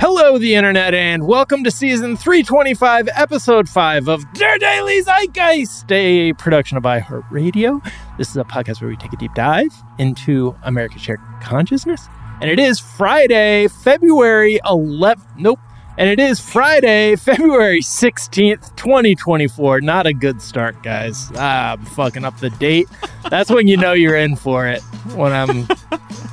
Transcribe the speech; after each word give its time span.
Hello, 0.00 0.38
the 0.38 0.54
internet, 0.54 0.92
and 0.92 1.26
welcome 1.26 1.62
to 1.64 1.70
season 1.70 2.16
325, 2.16 3.08
episode 3.14 3.68
5 3.68 4.08
of 4.08 4.24
Der 4.34 4.58
Daily 4.58 5.00
Zeitgeist, 5.00 5.90
a 5.90 6.32
production 6.34 6.76
of 6.76 6.82
iHeartRadio. 6.82 7.80
This 8.18 8.28
is 8.28 8.36
a 8.36 8.44
podcast 8.44 8.80
where 8.80 8.90
we 8.90 8.96
take 8.96 9.12
a 9.12 9.16
deep 9.16 9.32
dive 9.34 9.72
into 9.98 10.54
America's 10.64 11.00
shared 11.00 11.20
consciousness. 11.40 12.08
And 12.40 12.50
it 12.50 12.58
is 12.58 12.80
Friday, 12.80 13.68
February 13.68 14.60
11th. 14.66 15.22
Nope. 15.38 15.60
And 15.96 16.10
it 16.10 16.18
is 16.18 16.40
Friday, 16.40 17.14
February 17.16 17.80
16th, 17.80 18.74
2024. 18.76 19.80
Not 19.80 20.06
a 20.06 20.12
good 20.12 20.42
start, 20.42 20.82
guys. 20.82 21.30
Ah, 21.36 21.72
I'm 21.72 21.84
fucking 21.84 22.24
up 22.24 22.38
the 22.40 22.50
date. 22.50 22.88
That's 23.30 23.48
when 23.48 23.68
you 23.68 23.76
know 23.76 23.92
you're 23.92 24.16
in 24.16 24.34
for 24.34 24.66
it. 24.66 24.82
When 25.14 25.32
I'm 25.32 25.66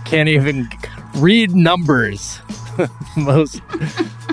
can't 0.06 0.28
even 0.30 0.68
read 1.16 1.56
numbers. 1.56 2.42
most 3.18 3.62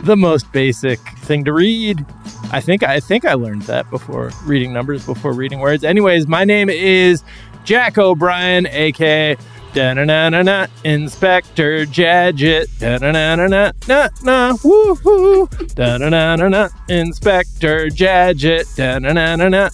the 0.02 0.16
most 0.16 0.50
basic 0.52 1.00
thing 1.20 1.44
to 1.44 1.52
read. 1.52 2.04
I 2.50 2.60
think 2.60 2.82
I 2.82 3.00
think 3.00 3.24
I 3.24 3.34
learned 3.34 3.62
that 3.62 3.88
before 3.90 4.30
reading 4.44 4.72
numbers 4.72 5.04
before 5.04 5.32
reading 5.32 5.60
words. 5.60 5.84
Anyways, 5.84 6.26
my 6.26 6.44
name 6.44 6.70
is 6.70 7.22
Jack 7.64 7.98
O'Brien, 7.98 8.66
aka 8.66 9.36
Da-na-na-na-na, 9.74 10.66
Inspector 10.84 11.84
Gadget. 11.86 12.68
Da-na-na-na-na-na, 12.78 14.52
woohoo. 14.56 15.74
Da-na-na-na-na, 15.74 16.68
Inspector 16.88 17.90
Gadget. 17.90 18.66
Da-na-na-na-na. 18.76 19.70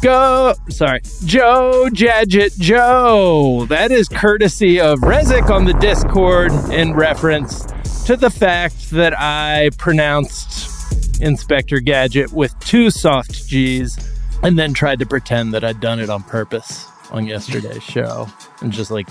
Go, 0.00 0.54
sorry, 0.68 1.00
Joe 1.24 1.88
Jadget 1.92 2.58
Joe. 2.58 3.66
That 3.68 3.92
is 3.92 4.08
courtesy 4.08 4.80
of 4.80 5.00
Rezik 5.00 5.50
on 5.50 5.64
the 5.64 5.74
Discord 5.74 6.52
in 6.72 6.94
reference 6.94 7.66
to 8.06 8.16
the 8.16 8.30
fact 8.30 8.90
that 8.90 9.14
I 9.16 9.70
pronounced 9.78 11.20
Inspector 11.20 11.78
Gadget 11.80 12.32
with 12.32 12.58
two 12.58 12.90
soft 12.90 13.46
G's 13.46 13.96
and 14.42 14.58
then 14.58 14.74
tried 14.74 14.98
to 14.98 15.06
pretend 15.06 15.54
that 15.54 15.62
I'd 15.62 15.80
done 15.80 16.00
it 16.00 16.10
on 16.10 16.24
purpose 16.24 16.86
on 17.12 17.26
yesterday's 17.26 17.82
show 17.82 18.26
and 18.60 18.72
just 18.72 18.90
like 18.90 19.06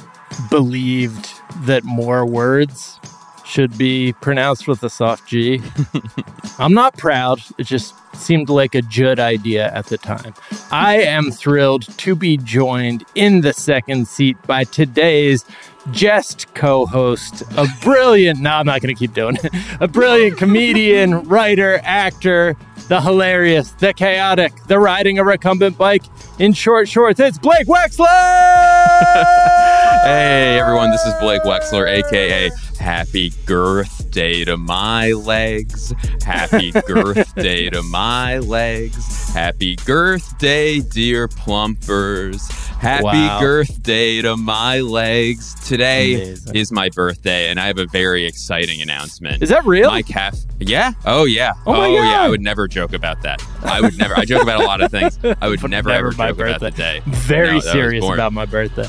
believed 0.50 1.30
that 1.62 1.86
more 1.86 2.26
words 2.26 3.00
should 3.46 3.78
be 3.78 4.14
pronounced 4.22 4.68
with 4.68 4.84
a 4.84 4.90
soft 4.90 5.28
G. 5.28 5.62
I'm 6.60 6.74
not 6.74 6.98
proud. 6.98 7.42
It 7.58 7.68
just 7.68 7.94
seemed 8.16 8.50
like 8.50 8.76
a 8.76 8.82
good 8.82 9.20
idea 9.20 9.72
at 9.74 9.88
the 9.88 9.98
time. 9.98 10.34
I 10.72 11.02
am 11.02 11.32
thrilled 11.32 11.88
to 12.00 12.16
be 12.16 12.38
joined 12.38 13.06
in 13.16 13.42
the 13.42 13.54
second 13.54 14.08
seat 14.08 14.38
by 14.48 14.64
today's 14.66 15.46
jest 15.92 16.54
co-host, 16.54 17.42
a 17.58 17.68
brilliant, 17.84 18.40
no, 18.40 18.52
I'm 18.52 18.66
not 18.66 18.82
going 18.82 18.94
to 18.94 19.00
keep 19.00 19.14
doing 19.14 19.38
it, 19.44 19.52
a 19.80 19.88
brilliant 19.88 20.38
comedian, 20.38 21.24
writer, 21.24 21.82
actor, 21.84 22.56
the 22.88 23.02
hilarious, 23.02 23.72
the 23.72 23.94
chaotic, 23.94 24.54
the 24.68 24.78
riding 24.80 25.18
a 25.18 25.24
recumbent 25.24 25.78
bike 25.78 26.04
in 26.40 26.54
short 26.54 26.88
shorts. 26.88 27.20
It's 27.20 27.38
Blake 27.38 27.68
Wexler! 27.68 28.06
hey, 30.04 30.60
everyone, 30.60 30.92
this 30.92 31.04
is 31.06 31.14
Blake 31.20 31.42
Wexler, 31.44 31.88
aka 31.88 32.52
Happy 32.80 33.32
Girth 33.46 34.10
Day 34.12 34.44
to 34.46 34.58
my 34.58 35.12
legs. 35.12 35.94
Happy 36.26 36.72
Girth 36.88 37.34
Day 37.36 37.70
to 37.70 37.82
my 37.84 38.40
legs. 38.40 39.30
Happy 39.34 39.76
Girth 39.78 40.38
Day, 40.38 40.80
dear 40.82 41.28
plumpers. 41.28 42.50
Happy 42.82 43.04
Wow. 43.04 43.40
Girth 43.40 43.84
Day 43.84 44.22
to 44.22 44.36
my 44.36 44.80
legs. 44.82 45.54
Today 45.72 46.16
Amazing. 46.16 46.56
is 46.58 46.70
my 46.74 46.90
birthday, 46.90 47.50
and 47.50 47.58
I 47.58 47.68
have 47.68 47.78
a 47.78 47.86
very 47.86 48.26
exciting 48.26 48.82
announcement. 48.82 49.42
Is 49.42 49.48
that 49.48 49.64
real? 49.64 49.90
My 49.90 50.02
calf. 50.02 50.38
Yeah. 50.60 50.92
Oh, 51.06 51.24
yeah. 51.24 51.54
Oh 51.66 51.72
my 51.72 51.88
oh, 51.88 51.94
yeah. 51.94 52.22
I 52.24 52.28
would 52.28 52.42
never 52.42 52.68
joke 52.68 52.92
about 52.92 53.22
that. 53.22 53.42
I 53.64 53.80
would 53.80 53.98
never. 53.98 54.14
I 54.18 54.26
joke 54.26 54.44
about 54.44 54.60
a 54.60 54.66
lot 54.66 54.82
of 54.82 54.92
things. 54.92 55.18
I 55.40 55.48
would 55.48 55.62
never, 55.70 55.70
never 55.70 56.10
ever 56.10 56.12
my 56.18 56.28
joke 56.32 56.40
about 56.42 56.60
the 56.60 56.72
day. 56.72 57.02
Very 57.06 57.54
No, 57.54 57.60
serious 57.62 58.04
about 58.06 58.34
my 58.34 58.46
birthday. 58.46 58.86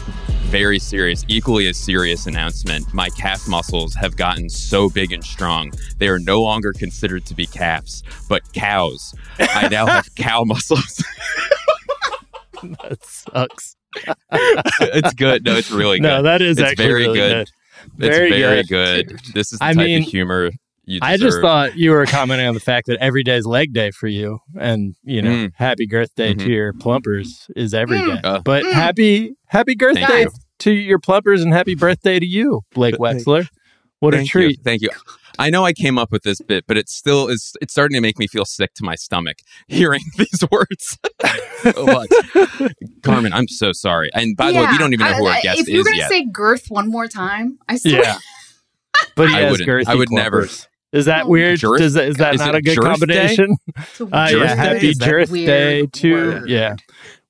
very 0.47 0.81
serious, 0.81 1.25
equally 1.28 1.69
as 1.69 1.76
serious 1.76 2.26
announcement. 2.26 2.92
My 2.92 3.10
calf 3.10 3.47
muscles 3.47 3.94
have 3.94 4.16
gotten 4.16 4.50
so 4.50 4.91
big 4.91 5.12
and 5.12 5.22
strong, 5.22 5.71
they 5.98 6.09
are 6.09 6.19
no 6.19 6.42
longer 6.42 6.72
considered 6.72 7.25
to 7.26 7.34
be 7.37 7.47
calves, 7.47 8.03
but 8.28 8.42
cows. 8.54 9.15
I 9.38 9.69
now 9.69 9.87
have 9.87 10.12
cow 10.16 10.42
muscles. 10.42 10.97
That 12.60 12.98
sucks. 13.04 13.76
It's 14.80 15.14
good. 15.14 15.44
No, 15.44 15.56
it's 15.56 15.70
really 15.70 15.98
good. 15.98 16.06
No, 16.08 16.22
that 16.22 16.42
is 16.42 16.58
It's 16.58 16.70
actually 16.70 16.84
very 16.86 17.03
really 17.06 17.19
good. 17.19 17.47
good. 17.47 17.48
it's 18.06 18.16
very 18.16 18.30
very 18.30 18.62
good. 18.64 19.08
good. 19.08 19.20
This 19.34 19.53
is 19.53 19.58
the 19.58 19.64
I 19.64 19.72
type 19.75 19.84
mean, 19.86 20.03
of 20.03 20.08
humor 20.08 20.50
you 20.84 21.00
deserve. 21.00 21.03
I 21.12 21.16
just 21.16 21.41
thought 21.41 21.76
you 21.76 21.91
were 21.92 22.06
commenting 22.06 22.47
on 22.47 22.54
the 22.54 22.60
fact 22.60 22.86
that 22.88 22.98
every 23.00 23.22
day 23.22 23.36
is 23.36 23.47
leg 23.47 23.72
day 23.72 23.91
for 23.91 24.09
you, 24.09 24.41
and 24.59 24.94
you 25.04 25.22
know, 25.22 25.30
Mm. 25.30 25.53
happy 25.54 25.86
girth 25.86 26.15
day 26.15 26.34
to 26.34 26.50
your 26.50 26.72
plumpers 26.72 27.47
is 27.56 27.72
every 27.74 27.98
day. 27.98 28.18
Uh, 28.24 28.41
but 28.41 28.65
happy 28.66 29.34
happy 29.47 29.74
girth 29.74 29.97
day 29.97 30.22
you. 30.22 30.30
to 30.60 30.72
your 30.72 30.98
plumpers 30.98 31.42
and 31.42 31.53
happy 31.53 31.74
birthday 31.74 32.18
to 32.18 32.27
you, 32.27 32.62
Blake 32.74 32.97
Wexler. 32.97 33.47
What 34.00 34.15
a 34.15 34.24
treat! 34.24 34.59
You. 34.59 34.62
Thank 34.65 34.83
you. 34.83 34.91
I 35.39 35.51
know 35.51 35.65
I 35.65 35.73
came 35.73 35.99
up 35.99 36.11
with 36.13 36.23
this 36.23 36.41
bit, 36.41 36.65
but 36.67 36.77
it 36.77 36.89
still 36.89 37.29
is. 37.29 37.55
It's 37.61 37.73
starting 37.73 37.95
to 37.97 38.01
make 38.01 38.19
me 38.19 38.27
feel 38.27 38.45
sick 38.45 38.75
to 38.75 38.84
my 38.84 38.95
stomach 38.95 39.39
hearing 39.69 40.01
these 40.19 40.45
words. 40.51 40.99
so 41.63 41.87
much. 41.87 42.11
Carmen, 43.03 43.33
I'm 43.33 43.49
so 43.49 43.73
sorry. 43.73 44.11
And 44.15 44.37
by 44.37 44.53
the 44.53 44.59
way, 44.61 44.67
we 44.71 44.79
don't 44.79 44.93
even 44.93 45.07
know 45.07 45.15
who 45.15 45.27
I- 45.27 45.31
our 45.31 45.37
I- 45.37 45.41
guest 45.43 45.61
If 45.61 45.69
you're 45.69 45.84
gonna 45.84 46.09
say 46.09 46.25
girth 46.27 46.67
one 46.69 46.91
more 46.91 47.07
time, 47.09 47.59
I 47.69 47.77
swear. 47.77 48.03
Yeah, 48.03 48.17
but 49.17 49.29
he 49.29 49.34
I 49.37 49.41
has 49.41 49.51
wouldn't. 49.53 49.69
girthy 49.69 49.89
I 49.89 49.95
would 49.95 50.11
never. 50.11 50.49
Is 50.93 51.07
that 51.07 51.25
Oh. 51.25 51.29
weird? 51.29 51.61
Girth? 51.63 51.79
Does 51.79 51.95
that, 51.95 52.05
is 52.09 52.17
that 52.17 52.34
Is 52.34 52.41
not 52.41 52.55
a 52.55 52.61
good 52.61 52.77
Girth 52.77 52.84
Day? 52.84 52.91
combination? 53.37 53.57
It's 53.79 54.01
a 54.01 54.05
Uh, 54.05 54.09
yeah, 54.31 54.37
weird- 54.37 54.49
happy 54.51 54.95
Girth 54.95 55.33
Day 55.33 55.87
to 55.87 56.13
word. 56.13 56.49
yeah. 56.51 56.77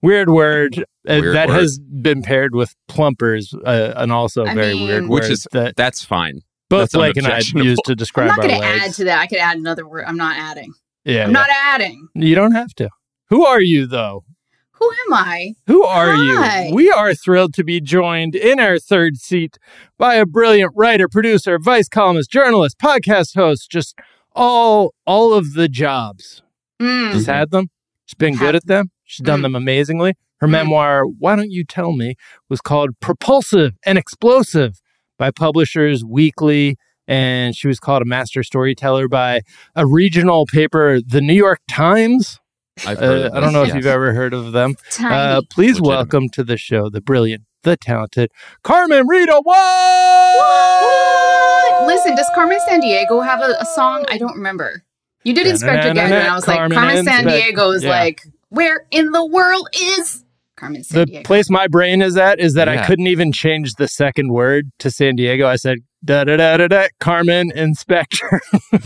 Weird 0.03 0.31
word 0.31 0.79
uh, 1.07 1.21
that 1.21 1.47
word. 1.49 1.55
has 1.61 1.79
been 1.79 2.23
paired 2.23 2.57
with 2.57 2.75
plumpers, 2.89 3.55
uh, 3.65 3.93
and 3.97 4.11
also 4.11 4.45
a 4.45 4.49
I 4.51 4.55
very 4.55 4.75
mean- 4.75 4.89
weird 4.89 5.09
Which 5.09 5.31
is- 5.31 5.47
that 5.53 5.77
That's 5.77 6.03
fine. 6.05 6.41
Both 6.73 6.81
That's 6.81 6.95
Blake 6.95 7.17
and 7.19 7.27
I 7.27 7.31
unobjectionable. 7.33 7.67
used 7.67 7.85
to 7.85 8.21
I'm 8.23 8.27
not 8.29 8.37
going 8.39 8.49
to 8.61 8.65
add 8.67 8.93
to 8.95 9.05
that. 9.05 9.21
I 9.21 9.27
could 9.27 9.39
add 9.39 9.59
another 9.59 9.87
word. 9.87 10.05
I'm 10.07 10.17
not 10.17 10.37
adding. 10.39 10.73
yeah, 11.05 11.25
I'm 11.25 11.33
not 11.33 11.51
adding. 11.51 12.09
You 12.15 12.35
don't 12.35 12.53
have 12.55 12.73
to. 12.77 12.89
Who 13.29 13.45
are 13.45 13.61
you 13.61 13.87
though? 13.87 14.25
Who 14.73 14.91
am 15.07 15.13
I? 15.15 15.53
Who 15.67 15.85
are 15.85 16.13
Hi. 16.15 16.69
you? 16.69 16.75
We 16.75 16.91
are 16.91 17.15
thrilled 17.15 17.53
to 17.55 17.63
be 17.65 17.81
joined 17.81 18.35
in 18.35 18.59
our 18.59 18.79
third 18.79 19.17
seat 19.19 19.59
by 19.99 20.15
a 20.15 20.25
brilliant 20.27 20.73
writer, 20.75 21.09
producer, 21.09 21.59
vice 21.59 21.89
columnist, 21.89 22.31
journalist, 22.31 22.79
podcast 22.79 23.35
host, 23.37 23.71
just 23.71 23.97
all 24.35 24.95
all 25.07 25.35
of 25.35 25.53
the 25.53 25.69
jobs. 25.69 26.43
Mm. 26.81 27.13
She's 27.13 27.27
had 27.27 27.51
them. 27.51 27.69
She's 28.07 28.15
been 28.15 28.37
good 28.37 28.57
at 28.57 28.67
them. 28.67 28.91
She's 29.05 29.25
done 29.25 29.41
Mm. 29.41 29.43
them 29.43 29.55
amazingly. 29.57 30.15
Her 30.41 30.49
Mm. 30.49 30.53
memoir, 30.53 31.05
Why 31.07 31.37
Don't 31.37 31.51
You 31.53 31.65
Tell 31.65 31.93
Me, 31.93 32.15
was 32.49 32.61
called 32.61 32.99
Propulsive 33.01 33.75
and 33.87 33.99
Explosive 33.99 34.81
by 35.19 35.31
Publishers 35.31 36.05
Weekly. 36.05 36.77
And 37.09 37.57
she 37.57 37.67
was 37.69 37.81
called 37.81 38.01
a 38.03 38.05
master 38.05 38.43
storyteller 38.43 39.09
by 39.09 39.41
a 39.75 39.87
regional 39.87 40.47
paper, 40.47 41.01
the 41.01 41.21
New 41.21 41.35
York 41.35 41.61
Times. 41.69 42.39
I've 42.87 42.99
heard 42.99 43.33
Uh, 43.33 43.37
I 43.37 43.41
don't 43.41 43.53
know 43.53 43.61
this, 43.63 43.71
if 43.71 43.77
you've 43.77 43.87
ever 43.87 44.15
heard 44.15 44.33
of 44.33 44.53
them. 44.53 44.77
Uh, 45.03 45.43
please 45.51 45.81
Legitimate. 45.81 45.89
welcome 45.89 46.29
to 46.31 46.45
the 46.45 46.57
show 46.57 46.89
the 46.89 47.01
brilliant, 47.01 47.43
the 47.65 47.77
talented 47.77 48.31
Carmen 48.63 49.07
Rita 49.09 49.41
What? 49.43 50.37
What? 50.37 51.87
Listen, 51.87 52.15
does 52.17 52.31
Carmen 52.35 52.59
Sandiego 52.69 53.25
have 53.25 53.41
a, 53.41 53.57
a 53.61 53.67
song? 53.67 54.05
I 54.09 54.17
don't 54.17 54.37
remember. 54.37 54.85
You 55.25 55.35
did 55.35 55.47
Inspector 55.47 55.95
Gadget, 55.95 56.13
and 56.17 56.29
I 56.29 56.35
was 56.35 56.47
like, 56.49 56.59
Carmen 56.59 56.79
Carmen 56.79 57.05
Sandiego 57.05 57.75
is 57.75 57.83
Yeah. 57.85 57.91
like, 57.91 58.23
where 58.49 58.87
in 58.91 59.11
the 59.13 59.25
world 59.27 59.69
is 59.75 60.22
Carmen 60.63 60.85
San 60.85 61.01
The 61.01 61.07
Diego? 61.07 61.23
place 61.25 61.51
my 61.51 61.67
brain 61.67 62.01
is 62.03 62.17
at 62.17 62.39
is 62.39 62.55
that 62.55 62.69
I 62.69 62.87
couldn't 62.87 63.09
even 63.09 63.33
change 63.33 63.73
the 63.75 63.89
second 63.89 64.33
word 64.33 64.71
to 64.79 64.93
San 64.93 65.17
Diego. 65.17 65.49
I 65.49 65.57
said 65.57 65.79
da 66.05 66.23
da 66.23 66.37
da 66.37 66.57
da 66.57 66.69
da 66.69 66.87
Carmen 67.01 67.51
Inspector. 67.57 68.41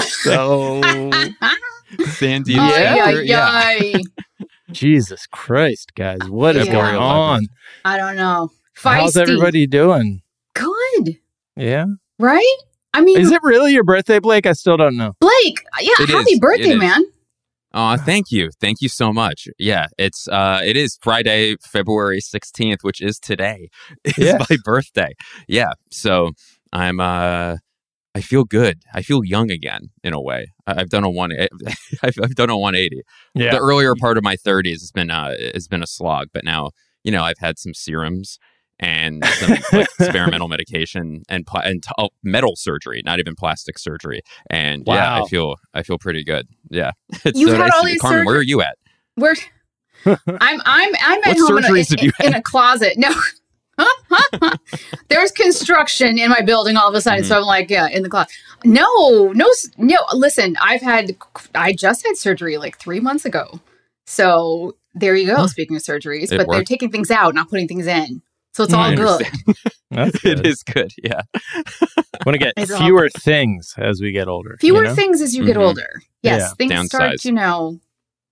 so 0.00 1.12
San 2.16 2.42
Diego. 2.44 2.62
Yeah. 2.62 2.96
Ay, 3.04 3.30
ay, 3.30 3.32
ay. 3.34 4.02
Jesus 4.72 5.26
Christ, 5.30 5.92
guys, 5.94 6.30
what 6.30 6.56
is 6.56 6.66
Yeah. 6.66 6.72
going 6.72 6.96
on? 6.96 7.46
I 7.84 7.98
don't 7.98 8.16
know. 8.16 8.50
Feisty. 8.74 8.94
How's 8.94 9.16
everybody 9.18 9.66
doing? 9.66 10.22
Good, 10.54 11.16
Yeah, 11.56 11.84
right? 12.18 12.56
I 12.94 13.02
mean, 13.02 13.18
is 13.20 13.30
it 13.30 13.40
really 13.42 13.72
your 13.74 13.84
birthday, 13.84 14.18
Blake? 14.18 14.46
I 14.46 14.52
still 14.52 14.76
don't 14.78 14.96
know. 14.96 15.12
Blake? 15.20 15.60
Yeah, 15.80 15.92
It 16.00 16.08
happy 16.08 16.32
is. 16.32 16.40
birthday, 16.40 16.70
It 16.70 16.74
is. 16.74 16.78
man. 16.78 17.04
Oh, 17.80 17.96
thank 17.96 18.32
you. 18.32 18.50
Thank 18.60 18.78
you 18.80 18.88
so 18.88 19.12
much. 19.12 19.46
Yeah, 19.56 19.86
it's 19.98 20.26
uh 20.26 20.60
it 20.64 20.76
is 20.76 20.98
Friday, 21.00 21.54
February 21.62 22.20
16th, 22.20 22.78
which 22.82 23.00
is 23.00 23.20
today. 23.20 23.68
Is 24.04 24.16
Yeah. 24.18 24.38
my 24.50 24.56
birthday. 24.64 25.12
Yeah. 25.46 25.72
So 25.92 26.32
I'm 26.72 26.98
uh 26.98 27.56
I 28.16 28.20
feel 28.20 28.42
good. 28.42 28.78
I 28.92 29.02
feel 29.02 29.22
young 29.24 29.52
again 29.52 29.90
in 30.02 30.12
a 30.12 30.20
way. 30.20 30.48
I've 30.66 30.88
done 30.90 31.04
a 31.04 31.10
one 31.10 31.30
I've, 32.02 32.16
I've 32.20 32.34
done 32.34 32.50
a 32.50 32.58
180. 32.58 33.02
Yeah, 33.36 33.52
The 33.52 33.58
earlier 33.60 33.94
part 33.94 34.18
of 34.18 34.24
my 34.24 34.34
30s 34.34 34.80
has 34.80 34.90
been 34.92 35.10
uh 35.12 35.34
has 35.54 35.68
been 35.68 35.82
a 35.84 35.86
slog, 35.86 36.28
but 36.34 36.44
now, 36.44 36.70
you 37.04 37.12
know, 37.12 37.22
I've 37.22 37.38
had 37.38 37.60
some 37.60 37.74
serums 37.74 38.38
and 38.80 39.24
some 39.40 39.56
like, 39.72 39.86
experimental 39.98 40.48
medication 40.48 41.22
and 41.28 41.46
pla- 41.46 41.62
and 41.64 41.82
t- 41.82 41.90
oh, 41.98 42.10
metal 42.22 42.54
surgery, 42.56 43.02
not 43.04 43.18
even 43.18 43.34
plastic 43.34 43.78
surgery. 43.78 44.22
And 44.50 44.84
yeah, 44.86 45.18
Wow. 45.18 45.24
I 45.24 45.28
feel 45.28 45.56
I 45.74 45.82
feel 45.82 45.98
pretty 45.98 46.24
good. 46.24 46.46
Yeah. 46.70 46.92
It's 47.24 47.38
You've 47.38 47.50
had 47.50 47.58
nice 47.60 47.72
all 47.74 47.84
these 47.84 48.00
Carmen, 48.00 48.24
where 48.26 48.36
are 48.36 48.42
you 48.42 48.60
at? 48.62 48.76
We're 49.16 49.34
I'm 50.06 50.16
I'm 50.36 50.60
I'm 50.64 51.20
at 51.24 51.36
What 51.36 51.38
home 51.38 51.58
in 51.58 51.64
a, 51.64 51.68
surgeries 51.68 51.90
have 51.90 52.02
you 52.04 52.12
in, 52.20 52.26
in 52.28 52.34
a 52.34 52.42
closet. 52.42 52.94
No. 52.96 53.12
There's 55.08 55.30
construction 55.32 56.18
in 56.18 56.30
my 56.30 56.40
building 56.42 56.76
all 56.76 56.88
of 56.88 56.94
a 56.94 57.00
sudden, 57.00 57.20
Mm-hmm. 57.22 57.28
so 57.28 57.38
I'm 57.38 57.44
like, 57.44 57.70
yeah, 57.70 57.88
in 57.88 58.02
the 58.02 58.08
closet. 58.08 58.32
No, 58.64 59.32
no, 59.32 59.46
no. 59.76 59.96
Listen, 60.12 60.56
I've 60.60 60.82
had, 60.82 61.16
I 61.54 61.72
just 61.72 62.04
had 62.06 62.16
surgery 62.16 62.58
like 62.58 62.78
three 62.78 63.00
months 63.00 63.24
ago. 63.24 63.60
So 64.06 64.76
there 64.94 65.14
you 65.14 65.26
go. 65.26 65.46
Speaking 65.46 65.76
of 65.76 65.82
surgeries, 65.82 66.32
It 66.32 66.38
but 66.38 66.48
they're 66.50 66.64
taking 66.64 66.90
things 66.90 67.10
out, 67.10 67.34
not 67.34 67.48
putting 67.50 67.68
things 67.68 67.86
in. 67.86 68.20
So 68.58 68.64
it's 68.64 68.74
all 68.74 68.90
good. 68.94 69.08
understand. 69.08 69.56
That's 69.90 70.14
it 70.16 70.22
good. 70.22 70.46
is 70.46 70.62
good. 70.62 70.92
Yeah. 71.02 71.22
Want 72.26 72.34
to 72.34 72.38
get 72.38 72.54
It's 72.56 72.76
fewer 72.76 73.08
things 73.08 73.74
as 73.78 74.00
we 74.00 74.12
get 74.12 74.28
older. 74.28 74.58
you 74.60 74.74
Fewer 74.74 74.84
know? 74.84 74.94
things 74.94 75.20
as 75.20 75.34
you 75.34 75.46
get 75.46 75.56
Mhm. 75.56 75.66
older. 75.66 76.02
Yes, 76.22 76.40
Yeah. 76.60 76.66
things 76.68 76.86
start, 76.88 77.12
Downsize. 77.14 77.24
you 77.24 77.32
know, 77.32 77.78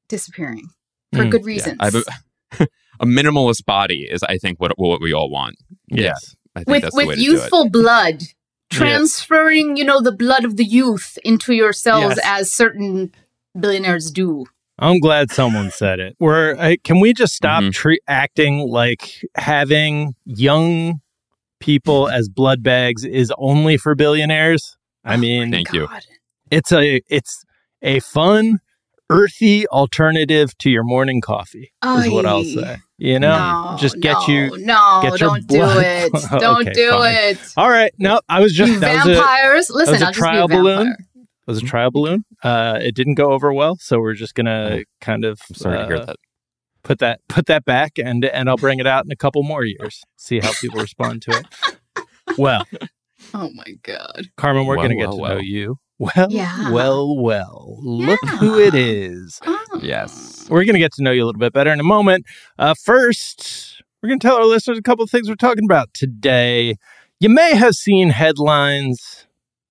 disappearing 0.09 0.69
for 1.15 1.25
Mm, 1.25 1.31
good 1.31 1.41
Yeah. 1.43 1.47
reasons. 1.47 1.77
I 1.81 1.85
have 1.87 1.95
a, 1.95 2.67
a 3.01 3.07
minimalist 3.07 3.65
body 3.65 4.07
is, 4.11 4.23
I 4.25 4.39
think, 4.39 4.61
what 4.61 4.73
what 4.79 5.01
we 5.01 5.13
all 5.13 5.31
want. 5.31 5.57
Yes. 5.89 6.35
I 6.55 6.61
think 6.61 6.69
with 6.69 6.83
that's 6.83 6.95
the 6.95 6.99
way 6.99 7.07
with 7.07 7.17
to 7.19 7.23
do 7.25 7.31
it. 7.31 7.33
youthful 7.35 7.69
blood 7.71 8.23
transferring 8.69 9.77
you 9.77 9.85
know 9.85 10.01
the 10.01 10.11
blood 10.13 10.45
of 10.45 10.57
the 10.57 10.65
youth 10.65 11.19
into 11.25 11.53
your 11.55 11.73
cells 11.73 12.17
Yes. 12.17 12.21
as 12.25 12.53
certain 12.53 13.13
billionaires 13.59 14.11
do 14.11 14.47
I'm 14.79 15.01
glad 15.01 15.31
someone 15.31 15.71
said 15.71 16.01
it. 16.01 16.17
We're 16.21 16.55
uh, 16.57 16.75
can 16.85 17.01
we 17.01 17.13
just 17.15 17.35
stop 17.35 17.63
Mhm. 17.63 17.73
tre- 17.73 17.99
acting 18.07 18.59
like 18.69 19.25
having 19.37 20.15
young 20.25 21.01
people 21.61 22.09
as 22.11 22.29
blood 22.29 22.63
bags 22.63 23.05
is 23.05 23.33
only 23.39 23.77
for 23.77 23.95
billionaires? 23.95 24.77
I 25.05 25.15
Oh 25.15 25.19
mean, 25.19 25.51
Thank 25.51 25.73
you. 25.73 25.89
It's 26.51 26.73
a 26.73 27.01
it's 27.09 27.45
a 27.83 28.01
fun, 28.01 28.59
earthy 29.11 29.67
alternative 29.69 30.57
to 30.59 30.71
your 30.71 30.85
morning 30.85 31.21
coffee. 31.21 31.73
Is 31.85 32.11
what 32.11 32.27
I'll 32.27 32.45
say. 32.45 32.79
You 32.99 33.21
know, 33.21 33.71
no, 33.73 33.77
just 33.79 34.01
get 34.01 34.17
no, 34.27 34.35
you. 34.35 34.59
no 34.65 35.01
get 35.03 35.21
your 35.21 35.29
don't 35.31 35.47
do 35.47 35.63
it 35.63 36.13
don't 36.41 36.63
Okay, 36.63 36.73
do 36.73 36.91
fine. 36.91 37.15
it 37.15 37.39
All 37.57 37.69
right, 37.69 37.93
no, 37.99 38.21
I 38.29 38.41
was 38.41 38.55
just 38.55 38.73
you 38.73 38.79
that 38.81 39.05
was 39.07 39.17
a, 39.17 39.21
vampires 39.21 39.71
listen 39.71 39.93
was 39.93 40.03
a 40.03 40.07
i'll 40.07 40.13
just 40.13 40.31
be 40.33 40.37
a 40.39 40.49
balloon. 40.49 40.97
Vampire 41.47 41.59
it 41.59 41.63
was 41.63 41.63
a 41.63 41.67
trial 41.67 41.91
balloon. 41.91 42.25
Uh, 42.43 42.79
it 42.83 42.95
didn't 42.95 43.15
go 43.15 43.33
over 43.33 43.53
well, 43.53 43.77
so 43.81 43.99
we're 44.01 44.15
just 44.15 44.35
gonna 44.35 44.83
kind 45.01 45.25
of 45.25 45.41
I'm 45.49 45.55
sorry 45.57 45.79
to 45.79 45.87
hear 45.87 45.97
uh, 45.97 46.05
that. 46.07 46.17
put 46.83 46.99
that 47.01 47.21
put 47.29 47.47
that 47.47 47.65
back 47.65 47.99
and 47.99 48.25
and 48.25 48.49
I'll 48.49 48.57
bring 48.57 48.79
it 48.81 48.87
out 48.87 49.05
in 49.05 49.13
a 49.13 49.17
couple 49.17 49.43
more 49.43 49.65
years. 49.65 50.03
See 50.17 50.41
how 50.41 50.53
people 50.61 50.81
respond 50.81 51.23
to 51.23 51.31
it. 51.33 51.47
Well, 52.37 52.67
oh 53.35 53.51
my 53.55 53.65
god 53.85 54.31
Carmen, 54.37 54.67
we're 54.67 54.77
Well, 54.77 54.87
going 54.89 54.99
to 54.99 55.03
get 55.03 55.09
well, 55.11 55.17
to 55.17 55.23
well. 55.23 55.35
know 55.37 55.41
you. 55.41 55.77
Well, 55.99 56.27
Yeah. 56.29 56.71
well, 56.73 57.17
well. 57.17 57.79
Look 57.81 58.21
who 58.41 58.59
it 58.59 58.75
is. 58.75 59.41
Oh. 59.47 59.81
Yes. 59.81 60.47
We're 60.51 60.65
going 60.65 60.75
to 60.75 60.81
get 60.81 60.93
to 60.95 61.03
know 61.05 61.13
you 61.13 61.23
a 61.23 61.27
little 61.27 61.39
bit 61.39 61.53
better 61.53 61.73
in 61.73 61.79
a 61.79 61.85
moment. 61.85 62.27
Uh, 62.59 62.75
first, 62.75 63.81
we're 64.03 64.09
going 64.09 64.19
to 64.19 64.27
tell 64.27 64.37
our 64.37 64.45
listeners 64.45 64.77
a 64.77 64.83
couple 64.83 65.05
of 65.05 65.11
things 65.11 65.29
we're 65.29 65.37
talking 65.37 65.65
about 65.65 65.95
today. 65.95 66.75
You 67.21 67.29
may 67.29 67.55
have 67.55 67.75
seen 67.77 68.11
headlines 68.11 69.27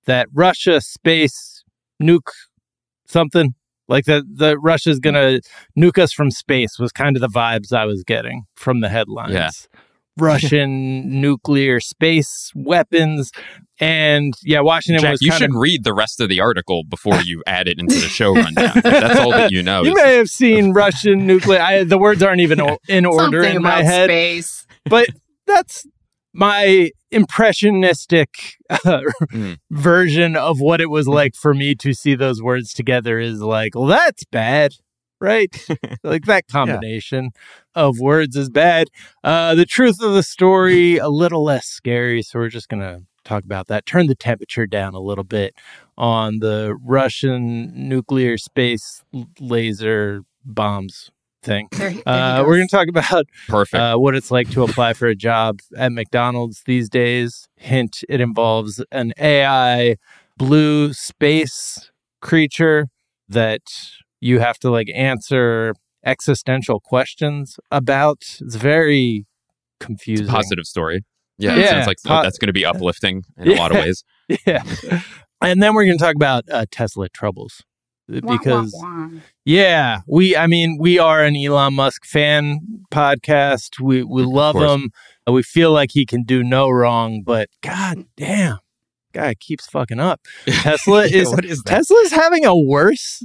that 0.05 0.27
Russia 0.33 0.79
space 0.81 1.54
nuke 2.01 2.31
something 3.05 3.55
like 3.87 4.05
that. 4.05 4.23
The 4.31 4.57
Russia's 4.57 4.99
going 4.99 5.13
to 5.13 5.41
nuke 5.77 5.97
us 5.97 6.11
from 6.11 6.31
space 6.31 6.79
was 6.79 6.91
kind 6.91 7.15
of 7.15 7.21
the 7.21 7.27
vibes 7.27 7.71
I 7.71 7.85
was 7.85 8.03
getting 8.03 8.43
from 8.55 8.81
the 8.81 8.89
headlines. 8.89 9.33
Yeah. 9.33 9.49
Russian 10.17 11.19
nuclear 11.19 11.81
space 11.81 12.49
weapons, 12.55 13.31
and 13.81 14.33
yeah, 14.43 14.61
Washington 14.61 15.01
Jack, 15.01 15.11
was 15.11 15.21
you 15.21 15.29
kind 15.29 15.41
should 15.41 15.49
of 15.49 15.57
read 15.57 15.83
the 15.83 15.93
rest 15.93 16.21
of 16.21 16.29
the 16.29 16.39
article 16.39 16.85
before 16.85 17.19
you 17.21 17.43
add 17.45 17.67
it 17.67 17.77
into 17.77 17.95
the 17.95 18.07
show 18.07 18.33
rundown. 18.33 18.77
If 18.77 18.83
that's 18.83 19.19
all 19.19 19.31
that 19.31 19.51
you 19.51 19.61
know. 19.61 19.83
You 19.83 19.93
may 19.93 20.15
have 20.15 20.29
seen 20.29 20.71
Russian 20.71 21.27
nuclear. 21.27 21.59
I, 21.59 21.83
the 21.83 21.97
words 21.97 22.23
aren't 22.23 22.39
even 22.39 22.61
o- 22.61 22.77
in 22.87 23.05
order 23.05 23.43
something 23.43 23.57
in 23.57 23.61
my 23.61 23.79
about 23.79 23.83
head, 23.83 24.09
space 24.09 24.65
but 24.85 25.09
that's 25.45 25.85
my 26.35 26.91
impressionistic 27.11 28.29
uh, 28.69 29.01
Mm. 29.31 29.57
version 29.71 30.35
of 30.35 30.59
what 30.59 30.81
it 30.81 30.89
was 30.89 31.07
like 31.07 31.33
for 31.35 31.53
me 31.53 31.75
to 31.75 31.93
see 31.93 32.15
those 32.15 32.41
words 32.41 32.73
together. 32.73 33.19
Is 33.19 33.41
like, 33.41 33.75
well, 33.75 33.85
that's 33.85 34.25
bad, 34.25 34.73
right? 35.19 35.49
like 36.03 36.25
that 36.25 36.47
combination 36.47 37.31
of 37.73 37.99
words 37.99 38.35
is 38.35 38.49
bad. 38.49 38.89
Uh, 39.23 39.55
the 39.55 39.65
truth 39.65 40.01
of 40.01 40.13
the 40.13 40.23
story 40.23 40.97
a 40.97 41.09
little 41.09 41.43
less 41.43 41.65
scary, 41.65 42.21
so 42.21 42.39
we're 42.39 42.49
just 42.49 42.69
gonna 42.69 43.01
talk 43.23 43.43
about 43.43 43.67
that. 43.67 43.85
Turn 43.85 44.07
the 44.07 44.15
temperature 44.15 44.67
down 44.67 44.93
a 44.93 44.99
little 44.99 45.23
bit 45.23 45.55
on 45.97 46.39
the 46.39 46.75
Russian 46.83 47.71
nuclear 47.89 48.37
space 48.37 49.03
laser 49.39 50.21
bombs 50.43 51.09
thing. 51.45 51.67
there, 51.71 51.91
there 51.91 52.01
Uh, 52.07 52.43
we're 52.43 52.57
going 52.57 52.67
to 52.67 52.75
talk 52.75 52.87
about 52.89 53.25
Perfect. 53.47 53.79
uh, 53.81 53.95
what 53.97 54.15
it's 54.15 54.31
like 54.31 54.49
to 54.51 54.63
apply 54.63 54.93
for 54.93 55.07
a 55.07 55.15
job 55.15 55.59
at 55.77 55.91
McDonald's 55.93 56.63
these 56.65 56.89
days. 56.89 57.47
Hint: 57.55 58.03
it 58.09 58.19
involves 58.19 58.83
an 58.91 59.13
AI 59.17 59.95
blue 60.37 60.91
space 60.93 61.91
creature 62.21 62.87
that 63.29 63.61
you 64.19 64.39
have 64.39 64.57
to 64.59 64.69
like 64.69 64.87
answer 64.93 65.73
existential 66.05 66.79
questions 66.79 67.57
about. 67.71 68.23
It's 68.41 68.55
very 68.55 69.25
confusing. 69.79 70.27
Positive 70.27 70.65
story. 70.65 71.03
Yeah, 71.37 71.55
Yeah. 71.55 71.61
it 71.63 71.69
sounds 71.69 71.87
like 71.87 71.97
Po- 72.05 72.21
that's 72.23 72.37
going 72.37 72.47
to 72.47 72.53
be 72.53 72.65
uplifting 72.65 73.23
in 73.37 73.51
a 73.51 73.55
lot 73.55 73.71
of 73.71 73.77
ways. 73.83 74.03
Yeah. 74.47 74.63
And 75.41 75.61
then 75.61 75.73
we're 75.75 75.85
going 75.85 75.97
to 75.97 76.03
talk 76.03 76.15
about 76.15 76.45
uh, 76.51 76.65
Tesla 76.71 77.09
troubles 77.09 77.61
Wah, 78.07 78.19
wah, 78.23 78.37
because 78.37 78.75
wah. 78.81 79.09
Yeah, 79.45 80.01
we. 80.07 80.35
I 80.35 80.47
mean, 80.47 80.77
we 80.79 80.99
are 80.99 81.23
an 81.23 81.35
Elon 81.35 81.73
Musk 81.73 82.05
fan 82.05 82.59
podcast. 82.91 83.79
We 83.79 84.03
we 84.03 84.23
love 84.23 84.55
him. 84.55 84.91
Uh, 85.27 85.31
We 85.33 85.41
feel 85.43 85.71
like 85.71 85.89
he 85.93 86.05
can 86.05 86.23
do 86.23 86.43
no 86.43 86.69
wrong, 86.69 87.23
but 87.23 87.49
god 87.63 88.05
damn, 88.15 88.59
guy 89.13 89.33
keeps 89.33 89.67
fucking 89.67 89.99
up. 89.99 90.21
Tesla 90.47 91.07
Yeah, 91.07 91.17
is 91.17 91.29
what 91.31 91.45
is 91.45 91.63
that? 91.63 91.69
Tesla's 91.69 92.11
having 92.11 92.45
a 92.45 92.55
worse 92.55 93.23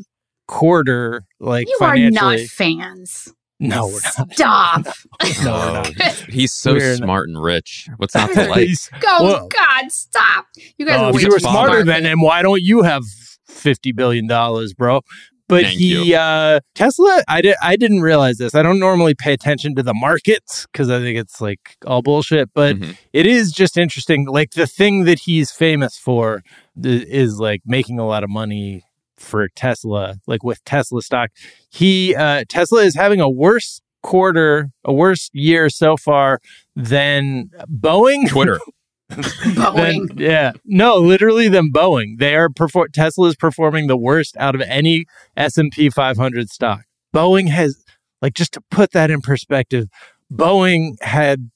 quarter, 0.49 1.25
like 1.39 1.69
you 1.69 1.79
are 1.83 1.97
not 2.11 2.41
fans. 2.41 3.29
no, 3.61 3.87
we're 3.87 4.01
not. 4.19 4.33
Stop. 4.33 4.87
No, 5.45 5.53
we're 5.53 5.73
not. 5.99 6.15
he's 6.31 6.53
so 6.55 6.73
We're 6.73 6.89
not- 6.93 6.97
smart 7.05 7.29
and 7.29 7.41
rich. 7.43 7.89
What's 7.99 8.15
not 8.17 8.31
to 8.33 8.49
like? 8.49 8.67
He's- 8.67 8.89
Go, 9.01 9.19
Whoa. 9.21 9.49
God, 9.49 9.93
stop. 9.93 10.47
You 10.79 10.87
guys 10.87 10.99
Oh, 10.99 11.05
are 11.05 11.09
if 11.11 11.17
way 11.17 11.23
you 11.23 11.29
were 11.31 11.39
smarter 11.39 11.85
than 11.85 12.05
him, 12.07 12.21
why 12.23 12.41
don't 12.43 12.63
you 12.63 12.83
have 12.83 13.03
fifty 13.51 13.93
billion 13.93 14.27
dollars, 14.27 14.73
bro? 14.75 15.01
But 15.49 15.65
Thank 15.65 15.79
he, 15.81 16.15
uh, 16.15 16.61
Tesla, 16.77 17.25
I 17.27 17.41
did, 17.41 17.57
I 17.61 17.75
didn't 17.75 18.03
realize 18.03 18.39
this. 18.39 18.55
I 18.55 18.63
don't 18.63 18.79
normally 18.79 19.15
pay 19.17 19.33
attention 19.33 19.75
to 19.75 19.83
the 19.83 19.93
markets 19.93 20.65
because 20.71 20.89
I 20.91 21.01
think 21.01 21.19
it's 21.19 21.41
like 21.41 21.77
all 21.85 22.03
bullshit. 22.03 22.51
But 22.55 22.77
Mhm. 22.77 22.97
it 23.13 23.27
is 23.27 23.51
just 23.51 23.77
interesting. 23.77 24.27
Like 24.27 24.53
the 24.53 24.69
thing 24.69 25.05
that 25.07 25.19
he's 25.19 25.51
famous 25.51 25.99
for 25.99 26.45
th- 26.81 27.05
is 27.09 27.41
like 27.41 27.63
making 27.67 27.99
a 27.99 28.07
lot 28.07 28.23
of 28.23 28.31
money 28.31 28.85
for 29.17 29.49
Tesla, 29.57 30.19
like 30.29 30.45
with 30.45 30.63
Tesla 30.65 31.03
stock. 31.03 31.31
He, 31.69 32.15
uh, 32.15 32.45
Tesla 32.49 32.83
is 32.85 32.95
having 32.95 33.21
a 33.21 33.29
worse 33.29 33.81
quarter, 34.05 34.71
a 34.85 34.93
worse 34.93 35.31
year 35.33 35.69
so 35.69 35.97
far 35.97 36.39
than 36.77 37.51
Boeing. 37.69 38.29
Twitter. 38.29 38.61
Boeing. 39.55 40.09
Then, 40.09 40.19
yeah, 40.19 40.53
no, 40.65 40.97
literally 40.97 41.49
than 41.49 41.73
Boeing. 41.73 42.19
They 42.19 42.35
are 42.37 42.49
perfor- 42.49 42.93
Tesla 42.93 43.29
is 43.29 43.37
performing 43.37 43.87
the 43.87 43.97
worst 43.97 44.37
out 44.39 44.55
of 44.55 44.61
any 44.63 45.07
S 45.37 45.57
and 45.59 45.73
P 45.73 45.91
500 45.91 46.49
stock. 46.51 46.83
Boeing 47.15 47.49
has, 47.49 47.85
like, 48.23 48.35
just 48.35 48.53
to 48.53 48.61
put 48.71 48.93
that 48.93 49.11
in 49.11 49.21
perspective, 49.21 49.89
Boeing 50.33 51.01
had 51.03 51.51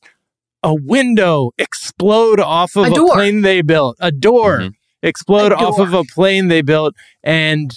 a 0.63 0.75
window 0.75 1.51
explode 1.59 2.41
off 2.41 2.75
of 2.77 2.87
A 2.87 2.91
a, 2.91 3.13
plane 3.13 3.43
they 3.43 3.63
built, 3.63 3.97
a 4.01 4.11
door 4.11 4.59
Mhm. 4.61 4.73
explode 5.03 5.53
A 5.53 5.57
off 5.57 5.79
of 5.79 5.93
a 5.93 6.03
plane 6.05 6.49
they 6.49 6.63
built, 6.63 6.95
and 7.23 7.71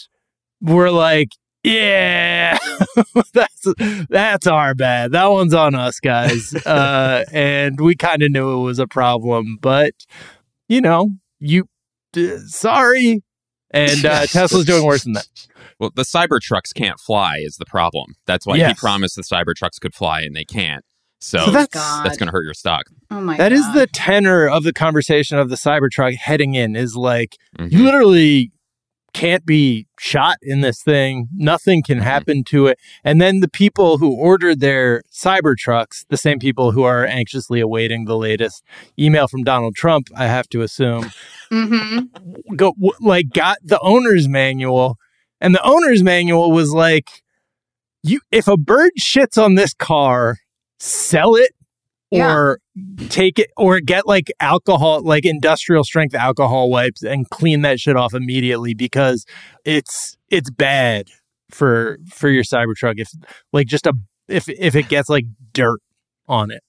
we're 0.61 0.89
like, 0.89 1.29
yeah, 1.71 2.57
that's 3.33 3.67
that's 4.09 4.47
our 4.47 4.73
bad. 4.75 5.11
That 5.11 5.25
one's 5.27 5.53
on 5.53 5.75
us, 5.75 5.99
guys. 5.99 6.53
uh, 6.65 7.23
and 7.31 7.79
we 7.79 7.95
kind 7.95 8.21
of 8.23 8.31
knew 8.31 8.59
it 8.59 8.63
was 8.63 8.79
a 8.79 8.87
problem, 8.87 9.57
but 9.61 9.93
you 10.67 10.81
know, 10.81 11.09
you 11.39 11.67
d- 12.13 12.37
sorry. 12.47 13.23
And 13.71 14.05
uh, 14.05 14.25
Tesla's 14.27 14.65
doing 14.65 14.85
worse 14.85 15.03
than 15.03 15.13
that. 15.13 15.27
Well, 15.79 15.91
the 15.95 16.03
Cybertrucks 16.03 16.73
can't 16.73 16.99
fly 16.99 17.37
is 17.43 17.57
the 17.57 17.65
problem. 17.65 18.15
That's 18.25 18.47
why 18.47 18.57
he 18.65 18.73
promised 18.73 19.15
the 19.17 19.23
Cybertrucks 19.23 19.79
could 19.81 19.93
fly 19.93 20.21
and 20.21 20.35
they 20.35 20.45
can't. 20.45 20.83
So, 21.19 21.39
So 21.45 21.51
that's 21.51 21.73
God. 21.73 22.05
that's 22.05 22.17
going 22.17 22.27
to 22.27 22.31
hurt 22.31 22.45
your 22.45 22.53
stock. 22.53 22.83
Oh 23.11 23.19
my 23.21 23.35
that 23.37 23.49
God. 23.49 23.55
is 23.57 23.73
the 23.73 23.87
tenor 23.87 24.47
of 24.47 24.63
the 24.63 24.71
conversation 24.71 25.37
of 25.37 25.49
the 25.49 25.55
Cybertruck 25.55 26.15
heading 26.15 26.53
in. 26.55 26.75
Is 26.75 26.95
like 26.95 27.35
Mhm. 27.59 27.71
you 27.71 27.83
literally 27.83 28.51
can't 29.17 29.47
be 29.47 29.87
shot 29.97 30.37
in 30.43 30.61
this 30.61 30.83
thing. 30.83 31.27
Nothing 31.33 31.81
can 31.81 31.97
happen 31.97 32.43
to 32.45 32.67
it. 32.67 32.77
And 33.03 33.19
then 33.19 33.39
the 33.39 33.49
people 33.49 33.97
who 33.97 34.15
ordered 34.15 34.59
their 34.59 35.01
Cybertrucks, 35.11 36.05
the 36.09 36.17
same 36.17 36.37
people 36.37 36.71
who 36.71 36.83
are 36.83 37.03
anxiously 37.03 37.59
awaiting 37.59 38.05
the 38.05 38.15
latest 38.15 38.63
email 38.99 39.27
from 39.27 39.43
Donald 39.43 39.73
Trump, 39.73 40.09
I 40.15 40.25
have 40.27 40.47
to 40.49 40.61
assume, 40.61 41.09
hmm 41.49 41.99
go 42.55 42.75
like 42.99 43.29
got 43.33 43.57
the 43.63 43.79
owner's 43.79 44.27
manual, 44.27 44.97
and 45.41 45.55
the 45.55 45.63
owner's 45.63 46.03
manual 46.03 46.51
was 46.51 46.71
like, 46.71 47.09
you 48.03 48.19
if 48.31 48.47
a 48.47 48.55
bird 48.55 48.91
shits 48.99 49.43
on 49.43 49.55
this 49.55 49.73
car, 49.73 50.37
sell 50.79 51.33
it 51.35 51.51
Yeah. 52.09 52.33
or 52.33 52.59
take 53.09 53.37
it 53.37 53.49
or 53.57 53.79
get 53.81 54.07
like 54.07 54.31
alcohol 54.39 55.01
like 55.03 55.25
industrial 55.25 55.83
strength 55.83 56.15
alcohol 56.15 56.69
wipes 56.69 57.03
and 57.03 57.29
clean 57.29 57.63
that 57.63 57.79
shit 57.81 57.97
off 57.97 58.13
immediately 58.13 58.73
because 58.73 59.25
it's 59.65 60.15
it's 60.29 60.49
bad 60.49 61.07
for 61.51 61.97
for 62.09 62.29
your 62.29 62.43
cybertruck 62.43 62.93
if 62.97 63.09
like 63.51 63.67
just 63.67 63.85
a 63.87 63.93
if 64.29 64.47
if 64.47 64.73
it 64.75 64.87
gets 64.87 65.09
like 65.09 65.25
dirt 65.53 65.79
on 66.29 66.49
it 66.51 66.61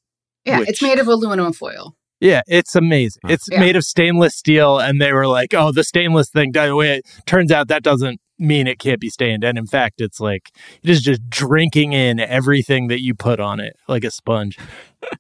Yeah, 0.44 0.58
Which- 0.60 0.70
it's 0.70 0.82
made 0.82 0.98
of 0.98 1.06
aluminum 1.06 1.52
foil. 1.52 1.94
yeah, 2.20 2.40
it's 2.48 2.74
amazing. 2.74 3.22
It's 3.28 3.46
Yeah. 3.50 3.60
made 3.60 3.76
of 3.76 3.84
stainless 3.84 4.34
steel, 4.36 4.78
and 4.78 5.00
they 5.00 5.12
were 5.12 5.26
like, 5.28 5.54
"Oh, 5.54 5.70
the 5.72 5.84
stainless 5.84 6.30
thing." 6.30 6.50
By 6.52 6.66
the 6.66 6.74
way, 6.74 6.96
it 6.96 7.04
turns 7.26 7.52
out 7.52 7.68
that 7.68 7.82
doesn't 7.84 8.20
mean 8.38 8.66
it 8.66 8.78
can't 8.78 9.00
be 9.00 9.10
stained, 9.10 9.44
and 9.44 9.58
in 9.58 9.66
fact, 9.66 10.00
it's 10.00 10.20
like 10.20 10.50
it 10.82 10.90
is 10.90 11.02
just 11.02 11.28
drinking 11.28 11.92
in 11.92 12.20
everything 12.20 12.88
that 12.88 13.00
you 13.00 13.14
put 13.14 13.40
on 13.40 13.60
it 13.60 13.76
like 13.88 14.04
a 14.04 14.10
sponge. 14.10 14.58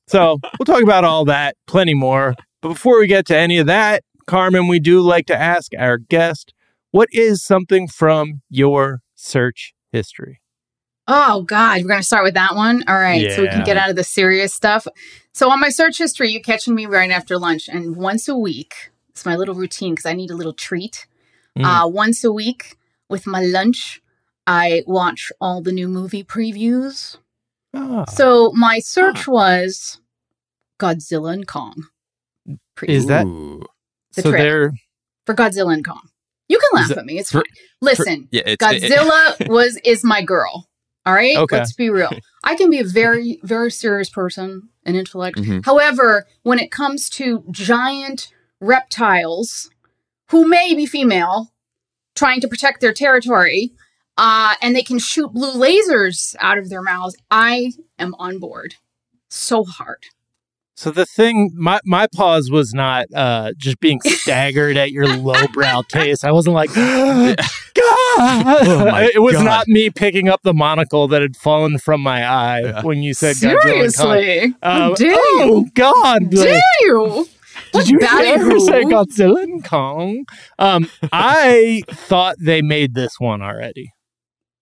so 0.06 0.38
we'll 0.58 0.66
talk 0.66 0.82
about 0.82 1.04
all 1.04 1.24
that, 1.24 1.56
plenty 1.66 1.94
more. 1.94 2.34
But 2.60 2.68
before 2.70 2.98
we 2.98 3.06
get 3.06 3.26
to 3.26 3.36
any 3.36 3.58
of 3.58 3.66
that, 3.66 4.02
Carmen, 4.26 4.68
we 4.68 4.80
do 4.80 5.00
like 5.00 5.26
to 5.26 5.36
ask 5.36 5.72
our 5.78 5.98
guest, 5.98 6.52
"What 6.90 7.08
is 7.12 7.42
something 7.42 7.88
from 7.88 8.42
your 8.48 9.00
search 9.14 9.74
history?" 9.92 10.40
Oh 11.06 11.42
God, 11.42 11.82
we're 11.82 11.88
gonna 11.88 12.02
start 12.02 12.24
with 12.24 12.34
that 12.34 12.54
one. 12.54 12.84
All 12.86 12.98
right, 12.98 13.32
so 13.32 13.42
we 13.42 13.48
can 13.48 13.64
get 13.64 13.76
out 13.76 13.90
of 13.90 13.96
the 13.96 14.04
serious 14.04 14.54
stuff. 14.54 14.86
So 15.32 15.50
on 15.50 15.60
my 15.60 15.70
search 15.70 15.98
history, 15.98 16.30
you 16.30 16.40
catching 16.40 16.74
me 16.74 16.86
right 16.86 17.10
after 17.10 17.38
lunch, 17.38 17.68
and 17.68 17.96
once 17.96 18.28
a 18.28 18.36
week, 18.36 18.90
it's 19.10 19.24
my 19.24 19.34
little 19.34 19.54
routine 19.54 19.94
because 19.94 20.06
I 20.06 20.12
need 20.12 20.30
a 20.30 20.36
little 20.36 20.52
treat. 20.52 21.06
Mm. 21.58 21.64
Uh, 21.64 21.88
once 21.88 22.22
a 22.22 22.32
week 22.32 22.77
with 23.08 23.26
my 23.26 23.40
lunch, 23.42 24.00
I 24.46 24.82
watch 24.86 25.30
all 25.40 25.62
the 25.62 25.72
new 25.72 25.88
movie 25.88 26.24
previews. 26.24 27.16
Ah. 27.74 28.04
So 28.06 28.52
my 28.54 28.78
search 28.78 29.26
was 29.28 30.00
Godzilla 30.80 31.32
and 31.32 31.46
Kong. 31.46 31.84
Preview 32.76 32.88
Is 32.88 33.06
that- 33.06 33.24
the 33.26 34.22
so 34.22 34.30
trailer. 34.30 34.70
there? 34.70 34.72
for 35.26 35.34
Godzilla 35.34 35.74
and 35.74 35.84
Kong? 35.84 36.08
You 36.48 36.58
can 36.58 36.68
laugh 36.72 36.88
that- 36.88 36.98
at 36.98 37.04
me. 37.04 37.18
It's 37.18 37.30
for- 37.30 37.40
fine. 37.40 37.64
Listen, 37.82 38.28
Yeah, 38.30 38.42
it's 38.46 38.64
it- 38.64 38.82
Godzilla 38.90 39.48
was 39.48 39.78
is 39.84 40.02
my 40.04 40.22
girl. 40.22 40.66
All 41.04 41.14
right, 41.14 41.36
Okay. 41.36 41.56
let's 41.58 41.72
be 41.74 41.88
real. 41.90 42.10
I 42.44 42.54
can 42.56 42.70
be 42.70 42.78
a 42.80 42.84
very 42.84 43.38
very 43.42 43.70
serious 43.70 44.08
person 44.10 44.68
and 44.84 44.96
intellect. 44.96 45.38
Mhm. 45.38 45.64
However, 45.64 46.26
when 46.42 46.58
it 46.58 46.70
comes 46.70 47.08
to 47.10 47.44
giant 47.50 48.28
reptiles 48.60 49.70
who 50.30 50.46
may 50.46 50.74
be 50.74 50.84
female 50.86 51.52
trying 52.18 52.40
to 52.40 52.48
protect 52.48 52.80
their 52.80 52.92
territory, 52.92 53.70
uh, 54.16 54.54
and 54.60 54.74
they 54.74 54.82
can 54.82 54.98
shoot 54.98 55.32
blue 55.32 55.52
lasers 55.52 56.34
out 56.40 56.58
of 56.58 56.68
their 56.68 56.82
mouths, 56.82 57.16
I 57.30 57.72
am 57.98 58.14
on 58.18 58.38
board. 58.38 58.74
So 59.30 59.64
hard. 59.64 60.04
So 60.74 60.90
the 60.92 61.06
thing, 61.06 61.50
my 61.54 61.80
my 61.84 62.06
pause 62.14 62.50
was 62.50 62.72
not 62.72 63.06
uh, 63.14 63.52
just 63.56 63.80
being 63.80 64.00
staggered 64.04 64.76
at 64.76 64.92
your 64.92 65.06
lowbrow 65.08 65.82
taste. 65.88 66.24
I 66.24 66.30
wasn't 66.32 66.54
like, 66.54 66.70
God. 66.74 67.36
my 67.76 69.10
it 69.14 69.20
was 69.20 69.34
God. 69.34 69.44
not 69.44 69.68
me 69.68 69.90
picking 69.90 70.28
up 70.28 70.40
the 70.42 70.54
monocle 70.54 71.08
that 71.08 71.20
had 71.22 71.36
fallen 71.36 71.78
from 71.78 72.00
my 72.00 72.24
eye 72.24 72.60
Yeah. 72.60 72.82
when 72.82 73.02
you 73.02 73.12
said 73.14 73.36
Godzilla. 73.36 73.62
Seriously, 73.62 74.54
How 74.62 74.90
Um, 74.90 74.94
oh? 75.00 75.66
God! 75.74 76.30
Dare 76.30 76.54
like, 76.54 76.62
you? 76.80 77.28
What 77.72 77.86
did 77.86 77.88
you 77.90 78.00
ever 78.00 78.58
say 78.60 78.84
Godzilla 78.84 79.42
and 79.42 79.64
Kong? 79.64 80.24
Um, 80.58 80.90
I 81.12 81.82
thought 81.88 82.36
they 82.40 82.62
made 82.62 82.94
this 82.94 83.12
one 83.18 83.42
already. 83.42 83.92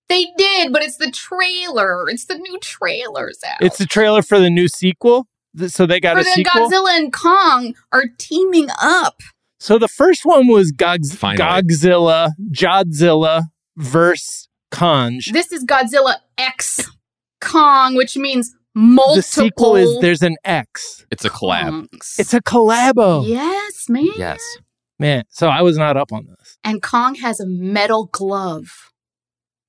They 0.09 0.27
did, 0.39 0.73
but 0.73 0.83
it's 0.83 0.97
the 0.99 1.11
trailer. 1.11 2.09
It's 2.09 2.27
the 2.27 2.37
new 2.37 2.59
trailers 2.61 3.41
out. 3.47 3.57
It's 3.61 3.79
the 3.79 3.87
trailer 3.87 4.23
for 4.23 4.39
the 4.39 4.51
new 4.51 4.69
sequel. 4.69 5.27
So 5.69 5.87
they 5.87 6.01
got 6.01 6.15
For 6.15 6.21
a 6.21 6.25
the 6.25 6.31
sequel. 6.31 6.69
Godzilla 6.71 6.97
and 6.97 7.13
Kong 7.13 7.75
are 7.93 8.05
teaming 8.19 8.69
up. 8.81 9.21
So 9.59 9.79
the 9.79 9.89
first 9.89 10.21
one 10.25 10.49
was 10.49 10.71
Gogs- 10.71 11.15
Finally. 11.15 11.43
Godzilla, 11.45 12.31
Jodzilla 12.53 13.45
versus 13.77 14.49
Conj. 14.73 15.33
This 15.33 15.51
is 15.53 15.65
Godzilla 15.65 16.17
X 16.39 16.89
Kong, 17.41 17.95
which 17.97 18.17
means 18.17 18.55
multiple. 18.77 19.17
The 19.17 19.23
sequel 19.23 19.77
is 19.77 19.99
there's 20.01 20.23
an 20.23 20.37
X. 20.45 21.05
it's 21.11 21.25
a 21.25 21.31
collab. 21.31 21.89
Kongs. 21.89 22.19
It's 22.21 22.33
a 22.35 22.41
collabo. 22.41 23.27
yes, 23.27 23.89
man. 23.89 24.07
Yes. 24.17 24.41
Man, 24.99 25.25
so 25.29 25.49
I 25.49 25.63
was 25.63 25.77
not 25.77 25.97
up 25.97 26.13
on 26.13 26.27
this. 26.27 26.57
And 26.63 26.81
Kong 26.83 27.17
has 27.17 27.41
a 27.41 27.47
metal 27.47 28.07
glove. 28.13 28.93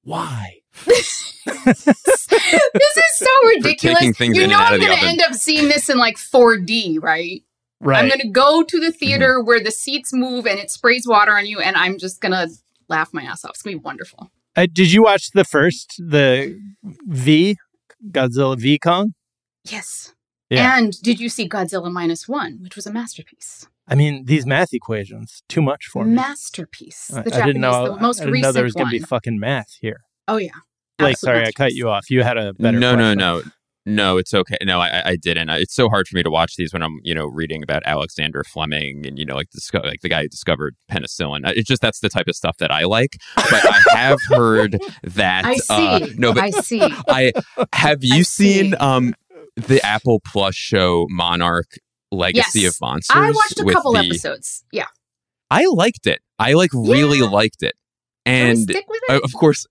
Why? 0.04 0.60
this 0.86 1.88
is 1.88 3.18
so 3.18 3.26
ridiculous. 3.48 4.20
you 4.20 4.48
know 4.48 4.58
I'm 4.58 4.80
going 4.80 4.98
to 4.98 5.06
end 5.06 5.22
up 5.22 5.34
seeing 5.34 5.68
this 5.68 5.90
in 5.90 5.98
like 5.98 6.18
4D, 6.18 7.02
right? 7.02 7.42
Right. 7.80 8.00
I'm 8.00 8.08
going 8.08 8.22
to 8.22 8.30
go 8.30 8.64
to 8.64 8.80
the 8.80 8.92
theater 8.92 9.38
Mm-hmm. 9.40 9.48
where 9.48 9.60
the 9.64 9.72
seats 9.72 10.12
move 10.14 10.46
and 10.48 10.60
it 10.60 10.72
sprays 10.72 11.06
water 11.08 11.32
on 11.38 11.46
you, 11.46 11.60
and 11.60 11.76
I'm 11.76 11.98
just 11.98 12.22
going 12.22 12.32
to 12.32 12.50
laugh 12.90 13.10
my 13.14 13.24
ass 13.24 13.44
off. 13.46 13.52
It's 13.52 13.62
going 13.62 13.76
to 13.76 13.80
be 13.80 13.84
wonderful. 13.84 14.32
Uh, 14.56 14.66
did 14.72 14.92
you 14.92 15.04
watch 15.04 15.32
the 15.32 15.44
first, 15.44 15.96
the 16.00 16.58
V, 17.06 17.58
Godzilla 18.12 18.58
V 18.60 18.80
Kong? 18.80 19.14
Yes. 19.64 20.14
Yeah. 20.50 20.78
And 20.78 20.94
did 21.02 21.20
you 21.20 21.30
see 21.30 21.48
Godzilla 21.50 21.92
minus 21.92 22.28
one, 22.28 22.60
which 22.62 22.76
was 22.76 22.86
a 22.88 22.92
masterpiece? 22.94 23.68
I 23.88 23.96
mean, 23.96 24.26
these 24.26 24.46
math 24.46 24.74
equations, 24.74 25.44
too 25.50 25.62
much 25.62 25.86
for 25.88 26.04
me. 26.06 26.14
Masterpiece. 26.16 27.12
I, 27.14 27.22
The 27.22 27.36
I 27.36 27.46
didn't 27.48 27.62
Japanese, 27.62 27.62
know. 27.62 27.96
the 27.96 28.02
most 28.02 28.20
I 28.22 28.24
didn't 28.26 28.34
recent 28.34 28.48
know 28.50 28.52
there 28.54 28.64
was 28.64 28.74
going 28.74 28.88
to 28.88 28.92
be 28.92 29.00
fucking 29.00 29.40
math 29.40 29.78
here. 29.82 30.02
oh 30.28 30.38
yeah. 30.38 30.50
Blake, 30.98 31.12
Absolute 31.14 31.32
sorry, 31.36 31.48
I 31.48 31.52
cut 31.52 31.74
you 31.74 31.90
off. 31.90 32.10
You 32.10 32.24
had 32.24 32.38
a 32.38 32.54
better. 32.54 32.80
no, 32.80 32.96
no, 32.96 33.14
question. 33.14 33.18
no. 33.20 33.38
No, 33.40 33.44
it's 33.88 34.34
okay. 34.34 34.58
No, 34.64 34.82
I, 34.82 35.10
I 35.12 35.16
didn't. 35.16 35.50
It's 35.50 35.74
so 35.74 35.88
hard 35.90 36.08
for 36.08 36.16
me 36.16 36.24
to 36.24 36.30
watch 36.30 36.56
these 36.58 36.74
when 36.74 36.84
I'm, 36.84 37.00
you 37.04 37.16
know, 37.16 37.26
reading 37.26 37.64
about 37.64 37.84
Alexander 37.86 38.44
Fleming 38.44 39.06
and 39.08 39.18
you 39.18 39.26
know, 39.26 39.36
like 39.36 39.50
disco- 39.52 39.82
like 39.84 40.02
the 40.02 40.10
guy 40.10 40.24
who 40.24 40.28
discovered 40.28 40.76
penicillin. 40.92 41.42
It's 41.56 41.68
just 41.68 41.82
that's 41.82 42.00
the 42.00 42.10
type 42.10 42.28
of 42.28 42.36
stuff 42.36 42.58
that 42.58 42.72
I 42.72 42.84
like. 42.84 43.18
But 43.36 43.66
I 43.66 43.82
have 43.98 44.20
heard 44.30 44.78
that. 45.04 45.46
I 45.46 45.56
see. 45.56 45.88
Uh, 45.88 46.08
no, 46.18 46.34
but 46.34 46.44
I 46.44 46.50
see. 46.52 46.82
I 47.08 47.32
have 47.74 48.00
you 48.04 48.20
I 48.20 48.22
seen 48.24 48.72
see. 48.72 48.78
um 48.78 49.14
the 49.56 49.84
Apple 49.86 50.22
Plus 50.26 50.54
show 50.56 51.08
Monarch 51.10 51.72
Legacy 52.12 52.62
Yes. 52.62 52.76
of 52.76 52.82
Monsters? 52.82 53.16
I 53.18 53.32
watched 53.32 53.60
a 53.60 53.66
couple 53.66 53.94
the- 53.94 54.00
episodes. 54.00 54.64
Yeah. 54.72 54.86
I 55.50 55.66
liked 55.66 56.08
it. 56.08 56.20
I 56.40 56.54
like 56.54 56.72
really 56.74 57.20
Yeah. 57.20 57.26
liked 57.30 57.64
it, 57.64 57.74
and 58.26 58.60
stick 58.60 58.86
with 58.90 59.02
uh, 59.10 59.16
it? 59.16 59.24
of 59.24 59.34
course, 59.34 59.66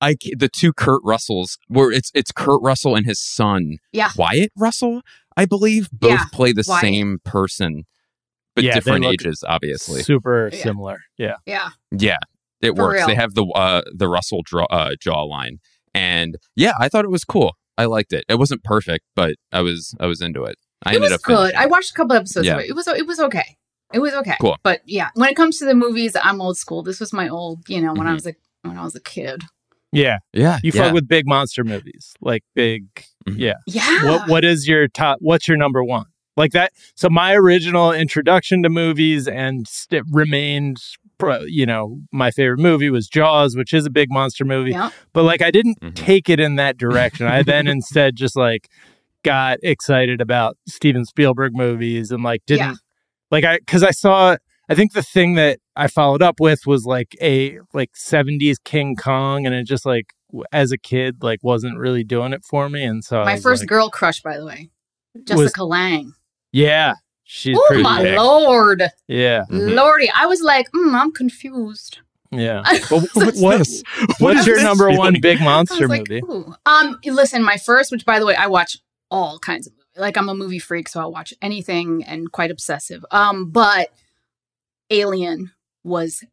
I 0.00 0.16
the 0.36 0.48
two 0.48 0.72
Kurt 0.72 1.00
Russells 1.04 1.58
were 1.68 1.92
it's 1.92 2.10
it's 2.14 2.32
Kurt 2.32 2.60
Russell 2.62 2.94
and 2.96 3.06
his 3.06 3.20
son 3.20 3.76
Yeah. 3.92 4.10
Wyatt 4.16 4.52
Russell, 4.56 5.02
I 5.36 5.44
believe, 5.46 5.88
both 5.92 6.10
Yeah, 6.10 6.24
play 6.32 6.52
the 6.52 6.64
Wyatt. 6.66 6.80
same 6.80 7.18
person, 7.24 7.84
but 8.54 8.64
Yeah, 8.64 8.74
different 8.74 9.04
ages, 9.04 9.44
obviously. 9.46 10.02
Super 10.02 10.50
Yeah. 10.52 10.62
similar. 10.62 10.98
Yeah. 11.18 11.34
yeah. 11.46 11.70
yeah, 11.90 12.18
it 12.62 12.76
For 12.76 12.82
works. 12.84 12.94
real. 12.98 13.06
They 13.08 13.14
have 13.14 13.34
the 13.34 13.44
uh, 13.46 13.82
the 13.94 14.08
Russell 14.08 14.40
draw, 14.44 14.64
uh, 14.70 14.92
jawline, 15.04 15.58
and 15.94 16.36
yeah, 16.56 16.72
I 16.78 16.88
thought 16.88 17.04
it 17.04 17.10
was 17.10 17.24
cool. 17.24 17.54
I 17.76 17.84
liked 17.86 18.12
it. 18.12 18.24
It 18.28 18.38
wasn't 18.38 18.62
perfect, 18.64 19.04
but 19.14 19.36
I 19.52 19.60
was 19.62 19.94
I 20.00 20.06
was 20.06 20.20
into 20.20 20.44
it. 20.44 20.56
I 20.84 20.90
it 20.92 20.96
ended 20.96 21.02
was 21.02 21.12
up 21.12 21.22
good. 21.22 21.36
finishing 21.38 21.58
I 21.58 21.66
watched 21.66 21.90
a 21.90 21.94
couple 21.94 22.16
episodes 22.16 22.46
Yeah. 22.46 22.54
of 22.54 22.60
it. 22.60 22.70
It 22.70 22.74
was 22.74 22.86
it 22.88 23.06
was 23.06 23.20
okay. 23.20 23.56
It 23.92 23.98
was 23.98 24.14
okay. 24.14 24.36
Cool. 24.40 24.56
But 24.62 24.80
yeah, 24.86 25.08
when 25.14 25.28
it 25.30 25.34
comes 25.34 25.58
to 25.58 25.64
the 25.64 25.74
movies, 25.74 26.16
I'm 26.22 26.40
old 26.40 26.56
school. 26.56 26.82
This 26.82 27.00
was 27.00 27.12
my 27.12 27.28
old, 27.28 27.68
you 27.68 27.80
know, 27.82 27.92
when 27.92 28.06
I 28.06 28.12
Mhm. 28.12 28.14
was 28.14 28.26
a 28.28 28.34
when 28.62 28.78
I 28.78 28.84
was 28.84 28.94
a 28.94 29.00
kid. 29.00 29.42
Yeah. 29.92 30.18
yeah, 30.32 30.58
You 30.62 30.70
yeah. 30.74 30.84
fuck 30.84 30.94
with 30.94 31.08
big 31.08 31.26
monster 31.26 31.64
movies. 31.64 32.14
Like 32.20 32.42
big 32.54 32.84
Mhm. 33.28 33.34
yeah. 33.38 33.54
Yeah. 33.66 34.04
What 34.04 34.28
what 34.28 34.44
is 34.44 34.66
your 34.68 34.88
top 34.88 35.18
what's 35.20 35.48
your 35.48 35.56
number 35.56 35.82
one? 35.84 36.06
Like 36.36 36.52
that 36.52 36.72
so 36.94 37.08
my 37.10 37.34
original 37.34 37.92
introduction 37.92 38.62
to 38.62 38.68
movies 38.70 39.26
and 39.28 39.66
st- 39.68 40.04
remained 40.10 40.78
pro- 41.18 41.42
you 41.42 41.66
know, 41.66 42.00
my 42.12 42.30
favorite 42.30 42.60
movie 42.60 42.88
was 42.88 43.08
Jaws, 43.08 43.56
which 43.56 43.74
is 43.74 43.84
a 43.84 43.90
big 43.90 44.10
monster 44.10 44.44
movie. 44.44 44.70
Yeah. 44.70 44.90
But 45.12 45.24
like 45.24 45.42
I 45.42 45.50
didn't 45.50 45.80
Mhm. 45.80 45.94
take 45.94 46.28
it 46.30 46.40
in 46.40 46.54
that 46.56 46.78
direction. 46.78 47.26
I 47.26 47.42
then 47.42 47.66
instead 47.76 48.16
just 48.16 48.36
like 48.36 48.68
got 49.22 49.58
excited 49.62 50.20
about 50.20 50.56
Steven 50.66 51.04
Spielberg 51.04 51.52
movies 51.54 52.10
and 52.10 52.22
like 52.22 52.42
didn't 52.46 52.66
Yeah. 52.68 52.74
like 53.30 53.44
I 53.44 53.58
cuz 53.66 53.82
I 53.82 53.90
saw 53.90 54.36
I 54.68 54.74
think 54.76 54.92
the 54.92 55.02
thing 55.02 55.34
that 55.34 55.58
I 55.80 55.86
followed 55.88 56.22
up 56.22 56.40
with 56.40 56.66
was 56.66 56.84
like 56.84 57.16
a 57.22 57.58
like 57.72 57.92
70s 57.94 58.56
King 58.64 58.96
Kong 58.96 59.46
and 59.46 59.54
it 59.54 59.64
just 59.64 59.86
like 59.86 60.12
as 60.52 60.70
a 60.72 60.78
kid 60.78 61.22
like 61.22 61.40
wasn't 61.42 61.78
really 61.78 62.04
doing 62.04 62.32
it 62.32 62.44
for 62.44 62.68
me 62.68 62.84
and 62.84 63.02
so 63.02 63.24
my 63.24 63.36
first 63.38 63.62
like, 63.62 63.68
girl 63.68 63.90
crush, 63.90 64.20
by 64.22 64.36
the 64.38 64.44
way, 64.46 64.70
was- 65.14 65.24
Jessica 65.24 65.64
Lange. 65.64 66.12
yeah 66.52 66.94
she's 67.24 67.56
Oh 67.60 67.80
my 67.80 68.02
big. 68.02 68.16
lord, 68.18 68.82
yeah 69.08 69.44
Mhm. 69.50 69.74
lordy! 69.74 70.10
I 70.14 70.26
was 70.26 70.40
like, 70.42 70.70
mm, 70.72 70.94
I'm 71.00 71.12
confused. 71.12 71.98
yeah 72.30 72.62
I 72.66 72.80
well, 72.90 73.00
was 73.00 73.36
what, 73.40 73.58
this? 73.58 73.82
What 73.98 74.20
what's 74.20 74.40
is 74.40 74.46
your 74.46 74.56
this 74.56 74.64
number 74.64 74.88
one 74.90 75.14
feeling? 75.14 75.20
big 75.20 75.40
I 75.40 75.44
monster 75.44 75.88
was 75.88 75.90
like, 75.90 76.08
movie 76.10 76.22
ooh. 76.30 76.54
Um, 76.66 76.98
listen, 77.06 77.42
my 77.42 77.56
first, 77.56 77.90
which 77.90 78.04
by 78.04 78.18
the 78.20 78.26
way, 78.26 78.34
I 78.36 78.46
watch 78.46 78.76
all 79.10 79.38
kinds 79.40 79.66
of 79.66 79.72
movies. 79.72 79.86
Like 79.96 80.16
I'm 80.16 80.28
a 80.28 80.34
movie 80.34 80.60
freak, 80.60 80.88
so 80.88 81.00
I'll 81.00 81.10
watch 81.12 81.34
anything 81.42 82.04
and 82.04 82.30
quite 82.30 82.50
obsessive. 82.52 83.04
Um, 83.10 83.50
but 83.50 83.88
Alien 84.90 85.50
was 85.84 86.24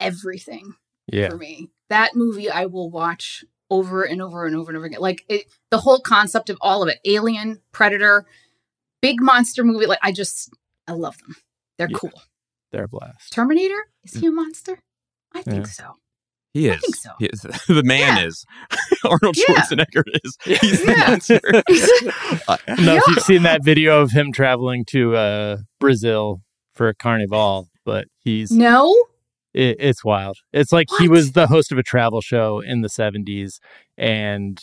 everything 0.00 0.74
yeah 1.06 1.28
for 1.30 1.36
me. 1.36 1.68
That 1.90 2.14
movie 2.14 2.50
I 2.50 2.66
will 2.66 2.90
watch 2.90 3.44
over 3.70 4.02
and 4.02 4.20
over 4.22 4.46
and 4.46 4.54
over 4.56 4.70
and 4.70 4.76
over 4.76 4.86
again. 4.86 5.00
Like 5.00 5.24
it, 5.28 5.46
the 5.70 5.78
whole 5.78 6.00
concept 6.00 6.50
of 6.50 6.58
all 6.60 6.82
of 6.82 6.88
it. 6.88 6.98
Alien, 7.04 7.60
Predator, 7.72 8.26
big 9.00 9.20
monster 9.20 9.64
movie. 9.64 9.86
Like 9.86 9.98
I 10.02 10.12
just, 10.12 10.52
I 10.86 10.92
love 10.92 11.16
them. 11.18 11.36
They're 11.78 11.88
Yeah. 11.90 11.98
cool. 11.98 12.12
they're 12.70 12.84
a 12.84 12.88
blast 12.88 13.32
Terminator, 13.32 13.88
is 14.04 14.14
he 14.14 14.26
a 14.26 14.30
monster? 14.32 14.78
I 15.34 15.42
think 15.42 15.66
Yeah. 15.66 15.70
so. 15.72 15.96
He 16.54 16.70
I 16.70 16.74
is. 16.74 16.80
think 16.80 16.96
so. 16.96 17.10
He 17.18 17.26
is. 17.26 17.40
the 17.68 17.82
man 17.82 18.16
Yeah. 18.18 18.26
is. 18.26 18.44
Arnold 19.04 19.36
Yeah. 19.36 19.54
Schwarzenegger 19.62 20.02
is. 20.22 20.36
He's 20.44 20.84
the 20.84 20.94
monster. 20.96 21.40
I 22.48 22.58
don't 22.66 22.84
know 22.84 22.96
if 22.96 23.02
you've 23.08 23.20
seen 23.24 23.42
that 23.44 23.64
video 23.64 24.00
of 24.02 24.10
him 24.12 24.32
traveling 24.32 24.84
to 24.90 25.16
uh, 25.16 25.56
Brazil 25.80 26.42
for 26.74 26.88
a 26.88 26.94
carnival, 26.94 27.68
but 27.84 28.06
he's 28.18 28.50
No, 28.50 28.94
it, 29.54 29.76
it's 29.80 30.04
wild. 30.04 30.38
It's 30.52 30.72
like 30.72 30.88
he 30.98 31.08
was 31.08 31.32
the 31.32 31.46
host 31.46 31.72
of 31.72 31.78
a 31.78 31.82
travel 31.82 32.20
show 32.20 32.60
in 32.60 32.80
the 32.82 32.88
70s 32.88 33.58
and 33.98 34.60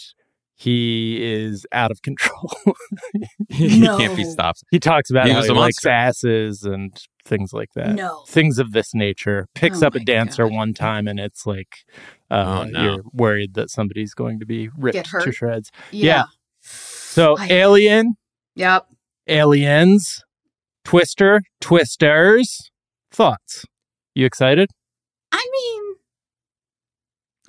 he 0.55 1.19
is 1.23 1.65
out 1.71 1.89
of 1.91 2.01
control. 2.01 2.51
he 3.49 3.79
No. 3.79 3.97
can't 3.97 4.15
be 4.17 4.25
stopped. 4.25 4.63
he 4.71 4.79
talks 4.79 5.09
about 5.09 5.27
He 5.27 5.31
how 5.33 5.41
he 5.43 5.49
likes 5.51 5.85
asses 5.85 6.63
and 6.63 6.93
things 7.23 7.53
like 7.53 7.69
that. 7.75 7.95
no. 7.95 8.23
Things 8.27 8.59
of 8.59 8.71
this 8.73 8.93
nature. 8.93 9.47
Picks 9.55 9.81
Oh 9.83 9.87
up 9.87 9.95
a 9.95 9.99
dancer 9.99 10.43
God. 10.49 10.53
one 10.55 10.73
time 10.73 11.07
and 11.07 11.19
it's 11.19 11.45
like 11.45 11.75
uh, 12.31 12.63
Oh, 12.65 12.69
no. 12.69 12.83
you're 12.83 13.03
worried 13.13 13.53
that 13.53 13.69
somebody's 13.69 14.13
going 14.13 14.39
to 14.39 14.45
be 14.45 14.69
ripped 14.77 15.05
to 15.05 15.09
hurt? 15.09 15.33
shreds. 15.33 15.71
Yeah. 15.91 16.23
So 16.61 17.37
I- 17.37 17.47
Alien, 17.51 18.15
Yep. 18.55 18.85
Aliens, 19.27 20.23
Twister, 20.83 21.41
Twisters. 21.61 22.69
Thoughts? 23.19 23.65
You 24.15 24.25
excited? 24.25 24.69
I 25.33 25.45
mean, 25.51 25.95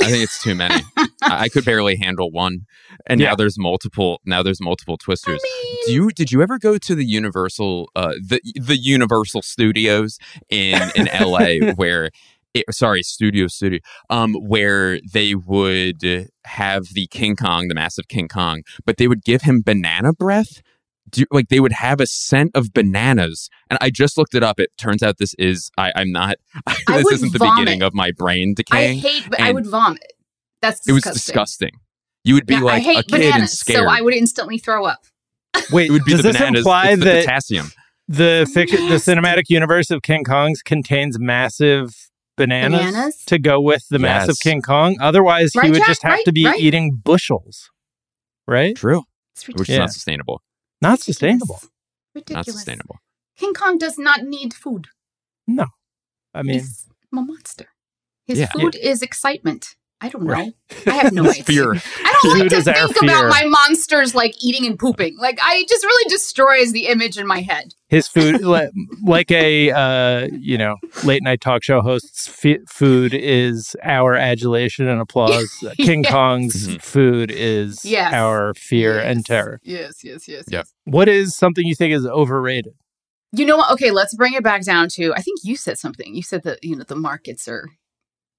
I 0.01 0.11
think 0.11 0.25
it's 0.25 0.43
too 0.43 0.57
many. 0.57 0.83
I 0.97 1.45
I 1.45 1.49
could 1.49 1.65
barely 1.65 1.95
handle 1.95 2.33
one, 2.33 2.63
and 3.07 3.21
Yeah. 3.21 3.29
now 3.29 3.35
there's 3.37 3.57
multiple. 3.57 4.21
Now 4.25 4.43
there's 4.43 4.61
multiple 4.61 4.97
I 5.01 5.05
twisters. 5.05 5.41
mean, 5.41 5.77
Do 5.87 5.93
you 5.93 6.11
did 6.11 6.33
you 6.33 6.43
ever 6.43 6.59
go 6.59 6.77
to 6.77 6.95
the 6.97 7.05
Universal 7.05 7.89
uh 7.95 8.15
the 8.21 8.41
the 8.57 8.77
Universal 8.79 9.43
Studios 9.43 10.19
in 10.49 10.81
in 10.97 11.05
LA 11.07 11.73
where 11.77 12.11
it, 12.53 12.65
sorry 12.73 13.05
Studio 13.05 13.47
Studio 13.47 13.79
um 14.11 14.35
where 14.35 14.99
they 15.15 15.37
would 15.37 16.03
have 16.47 16.87
the 16.95 17.07
King 17.13 17.37
Kong 17.37 17.69
the 17.69 17.77
massive 17.77 18.09
King 18.09 18.27
Kong 18.27 18.63
but 18.85 18.97
they 18.97 19.07
would 19.07 19.23
give 19.23 19.43
him 19.43 19.63
banana 19.65 20.13
breath 20.13 20.63
do, 21.11 21.25
like 21.31 21.49
they 21.49 21.61
would 21.61 21.73
have 21.73 22.01
a 22.01 22.07
scent 22.07 22.51
of 22.55 22.73
bananas 22.73 23.49
and 23.69 23.79
I 23.81 23.91
just 23.91 24.17
looked 24.19 24.35
it 24.35 24.43
up 24.43 24.59
it 24.61 24.71
turns 24.79 25.03
out 25.03 25.19
this 25.19 25.35
is 25.39 25.71
I 25.79 25.93
I'm 25.97 26.13
not 26.13 26.37
this 26.87 27.11
isn't 27.13 27.33
the 27.33 27.39
vomit. 27.39 27.57
beginning 27.57 27.83
of 27.83 27.95
my 27.95 28.11
brain 28.13 28.51
I 28.51 28.55
decaying 28.57 28.99
hate, 28.99 29.25
but 29.29 29.41
I 29.41 29.53
would 29.53 29.67
vomit. 29.67 30.13
That's 30.63 30.87
it 30.89 30.93
was 30.93 31.03
disgusting. 31.03 31.33
disgusting 31.35 31.71
you 32.25 32.35
would 32.35 32.47
be 32.47 32.55
Yeah, 32.55 32.61
I 32.67 32.81
like 32.81 32.85
hate 32.85 32.99
a 32.99 33.03
kid 33.05 33.21
and 33.23 33.23
bananas, 33.23 33.59
scared 33.59 33.85
so 33.85 33.89
I 33.91 34.01
would 34.01 34.15
instantly 34.15 34.59
throw 34.59 34.85
up. 34.85 35.05
Wait, 35.73 35.89
it 35.89 35.93
would 35.93 36.05
be 36.05 36.13
does 36.13 36.23
the 36.23 36.29
this 36.29 36.37
bananas 36.37 36.61
imply 36.61 36.95
the 36.97 37.05
that 37.05 37.25
potassium 37.25 37.71
the 38.09 38.51
fiction, 38.53 38.89
the 38.89 38.97
cinematic 38.97 39.45
universe 39.49 39.91
of 39.91 40.03
King 40.03 40.25
Kongs 40.25 40.65
contains 40.65 41.19
massive 41.19 41.95
bananas, 42.37 42.91
Bananas? 42.93 43.25
to 43.27 43.39
go 43.39 43.61
with 43.61 43.87
the 43.89 43.99
massive 43.99 44.31
Yes. 44.37 44.39
King 44.43 44.63
Kong? 44.63 44.97
Otherwise, 45.01 45.53
he 45.53 45.71
would 45.71 45.79
Jack? 45.79 45.87
just 45.87 46.03
have 46.03 46.13
Right, 46.15 46.25
to 46.25 46.33
be 46.33 46.45
right. 46.47 46.59
eating 46.59 46.97
bushels, 47.05 47.71
right? 48.49 48.75
true 48.77 49.03
It's 49.35 49.47
which 49.47 49.69
is 49.69 49.69
Yeah. 49.69 49.79
not 49.79 49.93
sustainable 49.93 50.43
Not 50.83 50.93
ridiculous. 50.93 51.05
sustainable. 51.05 51.61
Ridiculous. 52.15 52.47
not 52.49 52.55
sustainable 52.55 52.97
King 53.37 53.55
Kong 53.55 53.79
does 53.79 53.99
not 53.99 54.23
need 54.25 54.53
food. 54.53 54.89
No. 55.47 55.67
I 56.35 56.43
mean, 56.43 56.55
He's 56.61 56.87
a 57.13 57.17
monster. 57.17 57.67
His 58.27 58.39
Yeah. 58.41 58.51
food 58.53 58.75
is 58.77 59.01
excitement. 59.03 59.77
I 60.03 60.09
don't 60.09 60.25
know. 60.25 60.33
Right. 60.33 60.53
I 60.87 60.91
have 60.93 61.13
no 61.13 61.25
idea. 61.31 61.43
fear 61.45 61.73
I 61.75 62.19
don't 62.23 62.33
Food 62.33 62.53
like 62.53 62.65
to 62.65 62.89
think 62.89 63.03
about 63.03 63.29
my 63.29 63.45
monsters 63.47 64.15
like 64.15 64.35
eating 64.43 64.67
and 64.67 64.79
pooping. 64.79 65.17
Like 65.19 65.39
I 65.43 65.65
just 65.69 65.85
really 65.85 66.09
destroys 66.09 66.73
the 66.73 66.87
image 66.87 67.19
in 67.19 67.27
my 67.27 67.41
head. 67.43 67.75
his 67.89 68.09
food, 68.09 68.41
like 69.03 69.31
a 69.31 69.71
uh, 69.71 70.29
you 70.33 70.57
know 70.57 70.77
late 71.05 71.23
night 71.23 71.41
talk 71.41 71.63
show 71.63 71.81
host's 71.83 72.29
f- 72.45 72.61
food 72.69 73.13
is 73.15 73.77
our 73.83 74.15
adulation 74.15 74.89
and 74.89 75.01
applause. 75.01 75.51
King 75.77 76.05
Kong's 76.05 76.67
Mhm. 76.69 76.83
food 76.83 77.31
is 77.31 77.85
Yes. 77.85 78.13
our 78.15 78.55
fear 78.55 78.99
and 78.99 79.25
terror. 79.25 79.61
Yes, 79.65 80.03
yes, 80.05 80.27
yes. 80.29 80.45
Yep. 80.49 80.65
yes. 80.67 80.73
What 80.85 81.09
is 81.09 81.37
something 81.37 81.67
you 81.67 81.75
think 81.75 81.93
is 81.95 82.07
overrated? 82.07 82.73
You 83.33 83.45
know 83.47 83.57
what? 83.59 83.71
Okay, 83.73 83.91
let's 83.91 84.15
bring 84.15 84.33
it 84.35 84.43
back 84.43 84.65
down 84.65 84.89
to 84.91 85.13
I 85.15 85.21
think 85.21 85.41
you 85.45 85.57
said 85.57 85.79
something. 85.79 86.15
You 86.15 86.23
said 86.23 86.43
that, 86.45 86.65
you 86.65 86.75
know, 86.75 86.85
the 86.85 86.97
markets 86.97 87.47
are 87.49 87.69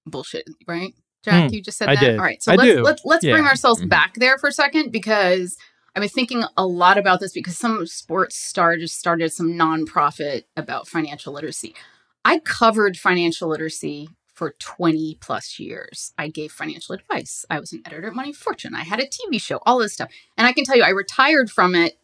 bullshit, 0.06 0.46
right? 0.68 0.94
Jack, 1.24 1.50
Hmm, 1.50 1.54
you 1.54 1.62
just 1.62 1.78
said 1.78 1.90
I 1.90 1.96
that. 1.96 2.02
did. 2.02 2.18
All 2.20 2.26
right. 2.26 2.42
So 2.42 2.52
I 2.52 2.56
let's 2.56 2.74
do. 2.74 2.82
let's 2.82 3.02
let's 3.06 3.24
Yeah. 3.24 3.34
bring 3.34 3.46
ourselves 3.46 3.82
Mhm. 3.82 3.90
back 3.90 4.16
there 4.16 4.38
for 4.38 4.48
a 4.50 4.52
second 4.52 4.92
because 4.92 5.58
I've 5.96 6.02
been 6.02 6.10
thinking 6.10 6.44
a 6.58 6.66
lot 6.66 6.98
about 6.98 7.20
this 7.20 7.34
because 7.34 7.58
some 7.58 7.86
sports 7.86 8.38
star 8.38 8.78
just 8.78 8.98
started 8.98 9.32
some 9.32 9.54
nonprofit 9.54 10.44
about 10.56 10.88
financial 10.88 11.34
literacy. 11.34 11.76
I 12.24 12.40
covered 12.40 12.98
financial 12.98 13.50
literacy 13.50 14.10
for 14.34 14.56
20 14.58 15.18
plus 15.22 15.60
years. 15.60 16.14
I 16.18 16.30
gave 16.30 16.52
financial 16.52 16.96
advice. 16.96 17.46
I 17.50 17.60
was 17.60 17.74
an 17.74 17.82
editor 17.86 18.08
at 18.08 18.16
Money 18.16 18.34
Fortune. 18.34 18.74
I 18.74 18.82
had 18.84 19.00
a 19.00 19.06
TV 19.08 19.38
show, 19.40 19.60
all 19.66 19.78
this 19.80 19.94
stuff. 19.94 20.10
And 20.38 20.48
I 20.48 20.54
can 20.54 20.64
tell 20.64 20.78
you, 20.78 20.84
I 20.84 20.90
retired 20.90 21.52
from 21.52 21.76
it, 21.76 21.98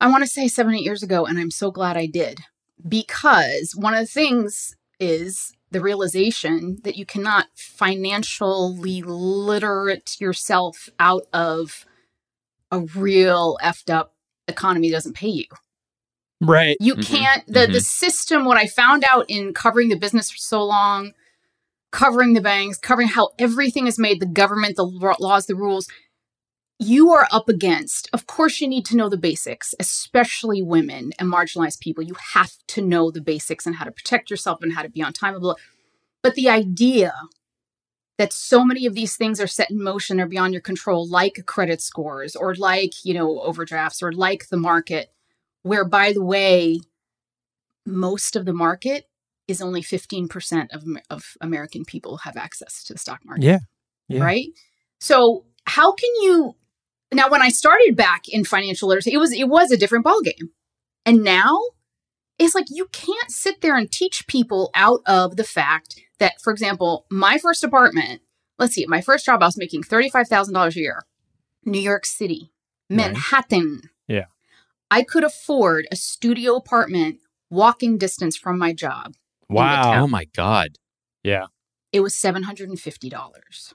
I 0.00 0.08
want 0.08 0.22
to 0.22 0.26
say 0.28 0.48
seven, 0.48 0.74
eight 0.74 0.82
years 0.84 1.02
ago. 1.02 1.26
And 1.26 1.38
I'm 1.38 1.50
so 1.50 1.70
glad 1.70 1.96
I 1.96 2.06
did 2.06 2.40
because 2.88 3.74
one 3.76 3.92
of 3.92 4.00
the 4.00 4.06
things 4.06 4.76
is 4.98 5.52
the 5.70 5.80
realization 5.80 6.78
that 6.84 6.96
you 6.96 7.06
cannot 7.06 7.46
financially 7.54 9.02
literate 9.02 10.20
yourself 10.20 10.88
out 10.98 11.26
of 11.32 11.86
a 12.70 12.80
real 12.80 13.58
effed 13.62 13.90
up 13.92 14.14
economy 14.48 14.90
doesn't 14.90 15.14
pay 15.14 15.28
you. 15.28 15.46
Right. 16.40 16.76
You 16.80 16.94
Mhm. 16.94 17.04
can't 17.04 17.46
the 17.46 17.66
the 17.66 17.78
Mhm. 17.78 17.84
system 17.84 18.44
what 18.44 18.56
I 18.56 18.66
found 18.66 19.04
out 19.08 19.26
in 19.28 19.52
covering 19.54 19.88
the 19.88 19.96
business 19.96 20.30
for 20.30 20.38
so 20.38 20.64
long, 20.64 21.12
covering 21.92 22.34
the 22.34 22.40
banks, 22.40 22.78
covering 22.78 23.08
how 23.08 23.30
everything 23.38 23.86
is 23.86 23.98
made, 23.98 24.20
the 24.20 24.26
government, 24.26 24.76
the 24.76 24.84
laws, 24.84 25.46
the 25.46 25.54
rules, 25.54 25.88
you 26.80 27.10
are 27.12 27.28
up 27.30 27.48
against. 27.48 28.08
Of 28.12 28.26
course 28.26 28.60
you 28.60 28.66
need 28.66 28.84
to 28.86 28.96
know 28.96 29.08
the 29.08 29.16
basics, 29.18 29.74
especially 29.78 30.62
women 30.62 31.12
and 31.18 31.30
marginalized 31.32 31.80
people. 31.80 32.02
You 32.02 32.16
have 32.34 32.52
to 32.68 32.82
know 32.82 33.10
the 33.10 33.20
basics 33.20 33.66
and 33.66 33.76
how 33.76 33.84
to 33.84 33.92
protect 33.92 34.30
yourself 34.30 34.62
and 34.62 34.72
how 34.72 34.82
to 34.82 34.88
be 34.88 35.02
on 35.02 35.12
time. 35.12 35.34
blah, 35.34 35.40
blah. 35.40 35.54
But 36.22 36.34
the 36.34 36.48
idea 36.48 37.12
that 38.18 38.32
so 38.32 38.64
many 38.64 38.86
of 38.86 38.94
these 38.94 39.16
things 39.16 39.40
are 39.40 39.46
set 39.46 39.70
in 39.70 39.82
motion 39.82 40.20
or 40.20 40.26
beyond 40.26 40.54
your 40.54 40.62
control 40.62 41.06
like 41.08 41.44
credit 41.46 41.80
scores 41.80 42.34
or 42.34 42.54
like, 42.54 43.04
you 43.04 43.14
know, 43.14 43.40
overdrafts 43.40 44.02
or 44.02 44.12
like 44.12 44.48
the 44.48 44.56
market 44.56 45.12
where 45.62 45.84
by 45.84 46.12
the 46.12 46.24
way 46.24 46.80
most 47.86 48.36
of 48.36 48.44
the 48.44 48.52
market 48.52 49.08
is 49.48 49.60
only 49.60 49.82
15% 49.82 50.68
of, 50.72 50.84
of 51.10 51.36
american 51.40 51.84
people 51.84 52.18
have 52.18 52.36
access 52.36 52.84
to 52.84 52.92
the 52.92 52.98
stock 52.98 53.20
market 53.24 53.44
Yeah. 53.44 53.58
Yeah. 54.08 54.22
right 54.22 54.48
so 54.98 55.44
how 55.64 55.92
can 55.92 56.10
you 56.22 56.54
now 57.12 57.28
when 57.28 57.42
i 57.42 57.48
started 57.48 57.96
back 57.96 58.28
in 58.28 58.44
financial 58.44 58.88
literacy 58.88 59.12
it 59.12 59.18
was 59.18 59.32
it 59.32 59.48
was 59.48 59.70
a 59.70 59.76
different 59.76 60.04
ballgame 60.04 60.48
and 61.06 61.22
now 61.24 61.58
it's 62.38 62.54
like 62.54 62.66
you 62.70 62.86
can't 62.92 63.30
sit 63.30 63.60
there 63.60 63.76
and 63.76 63.90
teach 63.90 64.26
people 64.26 64.70
out 64.74 65.00
of 65.06 65.36
the 65.36 65.44
fact 65.44 66.00
that 66.18 66.40
for 66.40 66.52
example 66.52 67.06
my 67.10 67.38
first 67.38 67.62
apartment 67.64 68.20
let's 68.58 68.74
see 68.74 68.86
my 68.86 69.00
first 69.00 69.24
job 69.26 69.42
i 69.42 69.46
was 69.46 69.56
making 69.58 69.82
$35000 69.82 70.76
a 70.76 70.78
year 70.78 71.02
new 71.64 71.80
york 71.80 72.04
city 72.06 72.52
Nice. 72.88 73.06
manhattan 73.06 73.82
Yeah. 74.08 74.24
I 74.92 75.04
could 75.04 75.22
afford 75.22 75.86
a 75.92 75.96
studio 75.96 76.56
apartment 76.56 77.18
walking 77.48 77.96
distance 77.96 78.36
from 78.36 78.58
my 78.58 78.72
job. 78.72 79.14
Wow. 79.48 80.02
Oh 80.02 80.08
my 80.08 80.24
god. 80.34 80.70
Yeah. 81.22 81.46
It 81.92 82.00
was 82.00 82.14
$750. 82.16 83.74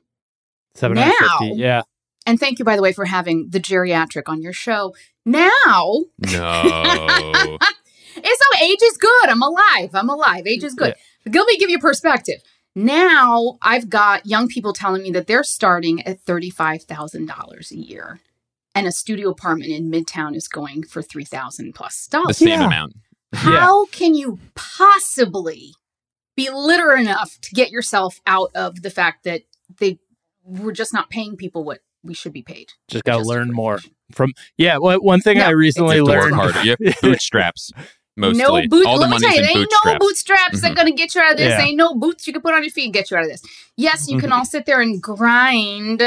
Seven 0.75 0.97
hundred 0.97 1.13
fifty. 1.17 1.49
Now- 1.51 1.55
Yeah. 1.55 1.81
And 2.25 2.39
thank 2.39 2.57
you, 2.59 2.65
by 2.65 2.75
the 2.75 2.81
way, 2.81 2.91
for 2.91 3.05
having 3.05 3.49
the 3.49 3.59
geriatric 3.59 4.23
on 4.27 4.41
your 4.41 4.53
show. 4.53 4.93
Now, 5.25 6.05
No. 6.19 7.57
it's 8.17 8.43
so 8.43 8.63
age 8.63 8.79
is 8.83 8.97
good. 8.97 9.29
I'm 9.29 9.41
alive. 9.41 9.89
I'm 9.93 10.09
alive. 10.09 10.47
Age 10.47 10.63
is 10.63 10.73
good. 10.73 10.95
But 11.25 11.35
let 11.35 11.47
me 11.47 11.57
give 11.57 11.69
you 11.69 11.79
perspective. 11.79 12.41
Now 12.75 13.57
I've 13.61 13.89
got 13.89 14.25
young 14.25 14.47
people 14.47 14.73
telling 14.73 15.01
me 15.03 15.11
that 15.11 15.27
they're 15.27 15.43
starting 15.43 16.05
at 16.05 16.23
$35,000 16.25 17.71
a 17.71 17.75
year. 17.77 18.19
And 18.73 18.85
a 18.87 18.91
studio 18.91 19.29
apartment 19.29 19.71
in 19.71 19.89
Midtown 19.89 20.35
is 20.35 20.47
going 20.49 20.83
for 20.83 21.01
3000 21.01 21.73
plus 21.73 22.07
the 22.07 22.17
dollars. 22.17 22.37
same 22.37 22.49
Yeah. 22.49 22.65
amount. 22.67 22.93
How 23.33 23.85
can 23.85 24.15
you 24.15 24.39
possibly 24.55 25.73
be 26.35 26.49
literate 26.49 26.99
enough 27.01 27.37
to 27.41 27.55
get 27.55 27.71
yourself 27.71 28.19
out 28.27 28.51
of 28.55 28.81
the 28.81 28.89
fact 28.89 29.23
that 29.23 29.43
they 29.79 29.99
we're 30.43 30.73
just 30.73 30.93
not 30.93 31.09
paying 31.09 31.35
people 31.37 31.63
what 31.63 31.79
we 32.05 32.13
should 32.13 32.33
be 32.33 32.41
paid? 32.43 32.71
Just 32.89 33.03
got 33.03 33.17
to 33.17 33.23
learn 33.23 33.51
more 33.51 33.79
from. 34.11 34.33
Yeah. 34.57 34.77
Well, 34.77 35.01
one 35.01 35.19
thing 35.21 35.39
No, 35.39 35.45
I 35.45 35.49
recently 35.49 35.97
a 35.97 36.03
You 36.03 36.07
have 36.07 36.15
to 36.15 36.21
learned. 36.29 36.37
work 36.37 36.53
harder. 36.53 36.63
You 36.65 36.75
have 36.85 36.95
bootstraps. 37.01 37.71
Mostly. 38.17 38.41
No 38.43 38.61
boot. 38.69 38.85
All 38.85 38.95
the 38.95 39.01
let 39.01 39.09
me 39.09 39.15
money's 39.15 39.21
tell 39.21 39.31
you, 39.33 39.37
in 39.39 39.43
there 39.43 39.49
ain't 39.57 39.69
bootstraps. 39.69 39.85
no 39.85 39.99
bootstraps 39.99 40.61
that 40.61 40.71
Mhm. 40.71 40.75
gonna 40.75 40.91
get 40.93 41.15
you 41.15 41.21
out 41.21 41.31
of 41.33 41.37
this. 41.37 41.49
Yeah. 41.49 41.61
Ain't 41.65 41.75
no 41.77 41.95
boots 41.95 42.25
you 42.27 42.31
can 42.33 42.41
put 42.41 42.53
on 42.53 42.63
your 42.63 42.71
feet 42.71 42.85
and 42.85 42.93
get 42.93 43.11
you 43.11 43.17
out 43.17 43.23
of 43.23 43.29
this. 43.29 43.41
Yes, 43.75 44.07
you 44.09 44.17
can 44.19 44.31
all 44.31 44.45
sit 44.45 44.65
there 44.65 44.79
and 44.79 45.01
grind, 45.03 46.01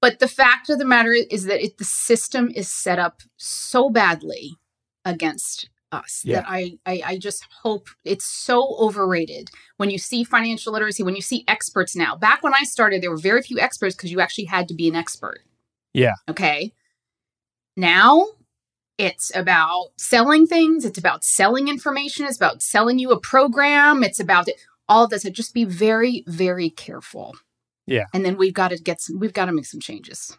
but 0.00 0.20
the 0.20 0.28
fact 0.28 0.70
of 0.70 0.78
the 0.78 0.84
matter 0.84 1.12
is 1.12 1.46
that 1.46 1.60
it, 1.64 1.78
the 1.78 1.84
system 1.84 2.52
is 2.54 2.70
set 2.70 3.00
up 3.00 3.22
so 3.36 3.90
badly 3.90 4.56
against 5.04 5.68
us 5.94 6.22
Yeah. 6.24 6.40
that 6.40 6.46
I, 6.48 6.72
I 6.84 7.02
I 7.06 7.18
just 7.18 7.46
hope 7.62 7.88
it's 8.04 8.24
so 8.26 8.76
overrated 8.78 9.48
when 9.76 9.90
you 9.90 9.98
see 9.98 10.24
financial 10.24 10.72
literacy 10.72 11.02
when 11.02 11.16
you 11.16 11.22
see 11.22 11.44
experts 11.48 11.96
now. 11.96 12.16
Back 12.16 12.42
when 12.42 12.54
I 12.54 12.64
started, 12.64 13.02
there 13.02 13.10
were 13.10 13.16
very 13.16 13.42
few 13.42 13.58
experts 13.58 13.94
because 13.94 14.12
you 14.12 14.20
actually 14.20 14.46
had 14.46 14.68
to 14.68 14.74
be 14.74 14.88
an 14.88 14.96
expert. 14.96 15.40
Yeah. 15.92 16.14
Okay. 16.28 16.72
Now 17.76 18.26
it's 18.98 19.34
about 19.34 19.88
selling 19.96 20.46
things. 20.46 20.84
It's 20.84 20.98
about 20.98 21.24
selling 21.24 21.68
information. 21.68 22.26
It's 22.26 22.36
about 22.36 22.62
selling 22.62 22.98
you 22.98 23.10
a 23.10 23.20
program. 23.20 24.04
It's 24.04 24.20
about 24.20 24.48
it, 24.48 24.56
all 24.88 25.04
of 25.04 25.10
this. 25.10 25.22
So 25.22 25.30
just 25.30 25.54
be 25.54 25.64
very, 25.64 26.22
very 26.26 26.70
careful. 26.70 27.34
Yeah. 27.86 28.04
And 28.12 28.24
then 28.24 28.36
we've 28.36 28.54
got 28.54 28.68
to 28.68 28.78
get 28.78 29.00
some, 29.00 29.18
we've 29.18 29.32
got 29.32 29.46
to 29.46 29.52
make 29.52 29.66
some 29.66 29.80
changes. 29.80 30.36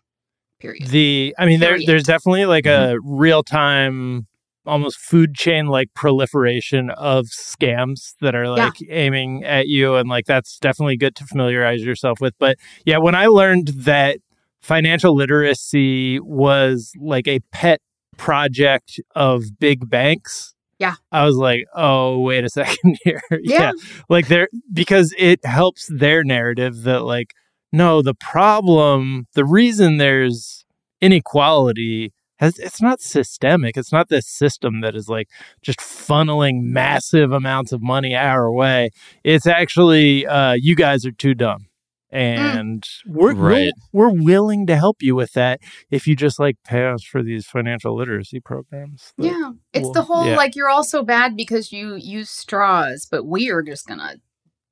Period. 0.58 0.88
the 0.88 1.36
i 1.38 1.46
mean 1.46 1.60
there 1.60 1.78
there's 1.86 2.06
definitely 2.06 2.46
like 2.46 2.64
mm-hmm. 2.64 2.94
a 2.94 3.00
real 3.04 3.44
time 3.44 4.26
almost 4.66 4.98
food 4.98 5.36
chain 5.36 5.68
like 5.68 5.94
proliferation 5.94 6.90
of 6.92 7.26
scams 7.28 8.14
that 8.22 8.34
are 8.36 8.44
Yeah. 8.44 8.50
like 8.66 8.74
aiming 8.90 9.44
at 9.44 9.68
you 9.68 9.96
and 9.96 10.10
like 10.10 10.26
that's 10.26 10.58
definitely 10.60 10.98
good 10.98 11.16
to 11.18 11.26
familiarize 11.26 11.84
yourself 11.84 12.20
with 12.20 12.34
but 12.40 12.58
yeah 12.86 12.98
when 12.98 13.16
i 13.16 13.28
learned 13.28 13.68
that 13.70 14.18
financial 14.62 15.16
literacy 15.16 16.20
was 16.20 16.92
like 17.00 17.28
a 17.28 17.40
pet 17.52 17.80
project 18.18 19.00
of 19.16 19.44
big 19.60 19.90
banks 19.90 20.56
Yeah. 20.80 20.96
i 21.12 21.26
was 21.26 21.36
like 21.36 21.66
oh 21.76 22.20
wait 22.20 22.44
a 22.44 22.50
second 22.60 22.98
here 23.04 23.22
Yeah. 23.44 23.72
like 24.10 24.28
there 24.28 24.48
because 24.74 25.14
it 25.18 25.46
helps 25.46 25.88
their 25.94 26.24
narrative 26.24 26.84
that 26.84 27.04
like 27.04 27.34
no 27.72 28.02
the 28.02 28.14
problem 28.16 29.28
the 29.34 29.46
reason 29.46 29.98
there's 29.98 30.66
inequality 31.02 32.14
has 32.38 32.58
it's 32.60 32.82
not 32.82 33.02
systemic 33.02 33.78
it's 33.78 33.92
not 33.92 34.10
this 34.10 34.28
system 34.28 34.82
that 34.82 34.96
is 34.96 35.08
like 35.08 35.28
just 35.62 35.80
funneling 35.80 36.62
massive 36.64 37.32
amounts 37.32 37.72
of 37.72 37.82
money 37.82 38.16
our 38.16 38.52
way 38.52 38.90
it's 39.24 39.48
actually 39.48 40.26
uh 40.28 40.54
you 40.54 40.76
guys 40.76 41.06
are 41.06 41.12
too 41.12 41.34
dumb 41.34 41.68
and 42.12 42.84
we're, 43.08 43.34
Right. 43.34 43.74
we're 43.92 44.10
we're 44.12 44.24
willing 44.24 44.68
to 44.68 44.76
help 44.78 44.98
you 45.02 45.16
with 45.16 45.34
that 45.34 45.60
if 45.92 46.08
you 46.08 46.16
just 46.16 46.40
like 46.40 46.56
pay 46.64 46.86
us 46.86 47.04
for 47.04 47.22
these 47.24 47.46
financial 47.46 47.96
literacy 47.96 48.40
programs 48.40 49.12
Yeah. 49.18 49.52
It's 49.74 49.84
well, 49.84 49.94
the 49.94 50.02
whole 50.04 50.26
yeah. 50.26 50.36
like 50.38 50.56
you're 50.56 50.70
all 50.70 50.84
so 50.84 51.04
bad 51.04 51.36
because 51.36 51.72
you 51.74 51.96
use 51.96 52.30
straws, 52.30 53.08
but 53.10 53.26
we 53.26 53.50
are 53.50 53.62
just 53.62 53.86
going 53.88 54.00
to 54.00 54.20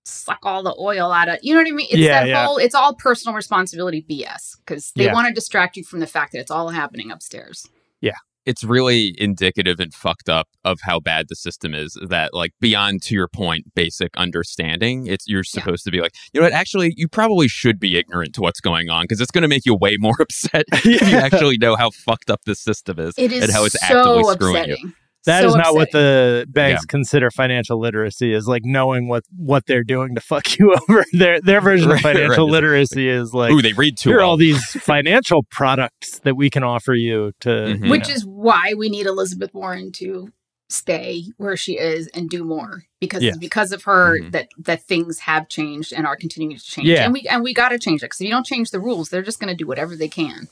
suck 0.06 0.40
all 0.44 0.64
the 0.64 0.76
oil 0.80 1.12
out 1.12 1.30
of 1.30 1.38
you 1.42 1.54
know 1.54 1.62
what 1.62 1.68
I 1.68 1.72
mean? 1.72 1.88
It's 1.90 1.98
Yeah, 2.00 2.22
that 2.22 2.28
yeah. 2.28 2.46
whole 2.46 2.58
it's 2.58 2.76
all 2.76 2.94
personal 2.96 3.36
responsibility 3.36 4.06
BS 4.10 4.58
because 4.66 4.92
they 4.96 5.06
Yeah. 5.06 5.14
want 5.14 5.28
to 5.28 5.34
distract 5.34 5.78
you 5.78 5.84
from 5.84 6.00
the 6.00 6.08
fact 6.08 6.34
that 6.34 6.40
it's 6.40 6.52
all 6.52 6.70
happening 6.70 7.12
upstairs. 7.12 7.66
Yeah. 8.02 8.12
It's 8.46 8.66
really 8.66 9.16
indicative 9.18 9.80
and 9.80 9.94
fucked 9.94 10.28
up 10.28 10.50
of 10.66 10.80
how 10.82 11.00
bad 11.00 11.28
the 11.30 11.36
system 11.36 11.74
is 11.74 11.98
that 12.10 12.34
like 12.34 12.52
beyond 12.60 13.02
to 13.04 13.16
your 13.16 13.30
point 13.30 13.74
basic 13.74 14.10
understanding 14.18 15.08
it's 15.08 15.26
you're 15.30 15.40
Yeah. 15.46 15.62
supposed 15.62 15.86
to 15.86 15.92
be 15.92 16.02
like 16.02 16.14
you 16.34 16.42
know 16.42 16.46
what 16.46 16.52
actually 16.54 16.94
you 16.98 17.08
probably 17.08 17.48
should 17.48 17.80
be 17.80 17.98
ignorant 17.98 18.36
to 18.36 18.42
what's 18.42 18.60
going 18.60 18.90
on 18.90 19.06
because 19.06 19.22
it's 19.22 19.32
going 19.32 19.44
to 19.44 19.48
make 19.48 19.66
you 19.66 19.74
way 19.76 19.96
more 19.98 20.16
upset 20.20 20.66
if 20.74 20.86
you 20.86 20.98
actually 21.18 21.58
know 21.58 21.78
how 21.78 21.90
fucked 21.92 22.30
up 22.30 22.42
this 22.46 22.60
system 22.60 23.00
is, 23.00 23.14
It 23.18 23.32
is 23.32 23.44
and 23.46 23.54
how 23.54 23.64
it's 23.64 23.82
actively 23.82 24.24
so 24.26 24.34
screwing 24.34 24.56
you 24.56 24.60
upsetting. 24.74 24.94
That 25.26 25.42
So 25.42 25.48
is 25.50 25.56
not 25.56 25.74
what 25.74 25.92
the 25.92 26.46
banks 26.50 26.86
consider 26.86 27.32
financial 27.32 27.80
literacy 27.80 28.34
is 28.34 28.48
like 28.48 28.64
knowing 28.66 29.08
what 29.08 29.24
what 29.36 29.66
they're 29.66 29.84
doing 29.84 30.16
to 30.16 30.22
fuck 30.22 30.58
you 30.60 30.76
over. 30.90 31.06
Their 31.14 31.40
their 31.42 31.62
version 31.62 31.90
Right, 31.90 31.96
of 31.96 32.02
financial 32.02 32.46
right. 32.48 32.52
literacy 32.52 33.08
is 33.08 33.34
like 33.34 33.52
Ooh, 33.52 33.62
they 33.62 33.74
read 33.74 33.98
too 33.98 34.10
here 34.10 34.20
are 34.20 34.22
all 34.24 34.38
these 34.38 34.62
financial 34.82 35.44
products 35.52 36.20
that 36.20 36.36
we 36.36 36.50
can 36.50 36.64
offer 36.64 36.94
you 36.94 37.32
to 37.42 37.50
Mhm. 37.50 37.86
you 37.86 37.92
which 37.92 38.08
know. 38.10 38.14
is 38.14 38.26
why 38.26 38.74
we 38.78 38.90
need 38.90 39.06
Elizabeth 39.06 39.54
Warren 39.54 39.92
to 39.94 40.30
stay 40.70 41.24
where 41.38 41.56
she 41.56 41.78
is 41.78 42.08
and 42.10 42.30
do 42.30 42.44
more 42.44 42.84
because 43.00 43.22
Yeah. 43.22 43.30
it's 43.30 43.38
because 43.38 43.72
of 43.72 43.84
her 43.84 44.20
Mhm. 44.20 44.32
that 44.32 44.48
that 44.58 44.84
things 44.84 45.20
have 45.20 45.48
changed 45.48 45.94
and 45.94 46.06
are 46.08 46.16
continuing 46.16 46.58
to 46.58 46.64
change 46.64 46.88
Yeah. 46.88 47.04
and 47.06 47.14
we 47.14 47.22
and 47.30 47.44
we 47.44 47.54
got 47.54 47.70
to 47.70 47.80
change 47.80 48.02
it 48.02 48.08
because 48.08 48.20
if 48.22 48.26
you 48.26 48.32
don't 48.32 48.46
change 48.46 48.72
the 48.72 48.80
rules 48.80 49.10
they're 49.10 49.22
just 49.22 49.40
going 49.40 49.56
to 49.56 49.56
do 49.56 49.68
whatever 49.68 49.96
they 49.96 50.08
can 50.08 50.48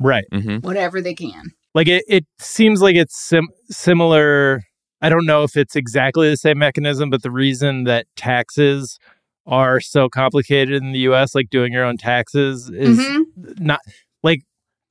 right. 0.00 0.24
hmm 0.32 0.56
whatever 0.58 1.00
they 1.00 1.14
can 1.14 1.52
Like 1.74 1.88
it, 1.88 2.04
it 2.08 2.26
seems 2.38 2.82
like 2.82 2.96
it's 2.96 3.16
sim- 3.16 3.48
similar. 3.68 4.62
I 5.00 5.08
don't 5.08 5.26
know 5.26 5.44
if 5.44 5.56
it's 5.56 5.76
exactly 5.76 6.28
the 6.28 6.36
same 6.36 6.58
mechanism, 6.58 7.10
but 7.10 7.22
the 7.22 7.30
reason 7.30 7.84
that 7.84 8.06
taxes 8.16 8.98
are 9.46 9.80
so 9.80 10.08
complicated 10.08 10.82
in 10.82 10.92
the 10.92 10.98
US, 11.00 11.34
like 11.34 11.48
doing 11.50 11.72
your 11.72 11.84
own 11.84 11.96
taxes, 11.96 12.68
is 12.70 12.98
Mhm. 12.98 13.24
not 13.60 13.80
like 14.22 14.42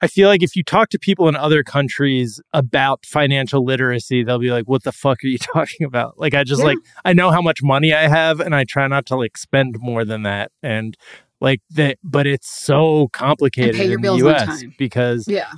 I 0.02 0.08
feel 0.08 0.30
like 0.30 0.42
if 0.42 0.56
you 0.56 0.63
talk 0.63 0.88
to 0.92 1.00
people 1.00 1.28
in 1.28 1.36
other 1.36 1.62
countries 1.62 2.39
about 2.54 3.06
financial 3.06 3.65
literacy, 3.65 4.24
they'll 4.24 4.39
be 4.39 4.50
like, 4.50 4.63
"What 4.65 4.84
the 4.84 4.94
fuck 4.94 5.18
are 5.24 5.28
you 5.28 5.38
talking 5.54 5.86
about?" 5.86 6.18
Like 6.18 6.34
I 6.34 6.46
just 6.46 6.62
Yeah. 6.62 6.68
like 6.70 6.78
I 7.04 7.12
know 7.13 7.32
how 7.32 7.42
much 7.42 7.62
money 7.62 7.94
I 7.94 8.08
have, 8.08 8.39
and 8.39 8.56
I 8.56 8.63
try 8.63 8.88
not 8.88 9.06
to 9.08 9.18
like 9.18 9.38
spend 9.38 9.76
more 9.80 10.06
than 10.06 10.24
that, 10.24 10.52
and 10.63 10.96
like 11.42 11.60
that. 11.72 11.98
But 12.04 12.28
it's 12.28 12.50
so 12.52 13.10
complicated 13.12 13.76
in 13.92 14.02
the 14.02 14.08
U.S. 14.20 14.63
because 14.78 15.28
yeah 15.28 15.52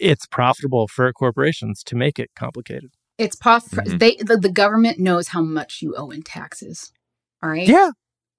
it's 0.00 0.26
profitable 0.26 0.88
for 0.88 1.12
corporations 1.12 1.82
to 1.84 1.96
make 1.96 2.18
it 2.18 2.30
complicated. 2.36 2.90
it's 3.18 3.36
prof- 3.36 3.64
Mhm. 3.70 3.98
they 4.00 4.16
the, 4.16 4.36
the 4.36 4.50
government 4.50 4.98
knows 4.98 5.28
how 5.28 5.40
much 5.42 5.80
you 5.82 5.94
owe 5.96 6.10
in 6.10 6.22
taxes 6.22 6.92
all 7.42 7.48
right 7.50 7.68
Yeah, 7.68 7.90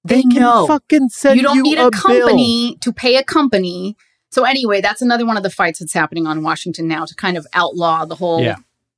they 0.04 0.20
can 0.22 0.34
know 0.34 0.66
fucking 0.66 1.08
send 1.08 1.36
you 1.38 1.42
don't 1.42 1.62
need 1.62 1.78
a, 1.78 1.86
a 1.86 1.90
bill. 1.90 2.00
company 2.02 2.76
to 2.82 2.92
pay 2.92 3.16
a 3.16 3.24
company 3.24 3.96
So 4.32 4.44
anyway, 4.44 4.80
that's 4.82 5.00
another 5.00 5.24
one 5.24 5.36
of 5.38 5.42
the 5.44 5.50
fights 5.50 5.78
that's 5.78 5.94
happening 5.94 6.26
on 6.26 6.42
Washington 6.42 6.88
now 6.88 7.04
to 7.06 7.14
kind 7.14 7.36
of 7.38 7.46
outlaw 7.54 8.04
the 8.04 8.16
whole 8.16 8.42
Yeah. 8.42 8.56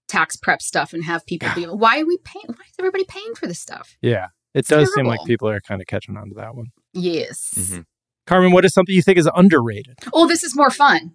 tax 0.09 0.37
prep 0.37 0.63
stuff 0.63 0.93
and 0.93 1.05
have 1.05 1.25
people 1.27 1.49
be 1.55 1.65
why 1.67 2.01
are 2.01 2.07
we 2.07 2.17
paying 2.19 2.47
why 2.49 2.65
is 2.67 2.75
everybody 2.79 3.05
paying 3.05 3.35
for 3.37 3.47
this 3.47 3.61
stuff? 3.61 3.97
Yeah. 4.01 4.29
It 4.55 4.61
It's 4.61 4.69
does 4.71 4.93
seem 4.95 5.07
like 5.07 5.21
people 5.27 5.49
are 5.49 5.61
kind 5.61 5.81
of 5.81 5.87
catching 5.87 6.17
on 6.17 6.31
to 6.31 6.35
that 6.37 6.57
one. 6.57 6.69
Yes. 6.95 7.53
Mhm. 7.57 7.85
Carmen, 8.27 8.51
what 8.53 8.65
is 8.65 8.73
something 8.75 8.95
you 8.95 9.03
think 9.03 9.19
is 9.19 9.29
underrated? 9.43 9.97
Oh, 10.13 10.27
this 10.27 10.43
is 10.43 10.57
more 10.57 10.71
fun. 10.71 11.15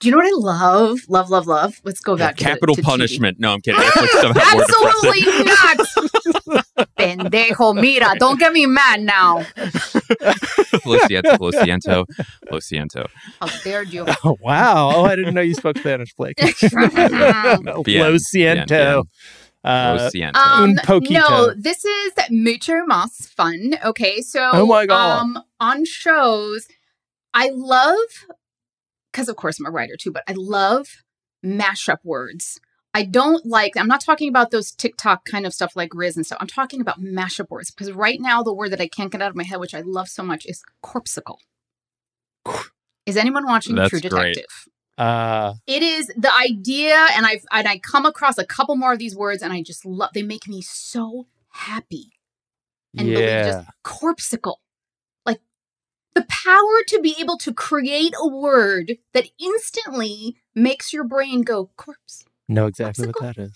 Do 0.00 0.08
you 0.08 0.12
know 0.12 0.18
what 0.18 0.26
I 0.26 0.30
love? 0.64 0.98
Love, 1.08 1.28
love, 1.30 1.46
love. 1.46 1.80
Let's 1.84 2.00
go 2.00 2.16
back 2.16 2.36
to 2.36 2.42
Capital 2.44 2.74
to 2.74 2.80
TV. 2.80 2.84
punishment. 2.84 3.38
No, 3.38 3.52
I'm 3.52 3.60
kidding. 3.60 3.80
Netflix 3.84 4.08
somehow 4.20 4.52
more 4.52 4.64
Absolutely 4.64 5.20
depressing. 5.20 6.08
not. 6.56 6.66
Pendejo, 6.98 7.74
mira. 7.78 8.14
Don't 8.18 8.38
get 8.38 8.52
me 8.52 8.64
mad 8.66 9.02
now. 9.02 9.44
Lo 10.86 10.98
siento, 11.00 11.38
lo 11.38 11.50
siento, 11.52 12.06
lo 12.50 12.58
siento. 12.60 13.06
How 13.40 13.48
dare 13.64 13.84
you? 13.84 14.06
Oh, 14.24 14.36
wow. 14.40 14.90
Oh, 14.96 15.04
I 15.04 15.14
didn't 15.16 15.34
know 15.34 15.40
you 15.42 15.54
spoke 15.54 15.76
Spanish, 15.78 16.14
Blake. 16.14 16.36
um, 16.42 17.64
Lo 17.64 17.82
Bien, 17.82 18.16
siento. 18.18 18.66
bien, 18.68 19.02
Uh, 19.62 19.96
Lo 19.98 20.08
siento. 20.10 20.36
Um, 20.40 20.76
Un 20.88 21.02
no, 21.12 21.54
this 21.54 21.84
is 21.84 22.12
mucho 22.30 22.72
más 22.88 23.28
fun. 23.36 23.74
Okay, 23.84 24.22
so 24.22 24.40
Oh 24.54 24.64
my 24.66 24.86
God. 24.86 25.20
um, 25.20 25.38
on 25.60 25.84
shows, 25.84 26.66
I 27.34 27.50
love 27.52 27.98
because 29.10 29.28
of 29.28 29.36
course 29.36 29.58
I'm 29.58 29.66
a 29.66 29.70
writer 29.70 29.96
too, 29.98 30.12
but 30.12 30.24
I 30.28 30.34
love 30.36 30.88
mashup 31.44 31.98
words. 32.04 32.60
I 32.92 33.04
don't 33.04 33.46
like. 33.46 33.76
I'm 33.76 33.86
not 33.86 34.00
talking 34.00 34.28
about 34.28 34.50
those 34.50 34.72
TikTok 34.72 35.24
kind 35.24 35.46
of 35.46 35.54
stuff 35.54 35.76
like 35.76 35.94
Riz 35.94 36.16
and 36.16 36.26
stuff. 36.26 36.38
I'm 36.40 36.48
talking 36.48 36.80
about 36.80 37.00
mashup 37.00 37.48
words 37.48 37.70
because 37.70 37.92
right 37.92 38.20
now 38.20 38.42
the 38.42 38.52
word 38.52 38.70
that 38.72 38.80
I 38.80 38.88
can't 38.88 39.12
get 39.12 39.22
out 39.22 39.30
of 39.30 39.36
my 39.36 39.44
head, 39.44 39.60
which 39.60 39.74
I 39.74 39.80
love 39.80 40.08
so 40.08 40.24
much, 40.24 40.44
is 40.44 40.62
corpsicle. 40.82 41.38
Is 43.06 43.16
anyone 43.16 43.46
watching 43.46 43.76
That's 43.76 43.90
True 43.90 44.00
great. 44.00 44.34
Detective? 44.34 44.68
uh, 45.00 45.54
it 45.66 45.82
is 45.82 46.08
the 46.08 46.30
idea 46.36 46.94
and 47.16 47.24
i've 47.24 47.44
and 47.50 47.66
i 47.66 47.78
come 47.78 48.04
across 48.04 48.36
a 48.36 48.44
couple 48.44 48.76
more 48.76 48.92
of 48.92 48.98
these 48.98 49.16
words 49.16 49.42
and 49.42 49.52
i 49.52 49.62
just 49.62 49.86
love 49.86 50.10
they 50.12 50.22
make 50.22 50.46
me 50.46 50.60
so 50.60 51.26
happy 51.48 52.12
and 52.96 53.08
yeah. 53.08 53.44
just 53.44 53.68
corpsicle 53.82 54.56
like 54.56 54.69
the 56.20 56.26
power 56.28 56.82
to 56.86 57.00
be 57.00 57.16
able 57.18 57.38
to 57.38 57.52
create 57.52 58.14
a 58.20 58.28
word 58.28 58.98
that 59.14 59.28
instantly 59.38 60.36
makes 60.54 60.92
your 60.92 61.04
brain 61.04 61.42
go 61.42 61.70
corpse 61.76 62.24
know 62.48 62.66
exactly 62.66 63.06
what 63.06 63.20
that 63.20 63.38
is. 63.38 63.54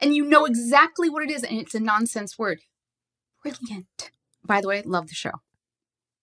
and 0.00 0.14
you 0.14 0.24
know 0.24 0.44
exactly 0.44 1.08
what 1.08 1.22
it 1.22 1.30
is 1.30 1.44
and 1.44 1.58
it's 1.58 1.74
a 1.74 1.80
nonsense 1.80 2.38
word. 2.38 2.60
Brilliant. 3.42 4.10
By 4.44 4.60
the 4.60 4.68
way 4.68 4.82
love 4.82 5.08
the 5.08 5.14
show 5.14 5.32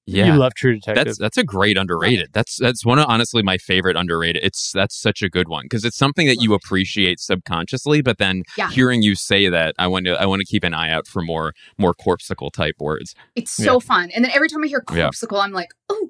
Yeah. 0.09 0.27
You 0.27 0.33
love 0.39 0.53
True 0.55 0.75
Detective. 0.75 1.05
That's 1.05 1.17
that's 1.17 1.37
a 1.37 1.43
great 1.43 1.77
underrated. 1.77 2.29
That's 2.31 2.57
that's 2.57 2.85
one 2.85 2.97
of 2.97 3.05
honestly 3.09 3.43
my 3.43 3.57
favorite 3.57 3.97
underrated. 3.97 4.41
It's 4.43 4.71
that's 4.71 4.95
such 4.99 5.21
a 5.21 5.29
good 5.29 5.49
one 5.49 5.65
because 5.65 5.83
it's 5.83 5.97
something 5.97 6.27
that 6.27 6.37
you 6.41 6.53
appreciate 6.53 7.19
subconsciously, 7.19 8.01
but 8.01 8.17
then 8.17 8.43
Yeah. 8.57 8.69
hearing 8.69 9.01
you 9.01 9.15
say 9.15 9.49
that, 9.49 9.75
I 9.77 9.87
want 9.87 10.05
to 10.05 10.13
I 10.19 10.25
want 10.25 10.39
to 10.39 10.45
keep 10.45 10.63
an 10.63 10.73
eye 10.73 10.89
out 10.89 11.07
for 11.07 11.21
more 11.21 11.53
more 11.77 11.93
corpsicle 11.93 12.49
type 12.51 12.75
words. 12.79 13.15
it's 13.35 13.51
so 13.51 13.81
fun 13.81 14.09
and 14.15 14.23
then 14.23 14.31
every 14.33 14.47
time 14.47 14.63
i 14.63 14.67
hear 14.67 14.81
Yeah. 14.93 15.09
i'm 15.33 15.51
like 15.51 15.69
oh 15.89 16.09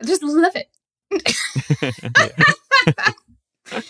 i 0.00 0.06
just 0.06 0.22
love 0.22 0.56
it 0.56 0.68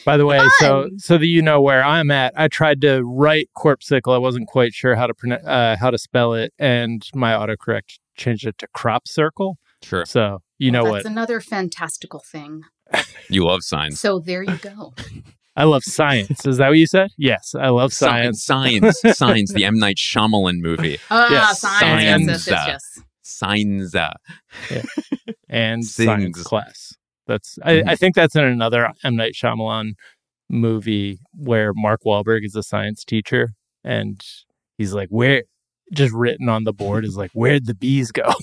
By 0.05 0.16
the 0.16 0.27
way, 0.27 0.40
so 0.59 0.83
Fun. 0.83 0.98
so 0.98 1.18
that 1.18 1.27
you 1.27 1.40
know 1.40 1.61
where 1.62 1.85
I'm 1.85 2.11
at, 2.11 2.33
I 2.37 2.48
tried 2.48 2.81
to 2.81 3.03
write 3.05 3.48
corpsicle. 3.57 4.12
I 4.12 4.18
wasn't 4.18 4.48
quite 4.48 4.72
sure 4.74 4.96
how 4.96 5.07
to 5.07 5.14
pronounce 5.14 5.46
uh, 5.46 5.77
how 5.79 5.90
to 5.90 5.98
spell 5.98 6.35
it, 6.35 6.53
and 6.59 7.01
my 7.14 7.33
autocorrect 7.33 7.98
changed 8.18 8.46
it 8.46 8.59
to 8.59 8.66
crop 8.74 9.09
circle. 9.09 9.57
Sure, 9.83 10.04
So 10.04 10.40
you 10.59 10.70
know 10.70 10.83
what? 10.83 10.92
that's 10.94 11.04
what? 11.04 11.12
another 11.12 11.40
fantastical 11.40 12.20
thing 12.20 12.62
you 13.31 13.44
love 13.44 13.62
science. 13.62 14.00
So 14.00 14.18
there 14.18 14.42
you 14.42 14.57
go. 14.57 14.92
I 15.57 15.64
love 15.64 15.83
science. 15.85 16.44
Is 16.46 16.59
that 16.59 16.68
what 16.68 16.78
you 16.78 16.87
said? 16.87 17.11
Yes, 17.18 17.54
I 17.59 17.68
love 17.70 17.92
science. 17.92 18.44
Science, 18.44 19.00
signs, 19.02 19.16
signs. 19.18 19.52
The 19.52 19.64
M 19.64 19.78
Night 19.78 19.96
Shyamalan 19.96 20.61
movie. 20.61 20.98
Ah, 21.11 21.28
Yes, 21.31 21.61
science. 21.61 22.26
Yes, 22.26 22.28
yes, 22.28 22.44
science. 22.44 22.46
yes, 22.46 22.66
yes. 22.68 23.04
Signs. 23.22 23.94
uh, 23.94 24.14
and 25.48 25.85
Sings. 25.85 26.07
science 26.07 26.42
class. 26.42 26.92
That's 27.26 27.59
I, 27.62 27.83
I 27.87 27.94
think 27.96 28.14
that's 28.14 28.37
in 28.37 28.44
another 28.44 28.90
M 29.04 29.16
Night 29.16 29.35
Shyamalan 29.35 29.92
movie 30.48 31.18
where 31.35 31.72
Mark 31.74 32.00
Wahlberg 32.07 32.44
is 32.44 32.54
a 32.57 32.62
science 32.62 33.04
teacher 33.04 33.50
and 33.85 34.20
he's 34.78 34.92
like, 34.94 35.09
"Where?" 35.11 35.42
Just 35.92 36.12
written 36.14 36.48
on 36.48 36.64
the 36.64 36.72
board 36.72 37.05
is 37.05 37.16
like, 37.16 37.31
"Where'd 37.33 37.66
the 37.66 37.74
bees 37.74 38.12
go?" 38.12 38.24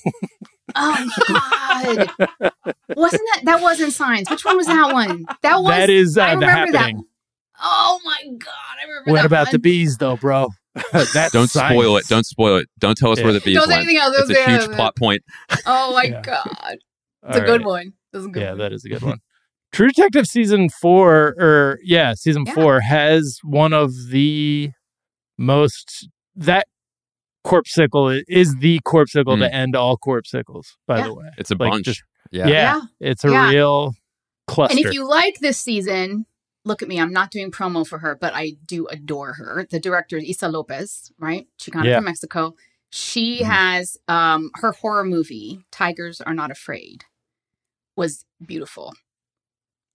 Oh 0.78 1.10
God! 1.28 2.10
wasn't 2.96 3.22
that 3.34 3.42
that 3.46 3.62
wasn't 3.62 3.94
science? 3.94 4.30
Which 4.30 4.44
one 4.44 4.58
was 4.58 4.66
that 4.66 4.92
one? 4.92 5.26
That 5.44 5.62
was. 5.62 5.70
that 5.70 5.90
is 5.92 6.18
I 6.18 6.30
uh, 6.34 6.40
the 6.40 6.48
remember 6.48 6.72
that. 6.72 6.78
happening. 6.80 6.96
one. 6.98 7.06
Oh 7.64 8.00
my 8.04 8.24
God! 8.40 8.52
I 8.82 8.88
remember. 8.88 9.12
What 9.12 9.18
that 9.18 9.26
about 9.28 9.52
the 9.52 9.60
bees, 9.60 9.98
though, 9.98 10.18
bro? 10.18 10.50
that's 10.92 11.32
Don't 11.32 11.50
spoil 11.50 11.96
it. 11.98 12.08
Don't 12.08 12.26
spoil 12.26 12.58
it. 12.58 12.68
Don't 12.80 12.98
tell 12.98 13.12
us 13.12 13.20
Yeah. 13.20 13.26
where 13.26 13.34
the 13.34 13.40
bees 13.42 13.56
Don't 13.58 13.70
went. 13.70 13.78
anything 13.84 13.98
else. 13.98 14.18
It's 14.18 14.28
Don't 14.28 14.38
a 14.38 14.44
say 14.60 14.66
huge 14.66 14.76
plot 14.76 14.96
point. 14.98 15.22
Oh 15.68 15.94
my 15.94 16.04
Yeah. 16.06 16.22
God! 16.22 16.78
It's 17.28 17.38
All 17.38 17.44
a 17.44 17.46
good 17.46 17.64
one. 17.64 17.94
That's 18.12 18.26
a 18.26 18.28
good 18.30 18.42
Yeah, 18.42 18.50
one. 18.50 18.58
that 18.58 18.74
is 18.74 18.84
a 18.86 18.90
good 18.90 19.02
one. 19.04 19.20
True 19.72 19.88
Detective 19.90 20.26
season 20.26 20.70
four, 20.82 21.36
or 21.38 21.78
yeah, 21.84 22.14
season 22.16 22.44
Yeah. 22.48 22.54
four 22.56 22.80
has 22.82 23.38
one 23.44 23.72
of 23.72 23.92
the 24.10 24.72
most 25.38 26.10
that 26.36 26.66
corpsicle 27.46 28.22
is 28.28 28.56
the 28.58 28.80
corpsicle 28.86 29.38
to 29.38 29.54
end 29.54 29.76
all 29.76 29.98
corpsicles. 29.98 30.66
By 30.88 30.98
Yeah. 31.00 31.04
the 31.06 31.14
way, 31.14 31.30
It's 31.38 31.52
a 31.52 31.56
Like, 31.56 31.72
bunch. 31.72 31.86
just- 31.86 32.04
yeah. 32.32 32.48
yeah, 32.48 32.54
Yeah. 32.54 32.82
it's 33.00 33.24
a 33.24 33.30
Yeah. 33.30 33.50
real 33.50 33.94
cluster. 34.48 34.78
And 34.78 34.86
if 34.86 34.94
you 34.94 35.08
like 35.08 35.40
this 35.40 35.58
season, 35.60 36.26
look 36.66 36.82
at 36.82 36.88
me. 36.88 37.00
I'm 37.00 37.14
not 37.14 37.30
doing 37.32 37.52
promo 37.52 37.86
for 37.88 38.00
her, 38.00 38.16
but 38.20 38.34
I 38.34 38.54
do 38.66 38.88
adore 38.88 39.34
her. 39.34 39.68
The 39.70 39.80
director 39.80 40.18
is 40.18 40.30
Issa 40.32 40.48
Lopez, 40.50 41.12
right? 41.20 41.48
Chicana 41.60 41.86
Yeah. 41.86 41.98
from 41.98 42.06
Mexico. 42.06 42.56
She 42.92 43.40
Mhm. 43.42 43.46
has 43.46 43.98
um 44.08 44.52
her 44.56 44.72
horror 44.72 45.04
movie, 45.04 45.64
Tigers 45.72 46.22
Are 46.22 46.34
Not 46.34 46.50
Afraid, 46.52 47.04
was 47.96 48.26
beautiful 48.46 48.94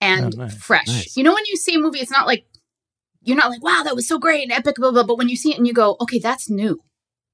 and 0.01 0.35
Oh, 0.35 0.39
nice. 0.45 0.55
fresh. 0.57 0.87
Nice. 0.87 1.17
You 1.17 1.25
know, 1.25 1.35
when 1.35 1.45
you 1.47 1.57
see 1.57 1.75
a 1.75 1.79
movie, 1.79 1.99
it's 2.01 2.11
not 2.11 2.27
like 2.27 2.47
you're 3.23 3.37
not 3.37 3.51
like, 3.51 3.63
wow, 3.63 3.83
that 3.85 3.95
was 3.95 4.09
so 4.09 4.19
great 4.19 4.43
and 4.45 4.53
epic, 4.53 4.77
blah, 4.77 4.91
blah, 4.93 5.03
but 5.03 5.19
when 5.19 5.29
you 5.29 5.37
see 5.37 5.53
it 5.53 5.59
and 5.59 5.67
you 5.67 5.75
go, 5.75 5.97
okay, 6.01 6.19
that's 6.19 6.49
new. 6.49 6.81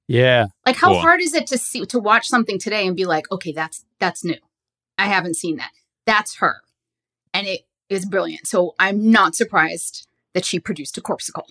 Yeah, 0.07 0.45
Like 0.65 0.75
how 0.77 0.89
Cool. 0.93 0.99
hard 1.01 1.21
is 1.21 1.33
it 1.33 1.47
to 1.47 1.57
see 1.57 1.85
to 1.87 1.99
watch 1.99 2.27
something 2.27 2.57
today 2.59 2.87
and 2.87 2.95
be 2.95 3.05
like, 3.05 3.29
okay, 3.31 3.51
that's 3.51 3.83
that's 3.99 4.23
new. 4.23 4.37
I 4.97 5.05
haven't 5.07 5.35
seen 5.35 5.57
that. 5.57 5.71
That's 6.05 6.35
her. 6.37 6.61
And 7.33 7.45
it 7.47 7.61
is 7.89 8.05
brilliant. 8.05 8.47
So 8.47 8.73
I'm 8.79 9.11
not 9.11 9.35
surprised 9.35 10.07
that 10.33 10.45
she 10.45 10.59
produced 10.59 10.97
a 10.97 11.01
corpsicle. 11.01 11.45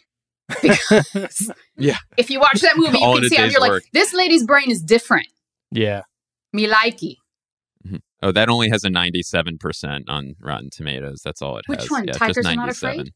Because 0.62 1.50
Yeah. 1.76 1.96
if 2.16 2.30
you 2.30 2.40
watch 2.40 2.60
that 2.60 2.74
movie, 2.76 2.98
you 2.98 3.20
can 3.20 3.28
see 3.28 3.36
how 3.36 3.44
you're 3.44 3.60
like, 3.60 3.70
work. 3.70 3.84
this 3.92 4.14
lady's 4.14 4.44
brain 4.44 4.70
is 4.70 4.80
different. 4.82 5.26
yeah, 5.70 6.02
Me 6.52 6.66
likey. 6.66 7.16
Mm-hmm. 7.86 7.96
Oh, 8.22 8.32
that 8.32 8.48
only 8.48 8.68
has 8.70 8.84
a 8.84 8.88
97% 8.88 10.04
on 10.08 10.34
Rotten 10.40 10.70
Tomatoes. 10.70 11.20
That's 11.24 11.42
all 11.42 11.58
it 11.58 11.64
Which 11.68 11.80
has. 11.82 11.90
one? 11.90 12.06
Yeah, 12.06 12.12
Tigers 12.14 12.36
just 12.36 12.48
Are 12.48 12.54
Not 12.54 12.62
97. 12.66 13.00
Afraid? 13.00 13.12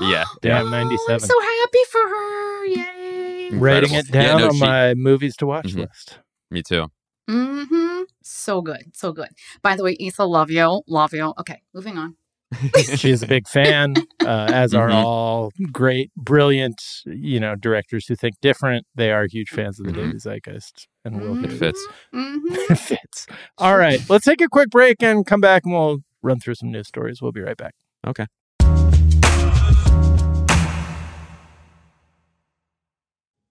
Yeah. 0.00 0.24
Damn, 0.42 0.66
Oh, 0.66 0.70
97. 0.70 1.14
I'm 1.14 1.20
so 1.20 1.40
happy 1.40 1.84
for 1.90 2.00
her. 2.00 2.66
Yay. 2.66 3.03
Writing 3.52 3.92
it 3.94 4.06
Incredible. 4.06 4.16
Yeah, 4.16 4.22
down 4.26 4.40
no, 4.40 4.46
on 4.48 4.54
she- 4.54 4.60
my 4.60 4.94
movies 4.94 5.36
to 5.36 5.46
watch 5.46 5.66
Mhm. 5.72 5.76
list. 5.88 6.18
Me 6.50 6.62
too. 6.62 6.86
Mm-hmm. 7.28 8.02
So 8.22 8.60
good. 8.62 8.94
So 8.94 9.12
good. 9.12 9.28
By 9.62 9.76
the 9.76 9.82
way, 9.84 9.96
Issa, 9.98 10.24
love 10.24 10.50
you. 10.50 10.82
Love 10.86 11.12
you. 11.14 11.32
Okay, 11.40 11.62
moving 11.74 11.98
on. 11.98 12.16
She's 12.96 13.22
a 13.22 13.26
big 13.26 13.48
fan, 13.48 13.94
uh, 14.22 14.48
as 14.52 14.74
are 14.74 14.88
Mhm. 14.88 14.94
all 15.04 15.50
great, 15.72 16.12
brilliant, 16.16 16.80
you 17.06 17.40
know, 17.40 17.56
directors 17.56 18.06
who 18.06 18.14
think 18.14 18.34
different. 18.40 18.86
They 18.94 19.10
are 19.10 19.26
huge 19.26 19.48
fans 19.50 19.80
of 19.80 19.86
the 19.86 19.92
Mhm. 19.92 19.96
Daily 19.96 20.18
Zeitgeist, 20.18 20.86
and 21.04 21.20
will 21.20 21.44
It 21.44 21.50
fits. 21.52 21.84
Mm-hmm. 22.14 22.72
it 22.72 22.78
fits. 22.78 23.26
All 23.58 23.76
right, 23.76 23.98
let's 24.08 24.24
take 24.26 24.40
a 24.40 24.48
quick 24.48 24.70
break 24.70 25.02
and 25.02 25.26
come 25.26 25.40
back, 25.40 25.62
and 25.64 25.72
we'll 25.72 25.98
run 26.22 26.38
through 26.38 26.54
some 26.54 26.70
news 26.70 26.86
stories. 26.88 27.20
We'll 27.20 27.32
be 27.32 27.40
right 27.40 27.56
back. 27.56 27.74
Okay. 28.06 28.26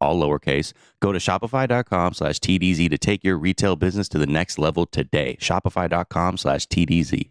all 0.00 0.20
lowercase. 0.20 0.72
Go 1.00 1.12
to 1.12 1.18
shopify.com 1.18 2.14
slash 2.14 2.38
TDZ 2.38 2.90
to 2.90 2.98
take 2.98 3.24
your 3.24 3.36
retail 3.38 3.76
business 3.76 4.08
to 4.10 4.18
the 4.18 4.26
next 4.26 4.58
level 4.58 4.86
today. 4.86 5.36
Shopify.com 5.40 6.36
slash 6.36 6.66
TDZ. 6.66 7.30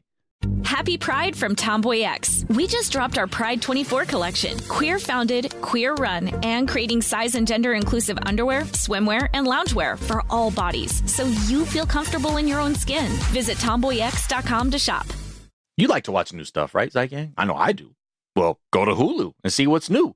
Happy 0.64 0.98
Pride 0.98 1.36
from 1.36 1.56
TomboyX. 1.56 2.48
We 2.56 2.68
just 2.68 2.92
dropped 2.92 3.18
our 3.18 3.28
Pride 3.28 3.62
24 3.62 4.06
collection. 4.06 4.58
Queer 4.70 4.98
founded, 4.98 5.54
queer 5.62 5.94
run, 5.96 6.30
and 6.44 6.68
creating 6.68 7.02
size 7.02 7.36
and 7.36 7.46
gender 7.48 7.74
inclusive 7.74 8.18
underwear, 8.26 8.62
swimwear, 8.62 9.28
and 9.34 9.48
loungewear 9.48 9.98
for 10.00 10.24
all 10.30 10.52
bodies 10.52 11.04
so 11.12 11.26
you 11.48 11.66
feel 11.66 11.86
comfortable 11.86 12.38
in 12.38 12.48
your 12.48 12.60
own 12.60 12.76
skin. 12.76 13.12
Visit 13.32 13.58
tomboyx.com 13.58 14.72
to 14.72 14.80
shop. 14.80 15.06
You 15.76 15.88
like 15.88 16.04
to 16.06 16.12
watch 16.12 16.34
new 16.34 16.44
stuff, 16.44 16.76
right, 16.76 16.92
Zeitgang? 16.92 17.34
I 17.38 17.46
know 17.46 17.56
I 17.56 17.72
do. 17.72 17.96
Well, 18.36 18.60
go 18.72 18.86
to 18.86 18.92
Hulu 18.92 19.34
and 19.44 19.52
see 19.52 19.68
what's 19.68 19.90
new. 19.90 20.16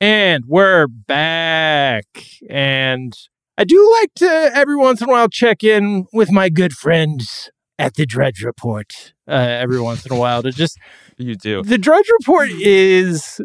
And 0.00 0.44
we're 0.46 0.86
back. 0.86 2.06
And 2.48 3.12
I 3.58 3.64
do 3.64 3.90
like 4.00 4.14
to 4.16 4.50
every 4.54 4.76
once 4.76 5.02
in 5.02 5.08
a 5.08 5.12
while 5.12 5.28
check 5.28 5.62
in 5.62 6.06
with 6.12 6.32
my 6.32 6.48
good 6.48 6.72
friends 6.72 7.50
at 7.78 7.94
the 7.94 8.06
Drudge 8.06 8.42
Report. 8.42 9.12
Uh, 9.28 9.32
every 9.32 9.80
once 9.80 10.06
in 10.06 10.12
a 10.12 10.18
while 10.18 10.42
to 10.42 10.52
just 10.52 10.78
You 11.18 11.34
do. 11.34 11.62
the 11.62 11.76
Drudge 11.76 12.08
Report 12.20 12.48
is 12.50 13.40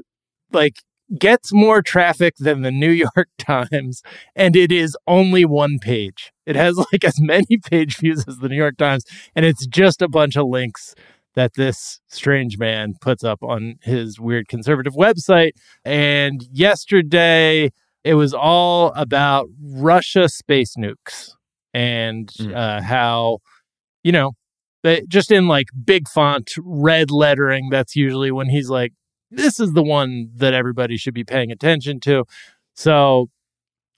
like 0.54 0.76
gets 1.20 1.52
more 1.54 1.82
traffic 1.82 2.36
than 2.40 2.62
the 2.62 2.72
New 2.72 2.90
York 3.16 3.28
Times, 3.38 4.02
and 4.36 4.56
it 4.56 4.72
is 4.72 4.96
only 5.08 5.44
one 5.44 5.78
page. 5.80 6.32
It 6.46 6.56
has 6.56 6.78
like 6.78 7.04
as 7.04 7.20
many 7.20 7.58
page 7.70 7.98
views 7.98 8.24
as 8.28 8.38
the 8.38 8.48
New 8.48 8.56
York 8.56 8.78
Times, 8.78 9.04
and 9.36 9.46
it's 9.46 9.68
just 9.68 10.02
a 10.02 10.08
bunch 10.08 10.38
of 10.38 10.48
links 10.48 10.96
that 11.36 11.54
this 11.56 12.00
strange 12.08 12.58
man 12.58 12.96
puts 13.02 13.24
up 13.24 13.44
on 13.44 13.76
his 13.82 14.20
weird 14.20 14.48
conservative 14.48 14.94
website. 14.94 15.52
And 15.84 16.44
yesterday, 16.52 17.72
it 18.04 18.14
was 18.16 18.34
all 18.34 18.94
about 18.96 19.48
Russia 19.62 20.30
space 20.30 20.76
nukes 20.78 21.32
and 21.74 22.30
Mm. 22.40 22.56
uh, 22.56 22.82
how, 22.82 23.40
you 24.04 24.12
know, 24.12 24.32
they, 24.84 25.02
just 25.08 25.32
in 25.32 25.48
like 25.48 25.68
big 25.84 26.08
font, 26.08 26.52
red 26.64 27.12
lettering, 27.12 27.70
that's 27.70 27.96
usually 27.96 28.32
when 28.32 28.50
he's 28.50 28.70
like, 28.70 28.94
this 29.32 29.60
is 29.60 29.74
the 29.74 29.84
one 29.84 30.30
that 30.36 30.54
everybody 30.54 30.96
should 30.98 31.14
be 31.16 31.24
paying 31.24 31.52
attention 31.52 32.00
to. 32.02 32.24
So, 32.76 33.28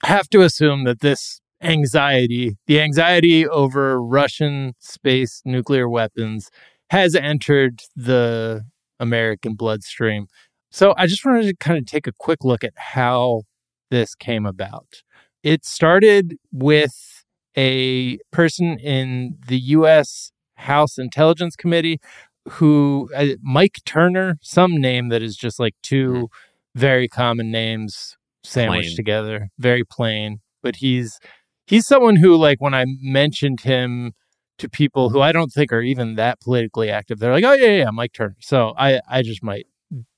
have 0.04 0.28
to 0.30 0.40
assume 0.42 0.84
that 0.84 1.00
this 1.00 1.40
anxiety, 1.62 2.56
the 2.66 2.80
anxiety 2.80 3.46
over 3.46 4.00
Russian 4.02 4.74
space 4.78 5.42
nuclear 5.44 5.88
weapons, 5.88 6.50
has 6.90 7.14
entered 7.14 7.80
the 7.94 8.62
American 9.00 9.54
bloodstream. 9.54 10.26
So 10.70 10.94
I 10.96 11.06
just 11.06 11.24
wanted 11.24 11.44
to 11.44 11.56
kind 11.56 11.78
of 11.78 11.86
take 11.86 12.06
a 12.06 12.12
quick 12.18 12.44
look 12.44 12.64
at 12.64 12.74
how 12.76 13.42
this 13.90 14.14
came 14.14 14.46
about. 14.46 15.02
It 15.42 15.64
started 15.64 16.36
with 16.52 17.24
a 17.56 18.18
person 18.32 18.78
in 18.78 19.38
the 19.46 19.58
U.S. 19.58 20.30
House 20.56 20.98
Intelligence 20.98 21.56
Committee 21.56 22.00
who, 22.48 23.08
uh, 23.14 23.26
Mike 23.42 23.78
Turner, 23.84 24.38
some 24.40 24.80
name 24.80 25.08
that 25.08 25.22
is 25.22 25.36
just 25.36 25.60
like 25.60 25.74
two 25.82 26.28
very 26.74 27.08
common 27.08 27.50
names 27.50 28.16
sandwiched 28.44 28.88
Plain. 28.88 28.96
together, 28.96 29.48
very 29.58 29.84
plain. 29.84 30.40
But 30.62 30.76
he's 30.76 31.18
he's 31.66 31.86
someone 31.86 32.16
who, 32.16 32.36
like, 32.36 32.60
when 32.60 32.74
I 32.74 32.84
mentioned 33.00 33.60
him 33.60 34.12
to 34.58 34.68
people 34.68 35.10
who 35.10 35.20
I 35.20 35.32
don't 35.32 35.52
think 35.52 35.72
are 35.72 35.80
even 35.80 36.16
that 36.16 36.40
politically 36.40 36.90
active. 36.90 37.18
They're 37.18 37.32
like, 37.32 37.44
"Oh 37.44 37.52
yeah, 37.54 37.84
yeah, 37.84 37.90
Mike 37.90 38.12
Turner." 38.12 38.36
So 38.40 38.74
I 38.78 39.00
I 39.08 39.22
just 39.22 39.42
might 39.42 39.66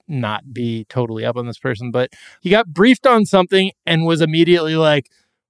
not 0.09 0.53
be 0.53 0.85
totally 0.89 1.25
up 1.25 1.37
on 1.37 1.47
this 1.47 1.59
person, 1.59 1.91
but 1.91 2.11
he 2.41 2.51
got 2.51 2.69
briefed 2.69 3.07
on 3.07 3.25
something 3.27 3.71
and 3.87 4.07
was 4.07 4.21
immediately 4.21 4.77
like, 4.77 5.07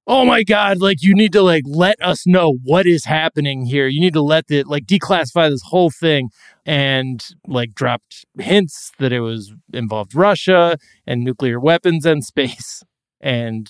"Oh 0.06 0.24
my 0.24 0.42
god, 0.42 0.80
like 0.80 1.02
you 1.02 1.14
need 1.14 1.32
to 1.32 1.42
like 1.42 1.64
let 1.66 1.96
us 2.02 2.26
know 2.26 2.56
what 2.64 2.86
is 2.86 3.04
happening 3.04 3.66
here. 3.66 3.86
You 3.88 4.00
need 4.00 4.14
to 4.14 4.22
let 4.22 4.48
the 4.48 4.64
like 4.64 4.86
declassify 4.86 5.50
this 5.50 5.62
whole 5.64 5.90
thing." 5.90 6.30
And 6.66 7.24
like 7.48 7.74
dropped 7.74 8.26
hints 8.38 8.92
that 8.98 9.12
it 9.12 9.20
was 9.20 9.52
involved 9.72 10.14
Russia 10.14 10.76
and 11.06 11.24
nuclear 11.24 11.58
weapons 11.60 12.06
and 12.06 12.24
space. 12.24 12.82
And 13.20 13.68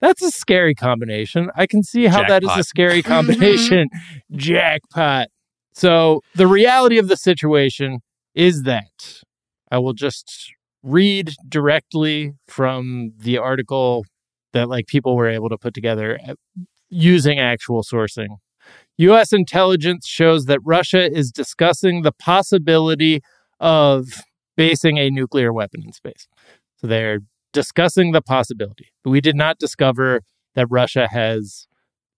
that's 0.00 0.22
a 0.22 0.30
scary 0.30 0.74
combination. 0.74 1.50
I 1.56 1.66
can 1.66 1.82
see 1.82 2.06
how 2.06 2.26
that 2.26 2.42
is 2.42 2.50
a 2.56 2.62
scary 2.62 3.02
combination. 3.14 3.88
Jackpot. 4.32 5.28
So 5.72 6.20
the 6.34 6.46
reality 6.46 6.98
of 6.98 7.08
the 7.08 7.16
situation 7.16 8.00
is 8.34 8.62
that 8.62 9.22
I 9.70 9.78
will 9.78 9.92
just 9.92 10.52
read 10.82 11.34
directly 11.48 12.34
from 12.46 13.12
the 13.18 13.38
article 13.38 14.04
that 14.52 14.68
like 14.68 14.86
people 14.86 15.16
were 15.16 15.28
able 15.28 15.48
to 15.48 15.58
put 15.58 15.74
together 15.74 16.18
uh, 16.26 16.34
using 16.88 17.38
actual 17.38 17.82
sourcing. 17.82 18.28
US 18.98 19.32
intelligence 19.32 20.06
shows 20.06 20.46
that 20.46 20.60
Russia 20.64 21.10
is 21.10 21.30
discussing 21.30 22.02
the 22.02 22.12
possibility 22.12 23.20
of 23.60 24.06
basing 24.56 24.98
a 24.98 25.10
nuclear 25.10 25.52
weapon 25.52 25.82
in 25.84 25.92
space. 25.92 26.26
So 26.76 26.86
they're 26.86 27.20
discussing 27.56 28.12
the 28.12 28.20
possibility. 28.20 28.92
But 29.02 29.10
we 29.12 29.22
did 29.22 29.34
not 29.34 29.58
discover 29.58 30.20
that 30.54 30.66
Russia 30.68 31.08
has 31.10 31.66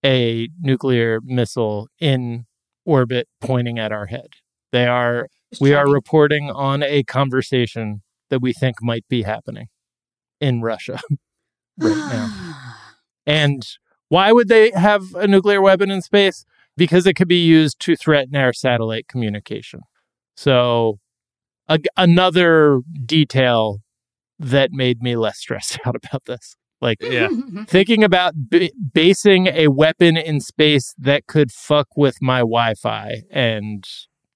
a 0.04 0.48
nuclear 0.60 1.20
missile 1.22 1.86
in 2.00 2.46
orbit 2.84 3.28
pointing 3.40 3.78
at 3.78 3.92
our 3.92 4.06
head. 4.06 4.30
They 4.72 4.88
are 4.88 5.28
we 5.60 5.74
are 5.74 5.88
reporting 5.88 6.50
on 6.50 6.82
a 6.82 7.04
conversation 7.04 8.02
that 8.30 8.42
we 8.42 8.52
think 8.52 8.82
might 8.82 9.06
be 9.08 9.22
happening 9.22 9.68
in 10.40 10.60
Russia 10.60 10.98
right 11.78 11.96
now. 11.96 12.54
And 13.26 13.62
why 14.08 14.32
would 14.32 14.48
they 14.48 14.70
have 14.70 15.14
a 15.14 15.26
nuclear 15.26 15.60
weapon 15.60 15.90
in 15.90 16.00
space? 16.00 16.46
Because 16.78 17.06
it 17.06 17.12
could 17.12 17.28
be 17.28 17.44
used 17.44 17.78
to 17.80 17.94
threaten 17.94 18.34
our 18.36 18.54
satellite 18.54 19.06
communication. 19.06 19.80
So, 20.34 20.98
a, 21.68 21.78
another 21.98 22.80
detail 23.04 23.82
that 24.38 24.70
made 24.72 25.02
me 25.02 25.16
less 25.16 25.38
stressed 25.38 25.78
out 25.86 25.96
about 25.96 26.24
this. 26.26 26.56
Like 26.80 26.98
Yeah. 27.02 27.28
thinking 27.66 28.04
about 28.04 28.34
b- 28.48 28.72
basing 28.94 29.48
a 29.48 29.68
weapon 29.68 30.16
in 30.16 30.40
space 30.40 30.94
that 30.98 31.26
could 31.26 31.50
fuck 31.50 31.88
with 31.96 32.16
my 32.22 32.38
Wi-Fi 32.38 33.22
and 33.32 33.84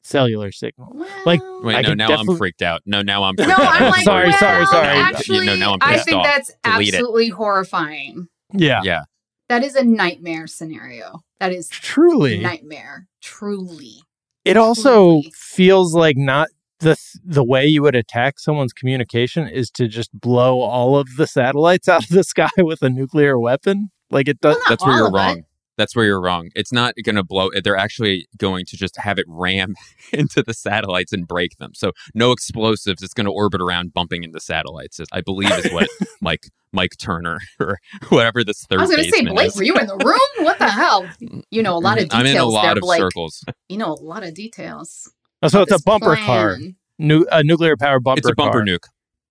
cellular 0.03 0.51
signal. 0.51 1.07
Like, 1.25 1.41
Wait, 1.63 1.77
I 1.77 1.83
no, 1.83 1.95
now 1.95 2.09
definitely- 2.09 2.35
I'm 2.35 2.39
freaked 2.39 2.63
out. 2.63 2.83
No, 2.85 3.03
now 3.03 3.23
I'm 3.23 3.35
No, 3.39 3.45
out. 3.45 3.61
I'm 3.61 3.91
like, 3.93 4.03
Sorry, 4.03 4.29
well, 4.31 4.39
sorry, 4.39 4.67
sorry. 4.67 4.89
Actually, 4.89 5.47
No, 5.47 5.55
now 5.55 5.73
I'm 5.75 5.79
I 5.83 5.93
pissed 5.95 6.07
think 6.07 6.17
off. 6.19 6.25
that's 6.25 6.53
Delete 6.65 6.89
it. 6.89 6.95
absolutely 6.97 7.29
horrifying. 7.29 8.27
Yeah, 8.53 8.81
Yeah. 8.83 9.03
That 9.49 9.63
is 9.63 9.75
a 9.77 9.85
nightmare 9.85 10.47
scenario. 10.47 11.21
That 11.39 11.53
is 11.53 11.69
truly. 11.69 12.39
nightmare. 12.41 13.07
Truly. 13.21 14.03
It 14.45 14.57
also 14.57 15.19
Absolutely. 15.19 15.33
feels 15.37 15.95
like 15.95 16.17
not 16.17 16.49
the 16.83 16.97
the 17.25 17.45
way 17.45 17.67
you 17.67 17.83
would 17.83 17.95
attack 17.95 18.39
someone's 18.39 18.73
communication 18.73 19.49
is 19.49 19.71
to 19.73 19.89
just 19.89 20.11
blow 20.19 20.61
all 20.61 20.97
of 20.97 21.09
the 21.17 21.27
satellites 21.27 21.89
out 21.89 22.05
of 22.05 22.11
the 22.11 22.25
sky 22.25 22.51
with 22.59 22.83
a 22.83 22.91
nuclear 22.91 23.39
weapon. 23.39 23.91
Like 24.11 24.29
it 24.29 24.41
does. 24.41 24.57
Well, 24.57 24.65
That's 24.69 24.85
where 24.85 24.97
you're 24.97 25.07
of 25.09 25.15
it. 25.15 25.17
wrong. 25.17 25.43
That's 25.79 25.97
where 25.97 26.05
you're 26.05 26.21
wrong. 26.21 26.51
It's 26.55 26.71
not 26.73 26.95
going 27.03 27.17
to 27.17 27.25
blow. 27.25 27.49
They're 27.65 27.79
actually 27.79 28.29
going 28.37 28.67
to 28.67 28.77
just 28.77 28.95
have 28.99 29.19
it 29.19 29.25
ram 29.27 29.75
into 30.13 30.43
the 30.43 30.53
satellites 30.53 31.15
and 31.15 31.27
break 31.27 31.57
them. 31.57 31.71
So 31.75 31.93
no 32.15 32.31
explosives. 32.31 33.03
It's 33.03 33.15
going 33.15 33.25
to 33.25 33.33
orbit 33.33 33.63
around, 33.63 33.95
bumping 33.95 34.23
into 34.23 34.39
satellites. 34.39 35.01
I 35.13 35.23
believe 35.23 35.51
is 35.51 35.73
what 35.73 35.89
like 36.21 36.51
Mike 36.73 36.97
Turner 36.99 37.39
or 37.59 37.79
whatever 38.11 38.45
this 38.45 38.67
third 38.67 38.81
I 38.81 38.83
was 38.83 38.91
going 38.91 39.05
to 39.05 39.11
say, 39.11 39.11
baseman 39.23 39.35
Blake, 39.35 39.47
is. 39.49 39.57
were 39.57 39.65
you 39.65 39.75
in 39.77 39.87
the 39.87 39.97
room? 39.97 40.45
What 40.45 40.59
the 40.59 40.69
hell? 40.69 41.09
You 41.51 41.63
know 41.63 41.77
a 41.77 41.81
lot 41.81 41.97
of 41.99 42.05
details 42.05 42.21
I'm 42.21 42.27
in 42.27 42.37
a 42.37 42.45
lot 42.45 42.63
there, 42.63 42.73
of 42.73 42.81
Blake. 42.81 43.01
circles. 43.01 43.43
You 43.71 43.79
know 43.79 43.93
a 43.93 43.95
lot 44.03 44.25
of 44.25 44.35
details. 44.35 45.11
Oh, 45.43 45.49
so 45.49 45.63
it's 45.63 45.73
a 45.73 45.75
this 45.75 45.83
bumper 45.83 46.17
car, 46.17 46.59
nu- 46.99 47.27
a 47.33 47.43
nuclear 47.43 47.77
power 47.77 47.99
bumper. 48.01 48.19
It's 48.21 48.29
a 48.29 48.35
bumper 48.35 48.59
car. 48.59 48.67
nuke. 48.67 48.85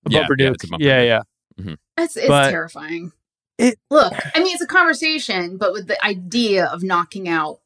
A 0.06 0.10
Yeah, 0.10 0.20
bumper 0.22 0.36
yeah, 0.38 0.48
nuke. 0.50 0.54
it's 0.56 0.64
a 0.64 0.68
bumper 0.68 0.84
yeah, 0.86 1.00
nuke. 1.00 1.08
yeah. 1.08 1.74
It's, 1.98 2.18
it's 2.18 2.28
But 2.28 2.50
terrifying. 2.52 3.12
it- 3.58 3.80
Look, 3.90 4.14
I 4.36 4.40
mean, 4.40 4.54
it's 4.54 4.62
a 4.64 4.68
conversation, 4.68 5.58
but 5.58 5.72
with 5.74 5.88
the 5.88 6.04
idea 6.04 6.66
of 6.66 6.84
knocking 6.84 7.30
out 7.30 7.60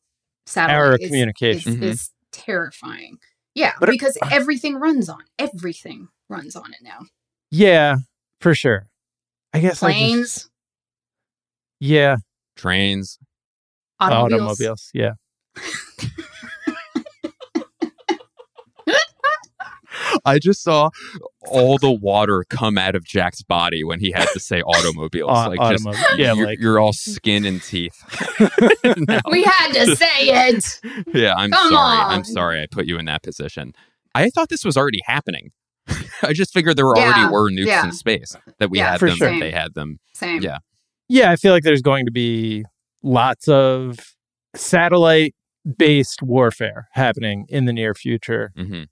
satellite 0.46 0.76
Our 0.78 0.96
is, 0.98 1.08
communication. 1.08 1.74
is, 1.74 1.80
Mhm. 1.80 1.84
is 1.84 2.12
terrifying. 2.32 3.18
Yeah, 3.56 3.74
But 3.80 3.90
it- 3.90 3.94
because 3.94 4.18
everything 4.32 4.76
runs 4.76 5.08
on 5.10 5.24
everything 5.40 6.10
runs 6.30 6.56
on 6.56 6.72
it 6.74 6.80
now. 6.84 7.06
Yeah, 7.52 7.98
for 8.42 8.54
sure. 8.54 8.88
I 9.54 9.60
guess 9.60 9.82
I 9.82 9.92
just- 9.92 10.00
Planes, 10.00 10.50
yeah, 11.80 12.18
Trains. 12.58 13.18
automobiles. 14.00 14.60
automobiles. 14.60 14.92
Yeah. 14.94 15.14
I 20.34 20.40
just 20.40 20.64
saw 20.64 20.90
all 21.42 21.78
the 21.78 21.92
water 21.92 22.44
come 22.50 22.78
out 22.78 22.96
of 22.96 23.04
Jack's 23.06 23.44
body 23.44 23.84
when 23.84 24.00
he 24.00 24.12
had 24.12 24.28
to 24.34 24.40
say 24.40 24.62
automobiles. 24.66 25.30
Au- 25.30 25.50
like 25.50 25.60
just 25.78 25.86
yeah, 26.18 26.34
you're, 26.34 26.46
like 26.48 26.60
you're 26.60 26.80
all 26.80 26.94
skin 26.94 27.46
and 27.46 27.62
teeth. 27.62 27.96
Now- 29.08 29.22
We 29.32 29.44
had 29.44 29.72
to 29.74 29.96
say 29.96 30.06
it. 30.18 30.80
yeah, 31.14 31.34
I'm 31.36 31.52
Come 31.52 31.70
sorry. 31.72 32.00
I'm 32.00 32.24
sorry 32.24 32.62
I 32.62 32.68
put 32.70 32.86
you 32.88 32.98
in 32.98 33.06
that 33.06 33.24
position. 33.24 33.74
I 34.14 34.30
thought 34.30 34.50
this 34.50 34.64
was 34.66 34.78
already 34.78 35.02
happening. 35.06 35.52
I 36.24 36.34
just 36.34 36.54
figured 36.54 36.78
there 36.78 36.86
Yeah, 36.96 37.04
already 37.04 37.32
were 37.32 37.52
nukes 37.52 37.68
yeah. 37.68 37.86
in 37.86 37.92
space 37.92 38.36
that 38.60 38.70
we 38.72 38.80
Yeah, 38.80 38.92
had 38.92 39.00
for 39.00 39.08
them. 39.10 39.18
sure. 39.18 39.30
that 39.32 39.40
They 39.40 39.52
had 39.52 39.74
them. 39.76 40.00
Same. 40.14 40.42
Yeah. 40.42 40.58
Yeah, 41.10 41.30
I 41.32 41.36
feel 41.36 41.52
like 41.54 41.64
there's 41.64 41.84
going 41.84 42.06
to 42.06 42.12
be 42.12 42.66
lots 43.04 43.48
of 43.48 44.00
satellite 44.56 45.36
based 45.78 46.22
warfare 46.24 46.88
happening 46.94 47.46
in 47.50 47.66
the 47.66 47.74
near 47.74 47.94
future. 47.94 48.52
hmm 48.56 48.84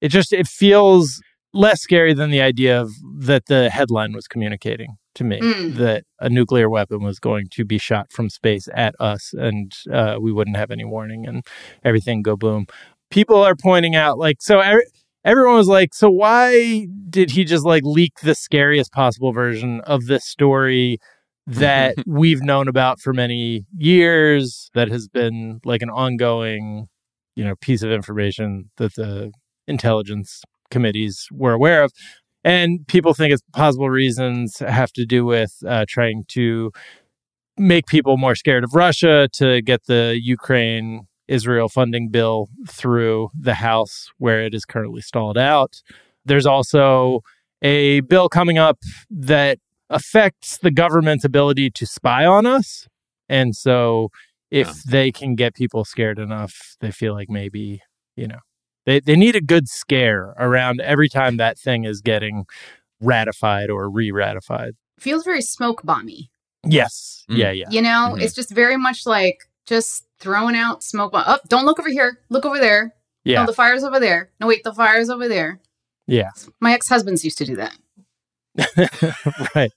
It 0.00 0.08
just 0.08 0.32
it 0.32 0.46
feels 0.46 1.20
less 1.54 1.80
scary 1.80 2.12
than 2.14 2.30
the 2.30 2.40
idea 2.40 2.80
of 2.80 2.92
that 3.20 3.46
the 3.46 3.70
headline 3.70 4.12
was 4.12 4.28
communicating 4.28 4.96
to 5.14 5.24
me 5.24 5.40
Mm. 5.40 5.74
that 5.76 6.04
a 6.20 6.28
nuclear 6.28 6.68
weapon 6.68 7.02
was 7.02 7.18
going 7.18 7.46
to 7.52 7.64
be 7.64 7.78
shot 7.78 8.12
from 8.12 8.28
space 8.28 8.68
at 8.74 8.94
us 9.00 9.32
and 9.36 9.72
uh, 9.92 10.18
we 10.20 10.30
wouldn't 10.30 10.56
have 10.58 10.70
any 10.70 10.84
warning 10.84 11.26
and 11.26 11.44
everything 11.84 12.22
go 12.22 12.36
boom. 12.36 12.66
People 13.10 13.36
are 13.42 13.56
pointing 13.56 13.96
out 13.96 14.18
like 14.18 14.36
so 14.40 14.60
every, 14.60 14.84
everyone 15.24 15.56
was 15.56 15.68
like 15.68 15.94
so 15.94 16.10
why 16.10 16.86
did 17.08 17.30
he 17.30 17.44
just 17.44 17.64
like 17.64 17.82
leak 17.84 18.12
the 18.22 18.34
scariest 18.34 18.92
possible 18.92 19.32
version 19.32 19.80
of 19.80 20.06
this 20.06 20.24
story 20.26 20.98
that 21.46 21.94
we've 22.06 22.42
known 22.42 22.68
about 22.68 23.00
for 23.00 23.12
many 23.14 23.64
years 23.76 24.70
that 24.74 24.88
has 24.88 25.08
been 25.08 25.60
like 25.64 25.80
an 25.82 25.90
ongoing 25.90 26.86
you 27.34 27.44
know 27.44 27.54
piece 27.56 27.82
of 27.82 27.90
information 27.90 28.70
that 28.76 28.94
the 28.94 29.32
intelligence 29.68 30.42
committees 30.70 31.28
were 31.32 31.52
aware 31.52 31.82
of 31.82 31.92
and 32.44 32.86
people 32.88 33.14
think 33.14 33.32
it's 33.32 33.42
possible 33.52 33.88
reasons 33.90 34.58
have 34.58 34.92
to 34.92 35.04
do 35.04 35.24
with 35.24 35.56
uh, 35.66 35.84
trying 35.88 36.24
to 36.28 36.70
make 37.56 37.86
people 37.86 38.16
more 38.16 38.34
scared 38.34 38.64
of 38.64 38.74
russia 38.74 39.28
to 39.32 39.62
get 39.62 39.86
the 39.86 40.18
ukraine 40.22 41.06
israel 41.28 41.68
funding 41.68 42.08
bill 42.10 42.48
through 42.68 43.28
the 43.38 43.54
house 43.54 44.08
where 44.18 44.42
it 44.44 44.54
is 44.54 44.64
currently 44.64 45.00
stalled 45.00 45.38
out 45.38 45.82
there's 46.24 46.46
also 46.46 47.20
a 47.62 48.00
bill 48.00 48.28
coming 48.28 48.58
up 48.58 48.78
that 49.10 49.58
affects 49.90 50.58
the 50.58 50.70
government's 50.70 51.24
ability 51.24 51.70
to 51.70 51.86
spy 51.86 52.24
on 52.24 52.46
us. 52.46 52.86
And 53.28 53.56
so 53.56 54.10
if 54.50 54.68
Yeah. 54.68 54.74
they 54.86 55.12
can 55.12 55.34
get 55.34 55.54
people 55.54 55.84
scared 55.84 56.18
enough, 56.18 56.76
they 56.80 56.90
feel 56.90 57.14
like 57.14 57.28
maybe, 57.28 57.80
you 58.16 58.26
know, 58.28 58.40
they, 58.88 59.00
they 59.00 59.16
need 59.16 59.36
a 59.36 59.40
good 59.42 59.68
scare 59.68 60.34
around 60.38 60.80
every 60.80 61.10
time 61.10 61.36
that 61.36 61.58
thing 61.58 61.84
is 61.84 62.00
getting 62.00 62.46
ratified 63.00 63.68
or 63.68 63.90
re 63.90 64.10
ratified. 64.10 64.74
Feels 64.98 65.24
very 65.24 65.42
smoke 65.42 65.82
bomby. 65.82 66.30
Yes. 66.66 67.26
Mm. 67.30 67.36
Yeah. 67.36 67.50
Yeah. 67.50 67.66
You 67.70 67.82
know, 67.82 68.14
Mhm. 68.14 68.22
it's 68.22 68.34
just 68.34 68.50
very 68.50 68.78
much 68.78 69.04
like 69.04 69.40
just 69.66 70.06
throwing 70.18 70.56
out 70.56 70.82
smoke 70.82 71.12
bomb. 71.12 71.24
Oh, 71.26 71.38
don't 71.48 71.66
look 71.66 71.78
over 71.78 71.90
here. 71.90 72.20
Look 72.30 72.46
over 72.46 72.58
there. 72.58 72.94
Yeah. 73.24 73.40
No, 73.40 73.46
the 73.46 73.52
fire's 73.52 73.84
over 73.84 74.00
there. 74.00 74.30
No, 74.40 74.46
wait, 74.46 74.64
the 74.64 74.72
fire's 74.72 75.10
over 75.10 75.28
there. 75.28 75.60
Yeah. 76.06 76.30
My 76.58 76.72
ex 76.72 76.88
husbands 76.88 77.24
used 77.24 77.36
to 77.38 77.44
do 77.44 77.56
that. 77.56 77.76
right. 79.54 79.70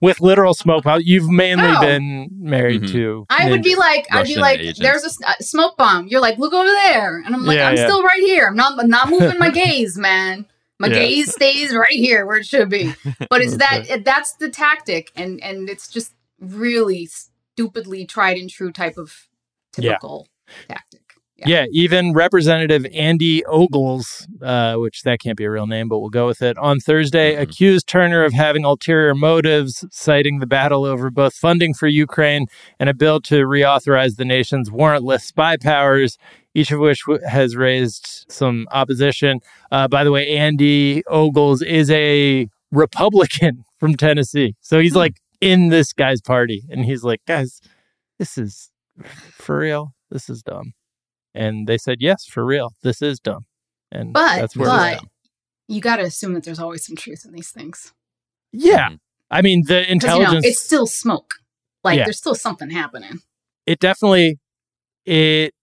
With 0.00 0.20
literal 0.20 0.54
smoke 0.54 0.84
bomb. 0.84 1.00
You've 1.04 1.28
mainly 1.28 1.68
Oh. 1.68 1.80
been 1.80 2.28
married 2.38 2.82
Mhm. 2.82 2.92
to. 2.92 3.26
I 3.30 3.50
would 3.50 3.62
be 3.62 3.74
ninjas. 3.74 3.78
like, 3.78 4.06
I'd 4.10 4.26
be 4.26 4.36
like, 4.36 4.60
agents. 4.60 4.80
there's 4.80 5.02
a 5.04 5.06
s- 5.06 5.36
a 5.38 5.42
smoke 5.42 5.76
bomb. 5.76 6.08
You're 6.08 6.20
like, 6.20 6.38
look 6.38 6.52
over 6.52 6.68
there, 6.68 7.18
and 7.18 7.34
I'm 7.34 7.44
like, 7.44 7.56
Yeah, 7.58 7.68
I'm 7.68 7.76
yeah. 7.76 7.84
still 7.86 8.02
right 8.02 8.20
here. 8.22 8.46
I'm 8.48 8.56
not, 8.56 8.78
I'm 8.78 8.88
not 8.88 9.08
moving 9.10 9.38
my 9.38 9.50
gaze, 9.64 9.96
man. 9.98 10.46
My 10.78 10.88
Yeah. 10.88 10.94
gaze 10.94 11.32
stays 11.32 11.72
right 11.74 11.92
here 11.92 12.26
where 12.26 12.38
it 12.38 12.46
should 12.46 12.68
be. 12.68 12.92
But 13.30 13.42
it's 13.42 13.56
that 13.58 14.04
that's 14.04 14.32
the 14.34 14.48
tactic, 14.48 15.12
and 15.14 15.40
and 15.42 15.68
it's 15.70 15.86
just 15.88 16.12
really 16.40 17.06
stupidly 17.06 18.04
tried 18.04 18.36
and 18.38 18.50
true 18.50 18.72
type 18.72 18.96
of 18.98 19.28
Yeah. 19.78 19.90
typical 19.92 20.26
tactic. 20.68 21.01
Yeah, 21.46 21.66
even 21.72 22.12
Representative 22.12 22.86
Andy 22.92 23.44
Ogles, 23.46 24.26
uh, 24.42 24.74
which 24.76 25.02
that 25.02 25.20
can't 25.20 25.36
be 25.36 25.44
a 25.44 25.50
real 25.50 25.66
name, 25.66 25.88
but 25.88 25.98
we'll 26.00 26.10
go 26.10 26.26
with 26.26 26.42
it, 26.42 26.56
on 26.58 26.78
Thursday 26.80 27.34
Mhm. 27.34 27.40
accused 27.42 27.86
Turner 27.86 28.24
of 28.24 28.32
having 28.32 28.64
ulterior 28.64 29.14
motives, 29.14 29.84
citing 29.90 30.38
the 30.38 30.46
battle 30.46 30.84
over 30.84 31.10
both 31.10 31.34
funding 31.34 31.74
for 31.74 31.86
Ukraine 31.88 32.46
and 32.78 32.88
a 32.88 32.94
bill 32.94 33.20
to 33.22 33.44
reauthorize 33.46 34.16
the 34.16 34.24
nation's 34.24 34.70
warrantless 34.70 35.22
spy 35.22 35.56
powers, 35.56 36.16
each 36.54 36.70
of 36.70 36.80
which 36.80 37.00
w- 37.06 37.24
has 37.26 37.56
raised 37.56 38.24
some 38.28 38.66
opposition. 38.72 39.40
Uh, 39.70 39.88
by 39.88 40.04
the 40.04 40.12
way, 40.12 40.28
Andy 40.28 41.02
Ogles 41.08 41.62
is 41.62 41.90
a 41.90 42.48
Republican 42.70 43.64
from 43.80 43.96
Tennessee. 43.96 44.54
So 44.60 44.78
he's 44.80 44.92
Hmm. 44.92 44.98
like 44.98 45.16
in 45.40 45.68
this 45.70 45.92
guy's 45.92 46.20
party. 46.20 46.62
And 46.70 46.84
he's 46.84 47.02
like, 47.02 47.20
guys, 47.26 47.60
this 48.18 48.38
is 48.38 48.70
for 49.32 49.58
real. 49.58 49.94
This 50.10 50.28
is 50.28 50.42
dumb. 50.42 50.74
And 51.34 51.66
they 51.66 51.78
said, 51.78 51.98
yes, 52.00 52.24
for 52.26 52.44
real. 52.44 52.72
This 52.82 53.00
is 53.02 53.18
dumb. 53.20 53.46
And 53.90 54.12
But 54.12 54.36
that's 54.40 54.56
where 54.56 54.68
but 54.68 55.00
we're 55.02 55.08
you 55.68 55.80
got 55.80 55.96
to 55.96 56.02
assume 56.02 56.34
that 56.34 56.44
there's 56.44 56.58
always 56.58 56.84
some 56.84 56.96
truth 56.96 57.24
in 57.24 57.32
these 57.32 57.50
things 57.50 57.92
Yeah. 58.52 58.90
Mhm. 58.90 58.98
I 59.30 59.40
mean, 59.42 59.62
the 59.66 59.74
because 59.80 59.86
you 59.86 59.92
intelligence, 59.92 60.44
know 60.44 60.48
it's 60.48 60.62
still 60.62 60.86
smoke. 60.86 61.34
Like 61.84 61.96
Yeah. 61.98 62.04
there's 62.04 62.18
still 62.18 62.34
something 62.34 62.70
happening. 62.70 63.20
it 63.66 63.78
definitely, 63.78 64.38
it 65.06 65.54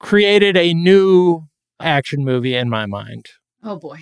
created 0.00 0.56
a 0.56 0.74
new 0.74 1.44
action 1.80 2.24
movie 2.24 2.54
in 2.54 2.68
my 2.68 2.86
mind 2.86 3.26
Oh 3.62 3.76
boy. 3.76 4.00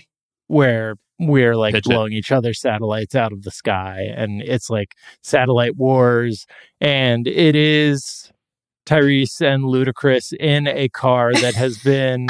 where 0.49 0.97
we're 1.19 1.55
like 1.57 1.75
Pitch 1.75 1.87
it. 1.87 1.91
blowing 1.91 2.13
each 2.13 2.33
other's 2.33 2.61
satellites 2.61 3.15
out 3.15 3.33
of 3.33 3.43
the 3.43 3.51
sky 3.53 4.01
and 4.17 4.43
it's 4.43 4.69
like 4.71 4.95
satellite 5.23 5.77
wars 5.77 6.47
and 6.81 7.29
it 7.29 7.55
is 7.55 8.32
Tyrese 8.93 9.41
and 9.41 9.65
Ludacris 9.65 10.35
in 10.39 10.67
a 10.67 10.89
car 10.91 11.33
that 11.33 11.55
has 11.55 11.79
been 11.79 12.27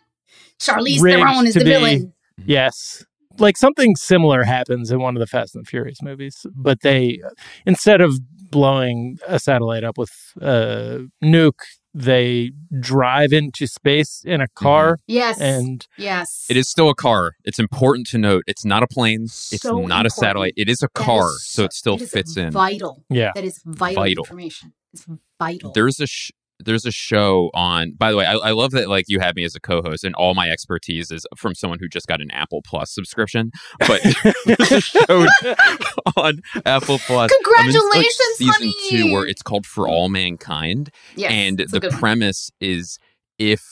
Charlize 0.60 1.02
Rigged 1.02 1.18
Theron 1.18 1.46
is 1.46 1.54
the 1.54 1.60
be- 1.60 1.70
villain. 1.70 1.98
Mm-hmm. 2.40 2.42
yes 2.50 3.04
like 3.38 3.56
something 3.56 3.96
similar 3.96 4.44
happens 4.44 4.90
in 4.90 5.00
one 5.00 5.16
of 5.16 5.20
the 5.20 5.26
Fast 5.26 5.54
and 5.56 5.64
the 5.66 5.68
Furious 5.68 6.00
movies 6.02 6.46
but 6.54 6.80
they 6.82 7.20
instead 7.66 8.00
of 8.00 8.18
blowing 8.50 9.18
a 9.26 9.38
satellite 9.40 9.82
up 9.84 9.98
with 9.98 10.12
a 10.40 11.00
nuke 11.24 11.52
they 11.98 12.52
drive 12.78 13.32
into 13.32 13.66
space 13.66 14.22
in 14.24 14.42
a 14.42 14.48
car 14.48 14.96
mm-hmm. 14.96 15.02
Yes. 15.12 15.40
and 15.40 15.86
yes. 15.96 16.44
It 16.50 16.56
is 16.58 16.68
still 16.68 16.90
a 16.90 16.94
car. 16.94 17.32
It's 17.44 17.58
important 17.58 18.06
to 18.08 18.18
note. 18.18 18.44
It's 18.46 18.64
not 18.66 18.82
a 18.82 18.86
plane. 18.86 19.22
It's 19.24 19.62
So 19.62 19.80
not 19.86 20.04
a 20.04 20.10
satellite. 20.10 20.52
It 20.58 20.68
is 20.68 20.82
a 20.82 20.88
That 20.94 21.04
car, 21.04 21.26
is 21.30 21.46
so 21.46 21.64
it 21.64 21.72
still 21.72 21.94
it 21.94 22.02
is 22.02 22.10
fits 22.10 22.36
in. 22.36 22.50
Vital. 22.50 23.02
yeah. 23.08 23.32
That 23.34 23.44
is 23.44 23.62
vital, 23.64 24.02
Vital. 24.02 24.24
information. 24.24 24.74
It's 24.92 25.06
vital. 25.38 25.72
There's 25.72 25.98
a 26.00 26.06
sh- 26.06 26.32
there's 26.58 26.86
a 26.86 26.90
show 26.90 27.50
on. 27.54 27.92
By 27.98 28.10
the 28.10 28.16
way, 28.16 28.24
I, 28.26 28.34
I 28.34 28.50
love 28.52 28.70
that 28.72 28.88
like 28.88 29.04
you 29.08 29.20
have 29.20 29.36
me 29.36 29.44
as 29.44 29.54
a 29.54 29.60
co-host, 29.60 30.04
and 30.04 30.14
all 30.14 30.34
my 30.34 30.48
expertise 30.50 31.10
is 31.10 31.26
from 31.36 31.54
someone 31.54 31.78
who 31.80 31.88
just 31.88 32.06
got 32.06 32.20
an 32.20 32.30
Apple 32.30 32.60
Plus 32.64 32.92
subscription. 32.92 33.50
But 33.80 34.00
there's 34.46 34.72
a 34.72 34.80
show 34.80 35.26
on 36.16 36.40
Apple 36.64 36.98
Plus. 36.98 37.30
I'm 37.58 37.68
in, 37.68 37.74
like, 37.74 37.74
Congratulations, 37.74 38.16
season 38.36 38.52
honey. 38.54 38.74
two, 38.88 39.12
where 39.12 39.26
it's 39.26 39.42
called 39.42 39.66
For 39.66 39.88
All 39.88 40.08
Mankind, 40.08 40.90
yes, 41.14 41.30
and 41.32 41.58
the 41.58 41.80
good 41.80 41.92
one. 41.92 42.00
premise 42.00 42.50
is 42.60 42.98
if 43.38 43.62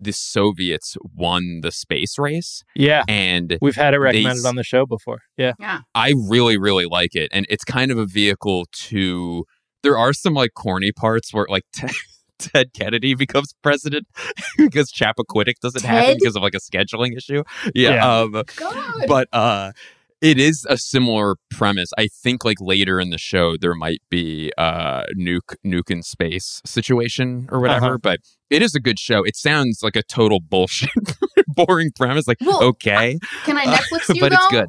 the 0.00 0.12
Soviets 0.12 0.96
won 1.14 1.60
the 1.62 1.70
space 1.70 2.18
race, 2.18 2.62
Yeah. 2.74 3.04
and 3.08 3.56
We've 3.62 3.76
had 3.76 3.94
it 3.94 3.98
recommended 4.00 4.40
s- 4.40 4.44
on 4.44 4.56
the 4.56 4.64
show 4.64 4.84
before. 4.86 5.20
Yeah. 5.38 5.52
yeah 5.58 5.80
I 5.94 6.14
really, 6.28 6.58
really 6.58 6.84
like 6.84 7.14
it. 7.14 7.30
And 7.32 7.46
it's 7.48 7.64
kind 7.64 7.90
of 7.92 7.96
a 7.98 8.04
vehicle 8.04 8.66
to. 8.88 9.44
There 9.84 9.96
are 9.96 10.12
some 10.12 10.34
like 10.34 10.52
corny 10.54 10.92
parts 10.92 11.32
where 11.32 11.46
like 11.48 11.62
Ted, 11.72 11.92
Ted 12.52 12.72
Kennedy 12.72 13.14
becomes 13.14 13.54
president 13.62 14.06
because 14.58 14.92
Chappaquiddick 14.92 15.60
doesn't 15.60 15.84
happen 15.84 16.16
because 16.18 16.36
of 16.36 16.42
like 16.42 16.54
a 16.54 16.60
scheduling 16.60 17.16
issue. 17.16 17.42
Yeah. 17.74 17.94
Yeah. 17.94 18.18
Um, 18.20 18.42
God. 18.56 19.04
but 19.08 19.28
uh, 19.32 19.72
it 20.20 20.38
is 20.38 20.66
a 20.68 20.78
similar 20.78 21.36
premise. 21.50 21.90
I 21.98 22.06
think 22.08 22.44
like 22.44 22.56
later 22.60 22.98
in 22.98 23.10
the 23.10 23.18
show 23.18 23.56
there 23.56 23.74
might 23.74 24.00
be 24.08 24.50
a 24.56 25.04
nuke 25.16 25.54
nuke 25.64 25.90
in 25.90 26.02
space 26.02 26.62
situation 26.64 27.48
or 27.52 27.60
whatever. 27.60 27.86
Uh-huh. 27.86 27.98
But 28.00 28.20
it 28.50 28.62
is 28.62 28.74
a 28.74 28.80
good 28.80 28.98
show. 28.98 29.22
It 29.22 29.36
sounds 29.36 29.80
like 29.82 29.96
a 29.96 30.02
total 30.02 30.40
bullshit, 30.40 30.90
boring 31.48 31.90
premise. 31.94 32.26
Like 32.26 32.38
Well, 32.40 32.62
okay, 32.62 33.18
Can 33.44 33.58
I 33.58 33.64
uh, 33.64 33.76
Netflix 33.76 34.08
you 34.14 34.20
but 34.20 34.32
it's 34.32 34.48
good. 34.48 34.68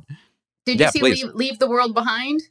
Did 0.66 0.80
you 0.80 0.86
Yeah, 0.86 0.90
see 0.90 1.02
leave, 1.02 1.34
leave 1.34 1.60
the 1.60 1.68
World 1.70 1.94
Behind? 1.94 2.42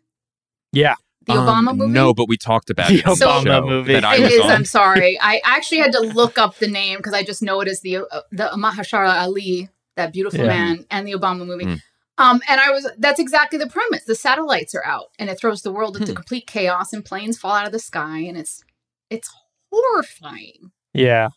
Yeah. 0.72 0.94
The 1.26 1.32
Um, 1.32 1.46
Obama 1.66 1.76
movie? 1.76 1.92
No, 1.92 2.12
but 2.14 2.28
we 2.28 2.36
talked 2.36 2.70
about 2.70 2.88
The 2.88 2.98
it. 2.98 3.06
on 3.06 3.16
Obama 3.16 3.42
show 3.44 3.66
movie. 3.66 3.92
That 3.94 4.04
I 4.04 4.16
It 4.16 4.20
was 4.22 4.32
is. 4.32 4.40
on. 4.42 4.50
I'm 4.50 4.64
sorry. 4.64 5.18
I 5.20 5.40
actually 5.44 5.78
had 5.78 5.92
to 5.92 6.00
look 6.00 6.38
up 6.38 6.58
the 6.58 6.68
name 6.68 6.98
because 6.98 7.14
I 7.14 7.22
just 7.22 7.42
know 7.42 7.60
it 7.60 7.68
as 7.68 7.80
the 7.80 7.98
uh, 7.98 8.20
the 8.32 8.50
Mahershala 8.56 9.22
Ali, 9.22 9.68
that 9.96 10.12
beautiful 10.12 10.40
Yeah. 10.40 10.46
man, 10.46 10.86
and 10.90 11.06
the 11.06 11.12
Obama 11.12 11.46
movie. 11.46 11.64
Mm. 11.66 11.80
Um, 12.16 12.40
and 12.48 12.60
I 12.60 12.70
was 12.70 12.88
that's 12.98 13.18
exactly 13.18 13.58
the 13.58 13.66
premise. 13.68 14.04
The 14.04 14.14
satellites 14.14 14.74
are 14.74 14.84
out, 14.84 15.06
and 15.18 15.28
it 15.30 15.38
throws 15.40 15.62
the 15.62 15.72
world 15.72 15.96
into 15.96 16.12
Hmm. 16.12 16.16
complete 16.16 16.46
chaos, 16.46 16.92
and 16.92 17.04
planes 17.04 17.38
fall 17.38 17.52
out 17.52 17.66
of 17.66 17.72
the 17.72 17.78
sky, 17.80 18.18
and 18.18 18.36
it's 18.38 18.62
it's 19.10 19.28
horrifying. 19.72 20.70
Yeah. 20.92 21.28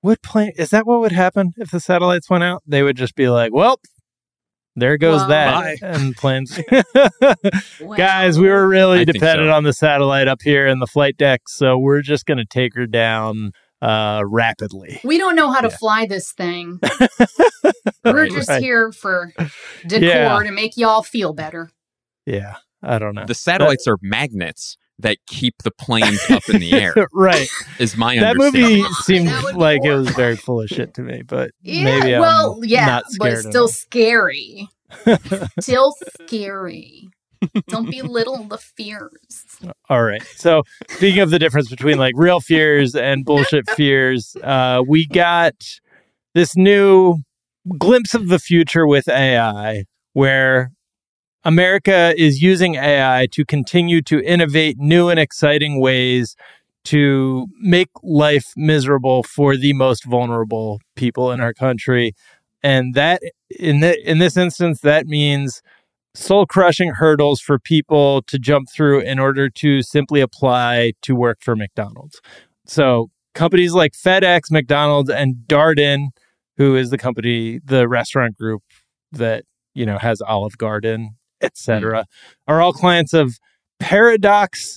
What 0.00 0.22
plane 0.22 0.52
is 0.56 0.70
that 0.70 0.86
what 0.86 1.00
would 1.00 1.12
happen 1.12 1.52
if 1.56 1.70
the 1.70 1.80
satellites 1.80 2.30
went 2.30 2.44
out? 2.44 2.62
They 2.66 2.82
would 2.82 2.96
just 2.96 3.14
be 3.16 3.28
like, 3.28 3.52
Well, 3.52 3.80
there 4.80 4.96
goes 4.98 5.20
Well- 5.20 5.28
that. 5.28 5.52
Bye. 5.52 5.76
And 5.88 6.14
planes 6.16 6.58
Well, 7.80 7.96
Guys, 7.96 8.38
we 8.38 8.48
were 8.48 8.66
really 8.68 9.00
I 9.00 9.04
dependent 9.04 9.48
so. 9.50 9.52
on 9.54 9.64
the 9.64 9.72
satellite 9.72 10.28
up 10.28 10.40
here 10.42 10.66
in 10.66 10.78
the 10.78 10.86
flight 10.86 11.16
deck, 11.16 11.42
so 11.48 11.78
we're 11.78 12.02
just 12.02 12.26
gonna 12.26 12.44
take 12.44 12.74
her 12.74 12.86
down 12.86 13.52
uh 13.80 14.22
rapidly. 14.26 15.00
We 15.04 15.18
don't 15.18 15.36
know 15.36 15.52
how 15.52 15.60
to 15.60 15.68
Yeah. 15.68 15.76
fly 15.76 16.06
this 16.06 16.32
thing. 16.32 16.80
We're 18.04 18.12
Right. 18.22 18.30
just 18.30 18.48
Right. 18.48 18.62
here 18.62 18.90
for 18.92 19.32
decor 19.86 20.08
Yeah. 20.08 20.42
to 20.42 20.50
make 20.52 20.76
y'all 20.76 21.02
feel 21.02 21.32
better. 21.32 21.70
Yeah. 22.26 22.56
I 22.82 22.98
don't 22.98 23.14
know. 23.14 23.24
The 23.26 23.34
satellites 23.34 23.86
are 23.86 23.98
magnets 24.02 24.76
that 25.00 25.18
keep 25.26 25.54
the 25.62 25.70
planes 25.70 26.20
up 26.30 26.48
in 26.48 26.60
the 26.60 26.72
air. 26.72 26.94
right. 27.12 27.48
Is 27.78 27.96
my 27.96 28.16
That 28.18 28.30
understanding. 28.30 28.82
movie 28.82 28.92
seemed 29.04 29.28
That 29.28 29.56
like 29.56 29.84
it 29.84 29.94
was 29.94 30.10
very 30.10 30.36
full 30.36 30.60
of 30.60 30.68
shit 30.68 30.94
to 30.94 31.02
me, 31.02 31.22
but 31.22 31.50
Yeah, 31.62 31.84
maybe 31.84 32.14
I'm 32.14 32.20
well, 32.20 32.60
yeah, 32.64 32.86
not 32.86 33.04
but 33.04 33.10
scared 33.12 33.38
it's 33.38 33.48
still 33.48 33.68
scary. 33.68 34.68
still 35.60 35.94
scary. 36.26 37.08
Don't 37.68 37.88
belittle 37.90 38.44
the 38.44 38.58
fears. 38.58 39.44
All 39.88 40.02
right. 40.02 40.22
So 40.36 40.62
speaking 40.88 41.20
of 41.20 41.30
the 41.30 41.38
difference 41.38 41.68
between 41.70 41.98
like 41.98 42.14
real 42.16 42.40
fears 42.40 42.94
and 42.96 43.24
bullshit 43.24 43.68
fears, 43.70 44.36
uh, 44.42 44.82
we 44.86 45.06
got 45.06 45.54
this 46.34 46.56
new 46.56 47.18
glimpse 47.78 48.14
of 48.14 48.28
the 48.28 48.38
future 48.40 48.86
with 48.86 49.08
AI 49.08 49.84
where 50.14 50.72
America 51.48 52.12
is 52.18 52.42
using 52.42 52.74
AI 52.74 53.26
to 53.32 53.42
continue 53.42 54.02
to 54.02 54.22
innovate 54.22 54.76
new 54.78 55.08
and 55.08 55.18
exciting 55.18 55.80
ways 55.80 56.36
to 56.84 57.46
make 57.58 57.88
life 58.02 58.52
miserable 58.54 59.22
for 59.22 59.56
the 59.56 59.72
most 59.72 60.04
vulnerable 60.04 60.78
people 60.94 61.32
in 61.32 61.40
our 61.40 61.54
country. 61.54 62.12
And 62.62 62.92
that 62.92 63.22
in 63.48 63.80
the, 63.80 63.98
in 64.06 64.18
this 64.18 64.36
instance 64.36 64.82
that 64.82 65.06
means 65.06 65.62
soul 66.14 66.44
crushing 66.44 66.90
hurdles 66.90 67.40
for 67.40 67.58
people 67.58 68.20
to 68.22 68.38
jump 68.38 68.68
through 68.70 69.00
in 69.00 69.18
order 69.18 69.48
to 69.48 69.80
simply 69.80 70.20
apply 70.20 70.92
to 71.00 71.14
work 71.14 71.38
for 71.40 71.56
McDonald's. 71.56 72.20
So 72.66 73.08
companies 73.34 73.72
like 73.72 73.92
FedEx, 73.92 74.50
McDonald's, 74.50 75.08
and 75.08 75.36
Darden, 75.46 76.08
who 76.58 76.76
is 76.76 76.90
the 76.90 76.98
company, 76.98 77.58
the 77.64 77.88
restaurant 77.88 78.36
group 78.36 78.62
that 79.12 79.46
you 79.72 79.86
know 79.86 79.96
has 79.96 80.20
Olive 80.20 80.58
Garden, 80.58 81.14
etc., 81.40 82.06
are 82.46 82.60
all 82.60 82.72
clients 82.72 83.12
of 83.12 83.38
Paradox.ai, 83.78 84.76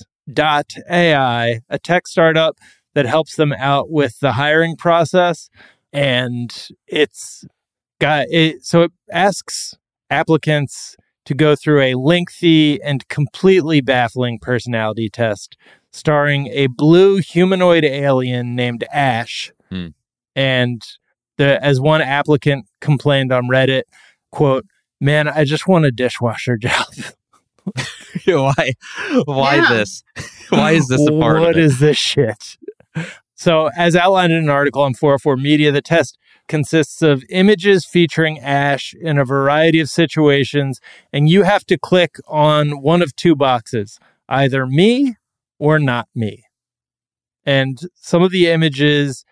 a 1.68 1.78
tech 1.78 2.06
startup 2.06 2.56
that 2.94 3.06
helps 3.06 3.36
them 3.36 3.52
out 3.52 3.90
with 3.90 4.20
the 4.20 4.32
hiring 4.32 4.76
process. 4.76 5.48
And 5.92 6.68
it's 6.86 7.44
got 8.00 8.26
it, 8.30 8.64
so 8.64 8.82
it 8.82 8.92
asks 9.10 9.74
applicants 10.10 10.96
to 11.24 11.34
go 11.34 11.54
through 11.54 11.80
a 11.80 11.94
lengthy 11.94 12.82
and 12.82 13.06
completely 13.08 13.80
baffling 13.80 14.38
personality 14.38 15.08
test 15.08 15.56
starring 15.92 16.48
a 16.48 16.66
blue 16.68 17.18
humanoid 17.18 17.84
alien 17.84 18.56
named 18.56 18.84
Ash. 18.92 19.52
Hmm. 19.70 19.88
And 20.34 20.82
the 21.36 21.62
as 21.62 21.80
one 21.80 22.00
applicant 22.00 22.66
complained 22.80 23.32
on 23.32 23.44
Reddit, 23.44 23.82
quote, 24.30 24.66
"Man, 25.02 25.28
I 25.28 25.44
just 25.44 25.66
want 25.66 25.84
a 25.84 25.90
dishwasher 25.90 26.56
job." 26.66 26.86
why? 28.26 28.72
Why 29.24 29.56
Yeah. 29.56 29.68
this? 29.70 30.02
Why 30.50 30.72
is 30.72 30.88
this 30.88 31.00
a 31.06 31.10
part 31.12 31.40
What 31.40 31.50
of 31.52 31.56
it? 31.56 31.64
is 31.64 31.78
this 31.78 31.96
shit? 31.96 32.58
So, 33.34 33.70
as 33.76 33.96
outlined 33.96 34.32
in 34.32 34.38
an 34.44 34.50
article 34.50 34.82
on 34.82 34.92
404 34.94 35.36
Media, 35.38 35.72
the 35.72 35.80
test 35.80 36.18
consists 36.46 37.00
of 37.00 37.24
images 37.30 37.86
featuring 37.86 38.38
Ash 38.38 38.92
in 39.00 39.16
a 39.18 39.24
variety 39.24 39.80
of 39.80 39.88
situations, 39.88 40.78
and 41.12 41.28
you 41.28 41.42
have 41.44 41.64
to 41.66 41.78
click 41.78 42.16
on 42.28 42.82
one 42.82 43.00
of 43.00 43.16
two 43.16 43.34
boxes 43.34 43.98
either 44.28 44.66
me 44.66 45.16
or 45.58 45.78
not 45.78 46.08
me. 46.14 46.44
And 47.46 47.78
some 47.96 48.22
of 48.22 48.30
the 48.30 48.48
images 48.48 49.24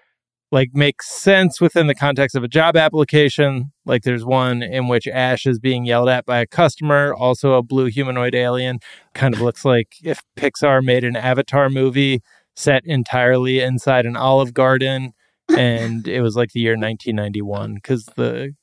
like 0.53 0.71
make 0.75 1.03
sense 1.03 1.61
within 1.61 1.87
the 1.87 1.95
context 1.95 2.35
of 2.37 2.43
a 2.43 2.49
job 2.49 2.77
application. 2.77 3.73
Like 3.87 4.03
there's 4.03 4.25
one 4.25 4.63
in 4.63 4.89
which 4.89 5.07
Ash 5.07 5.47
is 5.47 5.59
being 5.59 5.85
yelled 5.85 6.09
at 6.09 6.27
by 6.27 6.41
a 6.41 6.47
customer, 6.47 7.15
also 7.15 7.55
a 7.55 7.63
blue 7.63 7.87
humanoid 7.87 8.35
alien. 8.35 8.81
Kind 9.15 9.35
of 9.35 9.41
looks 9.41 9.65
like 9.65 9.95
if 10.03 10.23
Pixar 10.37 10.83
made 10.85 11.05
an 11.05 11.17
Avatar 11.17 11.71
movie 11.71 12.21
set 12.57 12.85
entirely 12.85 13.61
inside 13.61 14.07
an 14.07 14.17
Olive 14.17 14.53
Garden, 14.53 15.13
and 15.49 16.07
it 16.09 16.21
was 16.21 16.37
like 16.37 16.51
the 16.53 16.61
year 16.61 16.73
1991 16.73 17.75
because 17.75 18.05
the 18.17 18.55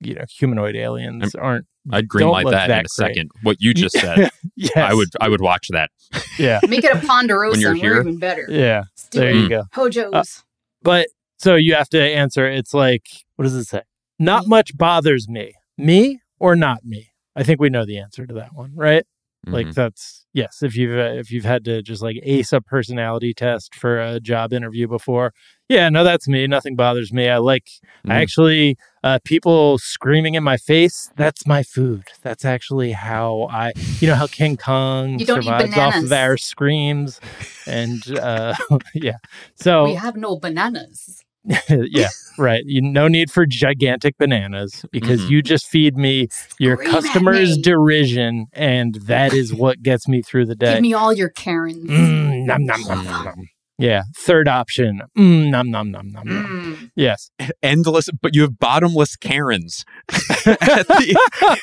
you 0.00 0.14
know 0.14 0.24
humanoid 0.30 0.76
aliens 0.76 1.34
aren't. 1.34 1.66
I'd 1.90 2.08
green 2.08 2.26
Don't 2.26 2.32
light 2.32 2.44
that, 2.46 2.68
that 2.68 2.70
in 2.70 2.72
a 2.72 2.76
great. 2.82 2.90
second. 2.90 3.30
What 3.42 3.56
you 3.60 3.74
just 3.74 3.94
said, 3.98 4.30
yes, 4.56 4.72
I 4.76 4.94
would 4.94 5.08
I 5.20 5.28
would 5.28 5.42
watch 5.42 5.68
that. 5.70 5.90
Yeah, 6.38 6.60
Make 6.66 6.82
it 6.84 6.94
a 6.96 7.06
ponderosa. 7.06 7.50
When 7.52 7.60
you're 7.60 7.74
here? 7.74 8.00
even 8.00 8.18
better. 8.18 8.46
yeah. 8.48 8.84
Let's 8.92 9.08
There 9.08 9.30
you 9.34 9.46
Mm. 9.46 9.50
go. 9.50 9.62
Hojo's. 9.74 10.43
But 10.84 11.08
so 11.38 11.56
you 11.56 11.74
have 11.74 11.88
to 11.88 12.00
answer. 12.00 12.48
It's 12.48 12.72
like, 12.74 13.06
what 13.36 13.44
does 13.44 13.54
it 13.54 13.64
say? 13.64 13.82
Not 14.18 14.46
much 14.46 14.76
bothers 14.76 15.28
me. 15.28 15.54
Me 15.76 16.20
or 16.38 16.54
not 16.54 16.84
me? 16.84 17.08
I 17.34 17.42
think 17.42 17.60
we 17.60 17.70
know 17.70 17.84
the 17.84 17.98
answer 17.98 18.26
to 18.26 18.34
that 18.34 18.54
one, 18.54 18.72
right? 18.76 19.04
Like 19.46 19.66
Mhm. 19.68 19.74
that's 19.74 20.26
yes. 20.32 20.62
If 20.62 20.76
you've 20.76 20.96
uh, 20.98 21.18
if 21.18 21.30
you've 21.30 21.44
had 21.44 21.64
to 21.64 21.82
just 21.82 22.02
like 22.02 22.18
ace 22.22 22.52
a 22.52 22.60
personality 22.60 23.34
test 23.34 23.74
for 23.74 24.00
a 24.00 24.20
job 24.20 24.52
interview 24.52 24.88
before, 24.88 25.32
yeah, 25.68 25.88
no, 25.88 26.04
that's 26.04 26.26
me. 26.28 26.46
Nothing 26.46 26.76
bothers 26.76 27.12
me. 27.12 27.28
I 27.28 27.38
like 27.38 27.66
I 28.06 28.08
Mhm. 28.08 28.22
actually 28.22 28.76
uh, 29.02 29.18
people 29.24 29.78
screaming 29.78 30.34
in 30.34 30.42
my 30.42 30.56
face. 30.56 31.10
That's 31.16 31.46
my 31.46 31.62
food. 31.62 32.04
That's 32.22 32.44
actually 32.44 32.92
how 32.92 33.48
I. 33.50 33.72
You 34.00 34.08
know 34.08 34.14
how 34.14 34.26
King 34.26 34.56
Kong 34.56 35.18
You 35.18 35.26
survives 35.26 35.76
off 35.76 36.02
of 36.02 36.12
our 36.12 36.36
screams, 36.36 37.20
and 37.66 38.02
uh, 38.18 38.54
yeah. 38.94 39.18
So 39.56 39.84
We 39.84 39.94
have 39.94 40.16
no 40.16 40.36
bananas. 40.38 41.22
yeah, 41.68 42.08
right. 42.38 42.62
You 42.66 42.80
no 42.80 43.06
need 43.08 43.30
for 43.30 43.44
gigantic 43.46 44.16
bananas 44.18 44.84
because 44.90 45.20
Mhm. 45.22 45.30
you 45.30 45.42
just 45.42 45.66
feed 45.68 45.96
me 45.96 46.28
your 46.58 46.76
Scream 46.76 46.88
at 46.88 47.02
customers' 47.02 47.56
me. 47.56 47.62
derision, 47.62 48.46
and 48.52 48.94
that 49.06 49.32
is 49.34 49.52
what 49.54 49.82
gets 49.82 50.08
me 50.08 50.22
through 50.22 50.46
the 50.46 50.54
day. 50.54 50.74
Give 50.74 50.82
me 50.82 50.94
all 50.94 51.12
your 51.12 51.28
Karens. 51.28 51.88
Mm, 51.90 52.46
nom, 52.46 52.64
nom, 52.64 52.80
nom, 52.82 53.04
nom, 53.04 53.24
nom. 53.24 53.48
Yeah. 53.76 54.04
Third 54.16 54.46
option. 54.48 55.02
Mm, 55.18 55.50
nom 55.50 55.70
nom 55.70 55.90
nom 55.90 56.10
nom 56.12 56.24
nom. 56.26 56.46
Mm. 56.46 56.90
Yes. 56.94 57.30
Endless, 57.62 58.08
but 58.22 58.34
you 58.34 58.42
have 58.42 58.58
bottomless 58.58 59.16
Karens 59.16 59.84
at 60.08 60.86
the, 60.86 61.16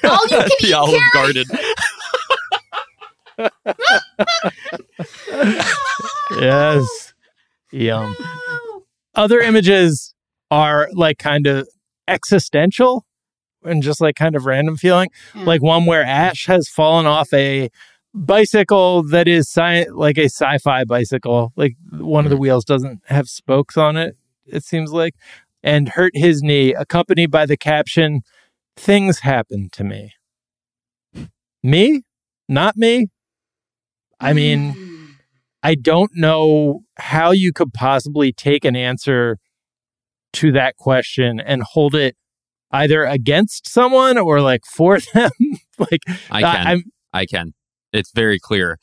All 0.03 0.27
you 0.29 0.37
at 0.37 0.47
can 0.47 0.57
the 0.59 0.67
eat 0.67 0.73
Olive 0.73 1.01
Garden. 1.13 1.45
yes. 6.39 7.13
Yum. 7.71 8.15
Other 9.15 9.39
images 9.39 10.13
are 10.49 10.89
like 10.93 11.17
kind 11.17 11.47
of 11.47 11.67
existential 12.07 13.05
and 13.63 13.83
just 13.83 14.01
like 14.01 14.15
kind 14.15 14.35
of 14.35 14.45
random 14.45 14.77
feeling. 14.77 15.09
Yeah. 15.35 15.43
Like 15.43 15.61
one 15.61 15.85
where 15.85 16.03
Ash 16.03 16.45
has 16.47 16.67
fallen 16.67 17.05
off 17.05 17.31
a 17.33 17.69
bicycle 18.13 19.03
that 19.03 19.27
is 19.27 19.49
sci- 19.49 19.89
like 19.91 20.17
a 20.17 20.25
sci-fi 20.25 20.83
bicycle. 20.83 21.53
Like 21.55 21.75
one 21.91 22.25
of 22.25 22.29
the 22.31 22.37
wheels 22.37 22.65
doesn't 22.65 23.01
have 23.07 23.29
spokes 23.29 23.77
on 23.77 23.97
it, 23.97 24.17
it 24.45 24.63
seems 24.63 24.91
like, 24.91 25.15
and 25.63 25.89
hurt 25.89 26.11
his 26.15 26.41
knee, 26.41 26.73
accompanied 26.73 27.31
by 27.31 27.45
the 27.45 27.57
caption, 27.57 28.21
Things 28.77 29.19
happen 29.19 29.69
to 29.73 29.83
me. 29.83 30.13
Me? 31.61 32.03
Not 32.47 32.77
me? 32.77 33.07
I 34.19 34.33
mean, 34.33 34.73
Mm. 34.73 34.80
I 35.63 35.75
don't 35.75 36.11
know 36.15 36.81
how 36.97 37.31
you 37.31 37.53
could 37.53 37.73
possibly 37.73 38.33
take 38.33 38.65
an 38.65 38.75
answer 38.75 39.37
to 40.33 40.51
that 40.53 40.75
question 40.77 41.39
and 41.39 41.61
hold 41.63 41.93
it 41.93 42.15
either 42.71 43.03
against 43.03 43.67
someone 43.67 44.17
or 44.17 44.41
like 44.41 44.61
for 44.65 44.99
them. 45.13 45.31
like 45.77 46.01
I 46.29 46.41
can. 46.41 46.67
I'm 46.67 46.83
I 47.13 47.25
can. 47.25 47.53
It's 47.93 48.11
very 48.13 48.39
clear. 48.39 48.77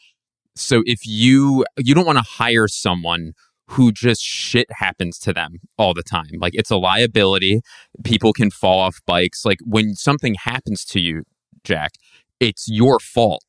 So 0.55 0.83
if 0.87 1.01
you 1.05 1.65
you 1.77 1.95
don't 1.95 2.07
want 2.07 2.19
to 2.19 2.25
hire 2.25 2.69
someone 2.69 3.33
who 3.71 3.93
just 3.93 4.23
shit 4.23 4.67
happens 4.73 5.19
to 5.19 5.33
them 5.33 5.59
all 5.77 5.93
the 5.93 6.03
time. 6.03 6.31
Like 6.39 6.55
it's 6.55 6.71
a 6.71 6.77
liability. 6.77 7.61
People 8.03 8.33
can 8.33 8.51
fall 8.51 8.81
off 8.81 8.99
bikes. 9.07 9.45
Like 9.45 9.59
when 9.63 9.95
something 9.95 10.37
happens 10.43 10.85
to 10.87 11.01
you, 11.01 11.25
Jack, 11.65 11.93
it's 12.41 12.67
your 12.69 12.99
fault. 12.99 13.45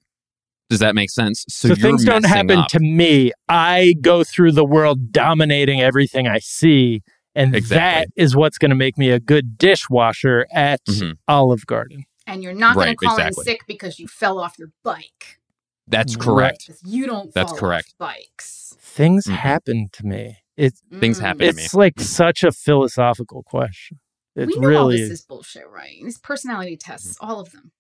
Does 0.70 0.80
that 0.80 0.94
make 0.96 1.10
sense? 1.10 1.46
so, 1.50 1.70
you're 1.70 1.78
things 1.78 2.04
don't 2.06 2.26
happen 2.26 2.60
up. 2.60 2.68
to 2.70 2.80
me. 2.80 3.32
I 3.48 3.96
go 4.02 4.24
through 4.24 4.52
the 4.54 4.66
world 4.66 5.12
dominating 5.12 5.82
everything 5.82 6.28
I 6.28 6.40
see. 6.40 7.02
And 7.36 7.56
Exactly. 7.56 7.78
that 7.78 8.08
is 8.22 8.36
what's 8.36 8.58
going 8.58 8.70
to 8.70 8.76
make 8.76 8.98
me 8.98 9.10
a 9.12 9.20
good 9.20 9.58
dishwasher 9.58 10.46
at 10.52 10.84
Mhm. 10.86 11.18
Olive 11.28 11.66
Garden. 11.66 12.06
And 12.28 12.44
you're 12.44 12.54
not 12.54 12.76
going 12.76 12.90
to 12.90 12.96
call 12.96 13.16
exactly. 13.18 13.42
in 13.42 13.46
sick 13.46 13.62
because 13.68 13.98
you 14.00 14.08
fell 14.08 14.40
off 14.40 14.60
your 14.60 14.70
bike. 14.84 15.40
That's 15.88 16.16
Right. 16.18 16.64
You 16.86 17.08
don't 17.08 17.34
That's 17.34 17.52
fall 17.52 17.60
correct. 17.60 17.94
off 18.00 18.14
bikes. 18.16 18.76
Things 18.80 19.26
Mhm. 19.26 19.36
happen 19.38 19.90
to 19.94 20.06
me. 20.06 20.38
It's 20.58 20.82
Things 21.00 21.18
Mm. 21.18 21.22
happen 21.22 21.48
to 21.48 21.54
me. 21.54 21.64
it's 21.64 21.74
like 21.74 22.00
such 22.00 22.44
a 22.44 22.52
philosophical 22.52 23.42
question. 23.44 24.00
It 24.36 24.48
we 24.48 24.56
know 24.56 24.68
really 24.68 24.76
all 24.78 24.90
this 24.90 25.00
is. 25.02 25.12
is 25.12 25.22
bullshit, 25.26 25.68
right? 25.70 25.96
These 26.04 26.20
personality 26.20 26.78
tests, 26.78 27.18
all 27.20 27.40
of 27.40 27.52
them. 27.52 27.72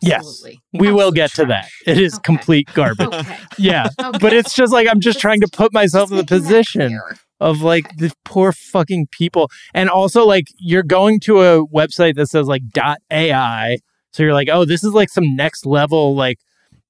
Yes. 0.00 0.18
Absolutely. 0.18 0.60
We 0.72 0.92
will 0.92 1.08
Absolute 1.08 1.14
get 1.14 1.32
to 1.32 1.44
that. 1.46 1.68
It 1.86 1.98
is 1.98 2.14
Okay. 2.14 2.22
complete 2.24 2.68
garbage. 2.74 3.06
Okay. 3.08 3.38
Yeah. 3.58 3.88
Okay. 4.00 4.18
But 4.20 4.32
it's 4.32 4.54
just 4.54 4.72
like 4.72 4.88
I'm 4.88 5.00
just 5.00 5.20
trying 5.20 5.40
to 5.40 5.48
put 5.48 5.72
myself 5.72 6.10
in 6.10 6.16
the 6.16 6.24
position 6.24 6.98
of 7.40 7.62
like 7.62 7.96
the 7.96 8.12
poor 8.24 8.52
fucking 8.52 9.08
people. 9.10 9.50
And 9.74 9.90
also 9.90 10.24
like 10.24 10.46
you're 10.58 10.82
going 10.82 11.20
to 11.20 11.40
a 11.42 11.66
website 11.66 12.14
that 12.14 12.28
says 12.28 12.46
like 12.46 12.62
AI. 13.10 13.78
So 14.12 14.22
you're 14.22 14.32
like, 14.32 14.48
oh, 14.50 14.64
this 14.64 14.82
is 14.82 14.92
like 14.92 15.10
some 15.10 15.36
next 15.36 15.66
level 15.66 16.14
like 16.14 16.38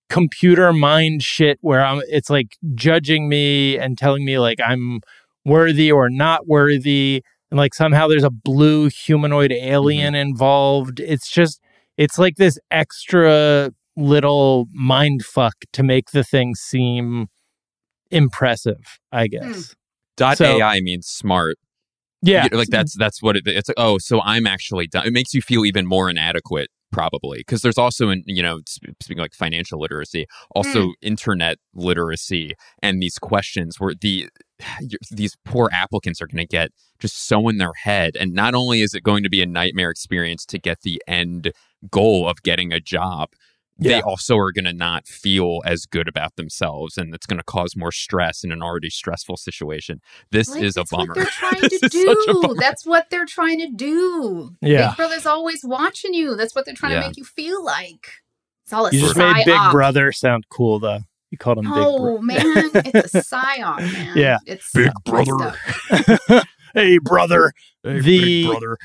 computer 0.09 0.72
mind 0.72 1.22
shit 1.22 1.59
where 1.61 1.84
I'm 1.84 2.03
it's 2.09 2.30
like 2.30 2.57
judging 2.74 3.28
me 3.28 3.78
and 3.78 3.99
telling 3.99 4.24
me 4.24 4.38
like 4.38 4.59
I'm 4.64 5.01
worthy 5.44 5.90
or 5.90 6.09
not 6.09 6.46
worthy. 6.46 7.22
And 7.51 7.59
like 7.59 7.74
somehow 7.74 8.09
there's 8.09 8.24
a 8.24 8.30
blue 8.30 8.88
humanoid 8.88 9.51
mm-hmm. 9.51 9.68
alien 9.68 10.14
involved. 10.14 11.01
It's 11.01 11.30
just 11.30 11.61
it's 11.99 12.18
like 12.18 12.36
this 12.36 12.59
extra 12.70 13.72
little 13.96 14.66
mind 14.72 15.24
fuck 15.24 15.57
to 15.72 15.82
make 15.82 16.12
the 16.12 16.24
thing 16.24 16.55
seem 16.55 17.26
impressive, 18.11 18.99
I 19.12 19.24
hmm. 19.24 19.32
guess. 19.32 19.74
Dot 20.16 20.38
So- 20.38 20.57
AI 20.57 20.80
means 20.80 21.07
smart. 21.07 21.57
Yeah. 22.22 22.44
You 22.44 22.51
know, 22.51 22.59
like 22.59 22.68
that's 22.68 22.96
that's 22.99 23.22
what 23.22 23.36
it, 23.36 23.42
it's 23.46 23.68
like. 23.68 23.76
Oh, 23.76 23.99
so 23.99 24.20
I'm 24.22 24.44
actually 24.44 24.88
done. 24.88 25.07
It 25.07 25.12
makes 25.12 25.34
you 25.34 25.40
feel 25.40 25.64
even 25.64 25.86
more 25.86 26.11
inadequate, 26.11 26.68
probably, 26.90 27.38
because 27.38 27.62
there's 27.62 27.78
also, 27.78 28.11
in 28.11 28.24
you 28.26 28.42
know, 28.42 28.59
sp- 28.66 28.99
speaking 29.01 29.20
like 29.20 29.34
financial 29.34 29.78
literacy, 29.78 30.26
also 30.51 30.86
hmm. 30.86 30.90
internet 31.01 31.59
literacy, 31.74 32.55
and 32.82 33.01
these 33.01 33.18
questions 33.18 33.76
where 33.78 33.94
the 34.01 34.28
these 35.12 35.36
poor 35.44 35.70
applicants 35.72 36.20
are 36.20 36.26
going 36.26 36.44
to 36.44 36.46
get 36.46 36.70
just 36.99 37.24
so 37.28 37.49
in 37.49 37.59
their 37.59 37.74
head, 37.84 38.16
and 38.18 38.32
not 38.32 38.53
only 38.53 38.82
is 38.82 38.94
it 38.94 39.05
going 39.05 39.22
to 39.22 39.30
be 39.30 39.40
a 39.40 39.46
nightmare 39.46 39.90
experience 39.90 40.44
to 40.46 40.59
get 40.59 40.80
the 40.82 41.01
end 41.07 41.53
goal 41.90 42.28
of 42.28 42.42
getting 42.42 42.72
a 42.72 42.80
job. 42.80 43.30
Yeah. 43.80 43.92
They 43.92 44.02
also 44.02 44.36
are 44.38 44.50
going 44.50 44.64
to 44.64 44.72
not 44.72 45.06
feel 45.06 45.60
as 45.64 45.86
good 45.86 46.08
about 46.08 46.34
themselves, 46.34 46.98
and 46.98 47.14
it's 47.14 47.26
going 47.26 47.38
to 47.38 47.44
cause 47.44 47.76
more 47.76 47.92
stress 47.92 48.42
in 48.42 48.50
an 48.50 48.60
already 48.60 48.90
stressful 48.90 49.36
situation. 49.36 50.00
This 50.32 50.48
Like, 50.50 50.64
is 50.64 50.76
a 50.76 50.82
bummer. 50.90 51.14
What 51.14 51.14
they're 51.14 51.24
trying 51.26 51.60
to 51.60 51.66
is 51.66 51.80
such 51.80 51.94
a 51.94 52.32
do. 52.32 52.56
That's 52.58 52.84
what 52.84 53.08
they're 53.08 53.24
trying 53.24 53.60
to 53.60 53.68
do. 53.70 54.50
Yeah. 54.60 54.88
Big 54.88 54.96
Brother's 54.96 55.26
always 55.26 55.60
watching 55.62 56.12
you. 56.12 56.34
That's 56.34 56.56
what 56.56 56.64
they're 56.64 56.74
trying 56.74 56.94
Yeah. 56.94 57.02
to 57.02 57.06
make 57.08 57.16
you 57.18 57.24
feel 57.24 57.64
like. 57.64 58.08
It's 58.64 58.72
all 58.72 58.86
a 58.86 58.90
You 58.92 58.98
just 59.00 59.16
made 59.16 59.44
Big 59.44 59.70
Brother 59.70 60.10
sound 60.10 60.46
cool, 60.50 60.80
though. 60.80 60.98
You 61.30 61.38
called 61.38 61.58
him 61.58 61.64
Big 61.66 61.72
Oh 61.76 62.18
man, 62.20 62.42
it's 62.74 63.14
a 63.14 63.20
psyop, 63.22 63.78
man. 63.92 64.12
Yeah. 64.16 64.38
it's 64.44 64.72
Big 64.72 64.90
Brother. 65.04 65.54
Brother. 65.88 66.42
hey, 66.74 66.98
brother. 66.98 67.52
Hey, 67.84 68.00
The- 68.00 68.42
big 68.42 68.46
brother. 68.50 68.76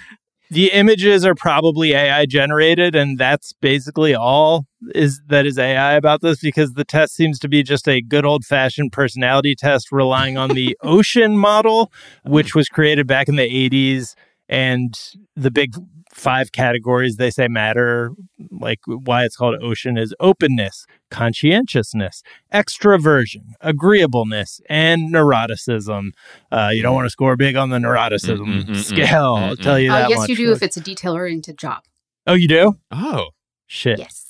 The 0.49 0.71
images 0.71 1.25
are 1.25 1.35
probably 1.35 1.93
AI 1.93 2.25
generated, 2.25 2.95
and 2.95 3.17
that's 3.17 3.53
basically 3.53 4.13
all 4.13 4.65
is 4.93 5.21
that 5.27 5.45
is 5.45 5.57
AI 5.57 5.93
about 5.93 6.21
this 6.21 6.39
because 6.41 6.73
the 6.73 6.83
test 6.83 7.15
seems 7.15 7.39
to 7.39 7.47
be 7.47 7.63
just 7.63 7.87
a 7.87 8.01
good 8.01 8.25
old 8.25 8.43
fashioned 8.43 8.91
personality 8.91 9.55
test 9.55 9.91
relying 9.91 10.37
on 10.37 10.49
the 10.49 10.77
ocean 10.83 11.37
model, 11.37 11.91
which 12.25 12.53
was 12.53 12.67
created 12.67 13.07
back 13.07 13.27
in 13.27 13.35
the 13.35 13.69
80s. 13.69 14.15
And 14.49 14.97
the 15.35 15.49
big 15.51 15.75
five 16.13 16.51
categories 16.51 17.15
they 17.15 17.31
say 17.31 17.47
matter, 17.47 18.11
like 18.51 18.79
why 18.85 19.23
it's 19.25 19.35
called 19.35 19.55
ocean, 19.63 19.97
is 19.97 20.13
openness, 20.19 20.85
conscientiousness, 21.09 22.21
extroversion, 22.53 23.53
agreeableness, 23.61 24.61
and 24.69 25.13
neuroticism. 25.13 26.11
Uh, 26.51 26.69
you 26.73 26.81
don't 26.83 26.93
want 26.93 27.05
to 27.05 27.09
score 27.09 27.35
big 27.35 27.55
on 27.55 27.69
the 27.69 27.77
neuroticism 27.77 28.39
Mm, 28.45 28.63
mm, 28.63 28.65
mm, 28.65 28.69
mm, 28.69 28.83
scale. 28.83 29.35
I'll 29.35 29.55
mm, 29.55 29.61
tell 29.63 29.79
you 29.79 29.91
Uh, 29.91 29.99
that 30.01 30.09
yes, 30.09 30.19
much. 30.19 30.29
you 30.29 30.35
do 30.35 30.51
if 30.51 30.61
it's 30.61 30.77
a 30.77 30.81
detail 30.81 31.13
oriented 31.13 31.57
job. 31.57 31.83
oh, 32.27 32.33
you 32.33 32.47
do? 32.47 32.73
Oh, 32.91 33.29
Shit. 33.67 33.97
Yes. 33.97 34.27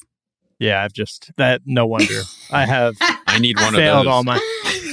Yeah, 0.59 0.83
I've 0.83 0.93
just 0.93 1.31
that. 1.35 1.61
No 1.65 1.85
wonder 1.85 2.21
I 2.49 2.65
have 2.65 2.95
I 3.27 3.39
need 3.39 3.57
one 3.57 3.73
of 3.73 3.79
failed 3.79 4.05
those. 4.05 4.11
all 4.11 4.23
my. 4.23 4.39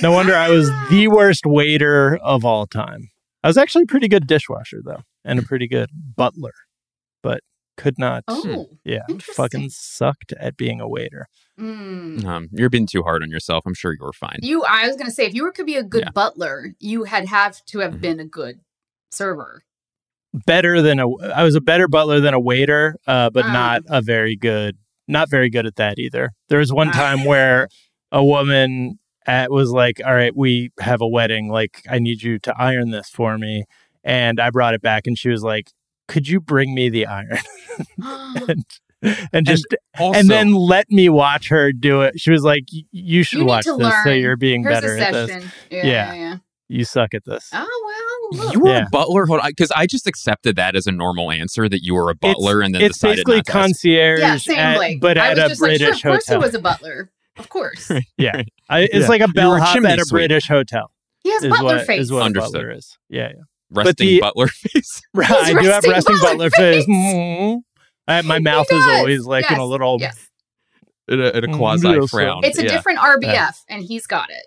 No 0.02 0.10
wonder 0.10 0.34
I 0.34 0.48
was 0.48 0.68
the 0.90 1.06
worst 1.08 1.46
waiter 1.46 2.16
of 2.22 2.44
all 2.44 2.66
time. 2.66 3.10
I 3.42 3.48
was 3.48 3.56
actually 3.56 3.82
a 3.84 3.86
pretty 3.86 4.08
good 4.08 4.26
dishwasher 4.26 4.80
though, 4.84 5.02
and 5.24 5.38
a 5.38 5.42
pretty 5.42 5.66
good 5.68 5.90
butler, 6.16 6.52
but 7.22 7.40
could 7.76 7.98
not. 7.98 8.24
Oh. 8.28 8.66
yeah, 8.84 9.02
fucking 9.22 9.70
sucked 9.70 10.32
at 10.38 10.56
being 10.56 10.80
a 10.80 10.88
waiter. 10.88 11.26
Mm. 11.58 12.24
Um, 12.24 12.48
you're 12.52 12.68
being 12.70 12.86
too 12.86 13.02
hard 13.02 13.22
on 13.22 13.30
yourself. 13.30 13.64
I'm 13.66 13.74
sure 13.74 13.92
you 13.92 13.98
were 14.02 14.12
fine. 14.12 14.38
You, 14.42 14.62
I 14.64 14.86
was 14.86 14.96
gonna 14.96 15.10
say, 15.10 15.24
if 15.26 15.34
you 15.34 15.44
were 15.44 15.52
could 15.52 15.66
be 15.66 15.76
a 15.76 15.82
good 15.82 16.04
Yeah. 16.04 16.10
butler, 16.10 16.74
you 16.78 17.04
had 17.04 17.26
have 17.28 17.64
to 17.66 17.78
have 17.80 17.94
Mhm. 17.94 18.00
been 18.00 18.20
a 18.20 18.24
good 18.26 18.60
server. 19.10 19.62
Better 20.46 20.80
than 20.82 21.00
a. 21.00 21.08
I 21.32 21.42
was 21.42 21.54
a 21.54 21.60
better 21.60 21.88
butler 21.88 22.20
than 22.20 22.34
a 22.34 22.40
waiter, 22.40 22.96
uh, 23.06 23.30
but 23.30 23.46
Ah. 23.46 23.52
not 23.52 23.82
a 23.88 24.00
very 24.02 24.36
good. 24.36 24.76
Not 25.08 25.28
very 25.28 25.50
good 25.50 25.66
at 25.66 25.76
that 25.76 25.98
either. 25.98 26.30
There 26.48 26.58
was 26.60 26.72
one 26.72 26.88
Ah. 26.88 26.92
time 26.92 27.24
where 27.24 27.68
a 28.12 28.24
woman 28.24 28.98
at, 29.26 29.50
was 29.50 29.70
like, 29.70 30.00
"All 30.04 30.14
right, 30.14 30.34
we 30.36 30.70
have 30.80 31.00
a 31.00 31.08
wedding. 31.08 31.48
Like, 31.50 31.82
I 31.88 31.98
need 31.98 32.22
you 32.22 32.38
to 32.40 32.54
iron 32.58 32.90
this 32.90 33.08
for 33.10 33.38
me." 33.38 33.64
And 34.04 34.40
I 34.40 34.50
brought 34.50 34.74
it 34.74 34.82
back, 34.82 35.06
and 35.06 35.18
she 35.18 35.28
was 35.28 35.42
like, 35.42 35.70
"Could 36.08 36.28
you 36.28 36.40
bring 36.40 36.74
me 36.74 36.88
the 36.88 37.06
iron?" 37.06 37.38
and, 38.02 38.64
and 39.32 39.46
just 39.46 39.66
Also, 39.98 40.18
and 40.18 40.28
then 40.28 40.52
let 40.52 40.90
me 40.90 41.08
watch 41.08 41.48
her 41.48 41.72
do 41.72 42.02
it. 42.02 42.18
She 42.20 42.30
was 42.30 42.42
like, 42.42 42.64
"You 42.92 43.22
should 43.22 43.40
You 43.40 43.44
watch 43.46 43.64
to 43.64 43.76
this, 43.76 43.94
so 44.04 44.10
you're 44.10 44.36
being 44.36 44.62
Here's 44.62 44.74
better 44.80 44.98
at 44.98 45.12
this. 45.12 45.44
Yeah, 45.70 45.76
Yeah. 45.78 45.84
yeah, 45.84 46.14
yeah. 46.14 46.36
You 46.68 46.84
suck 46.84 47.14
at 47.14 47.24
this." 47.24 47.50
Oh 47.52 48.30
well, 48.32 48.44
look. 48.44 48.54
you 48.54 48.60
were 48.60 48.68
Yeah. 48.70 48.86
a 48.86 48.90
butler. 48.90 49.26
Hold 49.26 49.40
on, 49.40 49.48
because 49.50 49.70
I 49.72 49.86
just 49.86 50.06
accepted 50.06 50.56
that 50.56 50.76
as 50.76 50.86
a 50.86 50.92
normal 50.92 51.30
answer 51.30 51.68
that 51.68 51.82
you 51.82 51.94
were 51.94 52.08
a 52.10 52.14
It's- 52.14 52.34
butler, 52.34 52.60
and 52.60 52.74
then 52.74 52.82
it's 52.82 52.94
decided 52.98 53.16
basically 53.16 53.36
not 53.36 53.46
to 53.46 53.52
concierge, 53.52 54.20
yeah, 54.20 54.36
same 54.36 54.56
at- 54.58 54.76
Blake. 54.76 55.00
but 55.00 55.18
I 55.18 55.30
at 55.30 55.36
was 55.36 55.44
a 55.44 55.48
just 55.48 55.60
like, 55.62 55.70
sure, 55.72 55.78
British 55.88 56.04
of 56.04 56.10
course 56.10 56.26
hotel. 56.28 56.40
he 56.40 56.46
was 56.46 56.54
a 56.54 56.60
butler. 56.60 57.10
Of 57.38 57.48
course. 57.48 57.90
Yeah, 58.18 58.42
I, 58.68 58.80
it's 58.80 58.94
Yeah. 58.94 59.06
like 59.08 59.20
a 59.20 59.24
You 59.24 59.30
a 59.30 59.34
bellhop 59.34 59.76
at 59.84 59.98
a 59.98 60.04
sweep. 60.04 60.10
British 60.10 60.48
hotel. 60.48 60.90
He 61.22 61.30
has 61.32 61.42
Is 61.44 61.50
butler 61.50 61.76
what, 61.76 61.86
face. 61.86 62.00
is 62.02 62.12
what 62.12 62.22
Understood. 62.22 62.52
butler 62.52 62.70
is. 62.72 62.98
Yeah, 63.08 63.28
yeah. 63.28 63.42
resting 63.70 64.06
the- 64.06 64.20
butler 64.20 64.46
face. 64.48 65.02
Right, 65.14 65.30
I 65.30 65.52
do 65.52 65.56
have 65.68 65.84
resting 65.84 65.90
resting 65.92 66.16
butler 66.20 66.32
butler 66.48 66.50
face. 66.50 66.84
face. 66.84 66.88
Mhm. 66.88 67.58
I, 68.08 68.22
my 68.22 68.36
He 68.38 68.42
mouth 68.42 68.66
is 68.72 68.84
always 68.86 69.24
like 69.26 69.50
in 69.50 69.58
a 69.58 69.64
little. 69.64 69.98
Yes. 70.00 70.28
in 71.08 71.20
a, 71.20 71.28
in 71.30 71.44
a 71.44 71.48
Mm, 71.48 71.56
quasi 71.56 71.88
yes, 71.88 72.10
frown. 72.10 72.40
It's 72.44 72.58
a 72.58 72.64
yeah. 72.64 72.68
different 72.72 72.98
RBF, 73.00 73.54
and 73.68 73.82
he's 73.82 74.06
got 74.06 74.28
it. 74.30 74.46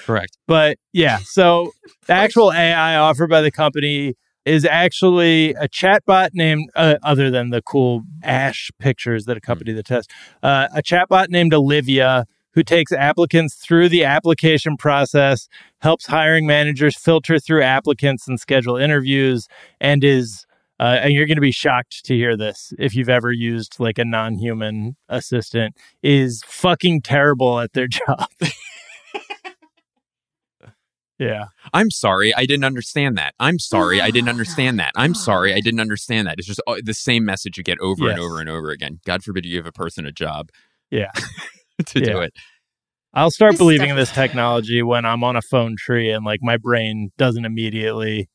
Correct. 0.00 0.36
But 0.46 0.78
yeah, 0.92 1.18
so 1.24 1.72
the 2.06 2.12
actual 2.14 2.52
AI 2.52 2.96
offered 2.96 3.28
by 3.28 3.40
the 3.42 3.50
company 3.50 4.14
is 4.44 4.64
actually 4.64 5.50
a 5.54 5.68
chatbot 5.68 6.30
named, 6.32 6.70
uh, 6.74 6.96
other 7.02 7.30
than 7.30 7.50
the 7.50 7.62
cool 7.62 8.02
Ash 8.22 8.70
pictures 8.78 9.24
that 9.24 9.36
accompany 9.36 9.72
the 9.72 9.82
test, 9.82 10.10
uh, 10.42 10.68
a 10.74 10.82
chatbot 10.82 11.28
named 11.28 11.54
Olivia 11.54 12.26
who 12.54 12.62
takes 12.62 12.92
applicants 12.92 13.56
through 13.56 13.88
the 13.88 14.04
application 14.04 14.76
process, 14.76 15.48
helps 15.80 16.06
hiring 16.06 16.46
managers 16.46 16.96
filter 16.96 17.38
through 17.38 17.62
applicants 17.62 18.28
and 18.28 18.38
schedule 18.38 18.76
interviews, 18.76 19.48
and 19.80 20.04
is 20.04 20.46
uh, 20.80 20.98
and 21.02 21.12
you're 21.12 21.26
going 21.26 21.36
to 21.36 21.40
be 21.40 21.52
shocked 21.52 22.04
to 22.04 22.16
hear 22.16 22.36
this 22.36 22.72
if 22.78 22.94
you've 22.96 23.08
ever 23.08 23.30
used 23.30 23.78
like 23.78 23.96
a 23.96 24.04
non-human 24.04 24.96
assistant 25.08 25.76
is 26.02 26.42
fucking 26.46 27.00
terrible 27.00 27.60
at 27.60 27.72
their 27.74 27.86
job. 27.88 28.26
Yeah. 31.18 31.44
I'm 31.72 31.90
sorry, 31.90 32.34
I 32.34 32.46
didn't 32.46 32.64
understand 32.64 33.16
that. 33.18 33.34
I'm 33.38 33.58
sorry, 33.58 34.00
I 34.00 34.10
didn't 34.10 34.28
understand 34.28 34.78
that. 34.78 34.92
I'm 34.96 35.14
sorry, 35.14 35.52
I 35.54 35.60
didn't 35.60 35.80
understand 35.80 36.26
that. 36.26 36.36
It's 36.38 36.46
just 36.46 36.60
uh, 36.66 36.76
the 36.84 36.94
same 36.94 37.24
message 37.24 37.56
you 37.56 37.62
get 37.64 37.78
over 37.80 38.08
and 38.10 38.18
over 38.20 38.40
and 38.40 38.48
over 38.48 38.70
again. 38.70 39.00
God 39.06 39.22
forbid 39.22 39.44
you 39.44 39.52
give 39.56 39.66
a 39.66 39.72
person 39.72 40.06
a 40.06 40.12
job 40.12 40.50
Yeah. 40.90 41.10
to 41.86 42.00
do 42.00 42.20
it. 42.20 42.32
I'll 43.12 43.30
start 43.30 43.52
This 43.52 43.58
believing 43.58 43.90
in 43.90 43.96
this 43.96 44.10
technology 44.10 44.82
when 44.82 45.04
I'm 45.04 45.22
on 45.22 45.36
a 45.36 45.42
phone 45.42 45.76
tree 45.78 46.10
and 46.10 46.24
like 46.24 46.40
my 46.42 46.56
brain 46.56 47.10
doesn't 47.16 47.44
immediately 47.44 48.28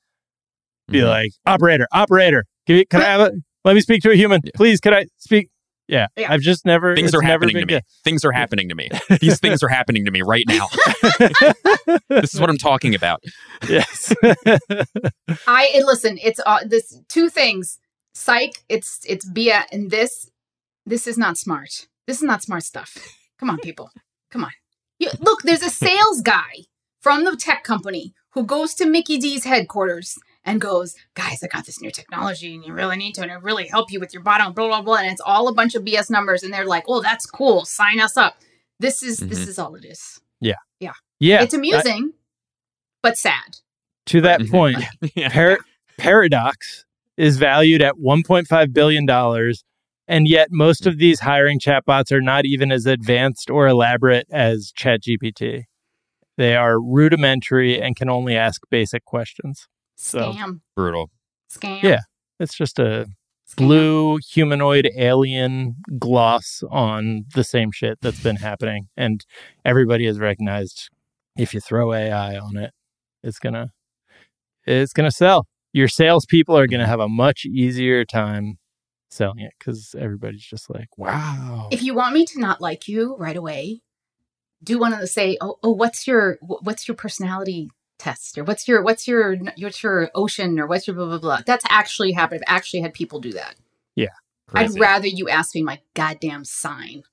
be 0.88 0.99
Mhm. 0.99 1.07
like, 1.07 1.32
operator, 1.45 1.86
operator, 1.93 2.45
can, 2.65 2.77
you, 2.77 2.86
can 2.86 3.01
I 3.01 3.05
have 3.11 3.21
a, 3.21 3.32
let 3.65 3.75
me 3.75 3.82
speak 3.82 4.01
to 4.03 4.11
a 4.11 4.15
human, 4.15 4.39
Yeah. 4.43 4.51
please? 4.55 4.80
Can 4.80 4.93
I 4.93 5.05
speak? 5.17 5.49
Yeah, 5.89 6.07
Yeah. 6.15 6.31
I've 6.31 6.41
just 6.41 6.65
never. 6.65 6.95
Things 6.95 7.15
are 7.15 7.21
happening 7.21 7.55
to 7.55 7.65
been 7.65 7.77
me. 7.77 7.81
Things 8.03 8.23
are 8.23 8.31
happening 8.31 8.69
to 8.69 8.75
me. 8.75 8.89
These 9.19 9.39
things 9.39 9.63
are 9.63 9.67
happening 9.67 10.05
to 10.05 10.11
me 10.11 10.21
right 10.21 10.45
now. 10.47 10.67
This 12.09 12.33
is 12.35 12.39
what 12.39 12.49
I'm 12.49 12.57
talking 12.57 12.93
about. 12.93 13.23
yes. 13.67 14.13
I 15.47 15.71
and 15.75 15.85
listen. 15.85 16.19
It's 16.21 16.39
uh, 16.45 16.59
this 16.65 16.99
two 17.07 17.29
things. 17.29 17.79
Psych. 18.13 18.63
It's 18.69 18.99
it's 19.07 19.27
BS, 19.27 19.65
and 19.71 19.89
this 19.89 20.29
this 20.85 21.07
is 21.07 21.17
not 21.17 21.37
smart. 21.37 21.87
This 22.07 22.17
is 22.17 22.23
not 22.23 22.43
smart 22.43 22.63
stuff. 22.63 22.97
Come 23.39 23.49
on, 23.49 23.57
people. 23.59 23.89
Come 24.29 24.43
on. 24.43 24.51
You, 24.99 25.09
look, 25.19 25.41
there's 25.43 25.63
a 25.63 25.69
sales 25.69 26.21
guy 26.21 26.65
from 27.01 27.23
the 27.23 27.35
tech 27.35 27.63
company 27.63 28.13
who 28.33 28.43
goes 28.43 28.73
to 28.75 28.85
Mickey 28.85 29.17
D's 29.17 29.45
headquarters 29.45 30.17
and 30.49 30.59
goes, 30.61 30.95
"Guys, 31.15 31.43
I 31.43 31.47
got 31.47 31.65
this 31.65 31.81
new 31.81 31.91
technology, 31.91 32.53
and 32.55 32.63
you 32.65 32.73
really 32.73 32.97
need 32.97 33.13
to, 33.15 33.21
and 33.21 33.31
it 33.31 33.41
really 33.41 33.67
help 33.67 33.91
you 33.91 33.99
with 33.99 34.13
your 34.13 34.23
bottom, 34.23 34.53
blah 34.53 34.67
blah 34.67 34.81
blah." 34.81 34.97
And 34.97 35.11
it's 35.11 35.21
all 35.25 35.47
a 35.47 35.53
bunch 35.53 35.75
of 35.75 35.83
BS 35.83 36.09
numbers, 36.09 36.43
and 36.43 36.53
they're 36.53 36.65
like, 36.65 36.83
"Oh, 36.87 37.01
that's 37.01 37.25
cool. 37.25 37.65
Sign 37.65 37.99
us 37.99 38.17
up." 38.17 38.37
This 38.79 39.03
is 39.03 39.17
this 39.17 39.39
is 39.47 39.59
all 39.59 39.75
it 39.75 39.85
is. 39.85 40.19
yeah. 40.39 40.55
Yeah. 40.79 40.93
Yeah. 41.19 41.41
It's 41.43 41.53
amusing, 41.53 42.13
but 43.03 43.17
sad. 43.17 43.57
to 44.07 44.21
that 44.21 44.39
Mhm. 44.41 44.49
point, 44.51 44.77
Yeah. 45.15 45.29
Par- 45.29 45.59
Paradox 45.97 46.85
is 47.17 47.37
valued 47.37 47.81
at 47.81 47.95
1.5 47.97 48.73
billion 48.73 49.05
dollars, 49.05 49.63
and 50.07 50.27
yet 50.27 50.47
most 50.51 50.87
of 50.87 50.97
these 50.97 51.19
hiring 51.19 51.59
chatbots 51.59 52.11
are 52.11 52.21
not 52.21 52.45
even 52.45 52.71
as 52.71 52.85
advanced 52.85 53.49
or 53.49 53.67
elaborate 53.67 54.25
as 54.31 54.71
ChatGPT. 54.79 55.65
They 56.37 56.55
are 56.55 56.79
rudimentary 56.81 57.79
and 57.81 57.95
can 57.97 58.09
only 58.09 58.35
ask 58.37 58.61
basic 58.71 59.03
questions. 59.05 59.67
So- 59.99 60.31
Scam. 60.31 60.61
Brutal. 60.75 61.11
Scam. 61.51 61.83
Yeah. 61.83 61.99
It's 62.39 62.55
just 62.55 62.79
a 62.79 63.05
Scam. 63.47 63.55
blue 63.57 64.17
humanoid 64.31 64.89
alien 64.97 65.75
gloss 65.97 66.63
on 66.71 67.25
the 67.35 67.43
same 67.43 67.71
shit 67.71 67.99
that's 68.01 68.23
been 68.23 68.37
happening, 68.37 68.87
and 68.95 69.25
everybody 69.65 70.05
has 70.05 70.19
recognized 70.19 70.89
if 71.37 71.53
you 71.53 71.59
throw 71.59 71.93
AI 71.93 72.37
on 72.37 72.55
it, 72.55 72.71
it's 73.23 73.39
gonna 73.39 73.73
it's 74.65 74.93
gonna 74.93 75.11
sell. 75.11 75.47
Your 75.73 75.89
salespeople 75.89 76.57
are 76.57 76.67
gonna 76.67 76.87
have 76.87 77.01
a 77.01 77.09
much 77.09 77.45
easier 77.45 78.05
time 78.05 78.57
selling 79.09 79.39
it 79.39 79.53
because 79.59 79.95
everybody's 79.99 80.45
just 80.45 80.69
like, 80.69 80.97
wow. 80.97 81.67
if 81.71 81.83
you 81.83 81.93
want 81.93 82.13
me 82.13 82.25
to 82.25 82.39
not 82.39 82.61
like 82.61 82.87
you 82.87 83.17
right 83.17 83.35
away, 83.35 83.81
do 84.63 84.79
one 84.79 84.93
of 84.93 84.99
the 84.99 85.07
say, 85.07 85.37
oh, 85.41 85.57
oh, 85.61 85.71
what's 85.71 86.07
your 86.07 86.37
what's 86.41 86.87
your 86.87 86.95
personality 86.95 87.69
test 87.99 88.37
or 88.37 88.43
what's 88.43 88.67
your 88.67 88.81
what's 88.81 89.07
your 89.07 89.35
what's 89.57 89.83
your 89.83 90.09
ocean 90.15 90.59
or 90.59 90.65
what's 90.65 90.87
your 90.87 90.95
blah 90.95 91.05
blah 91.05 91.19
blah. 91.19 91.39
That's 91.45 91.65
actually 91.69 92.13
happened. 92.13 92.41
I've 92.47 92.55
actually 92.55 92.81
had 92.81 92.93
people 92.93 93.19
do 93.19 93.33
that. 93.33 93.55
Crazy. 94.47 94.75
I'd 94.75 94.79
rather 94.79 95.07
you 95.07 95.29
ask 95.29 95.53
me 95.53 95.61
my 95.61 95.79
goddamn 95.93 96.43
sign. 96.43 97.03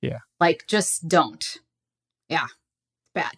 Yeah. 0.00 0.20
Like 0.40 0.64
just 0.66 1.08
don't. 1.08 1.58
Yeah. 2.28 2.46
Bad. 3.14 3.32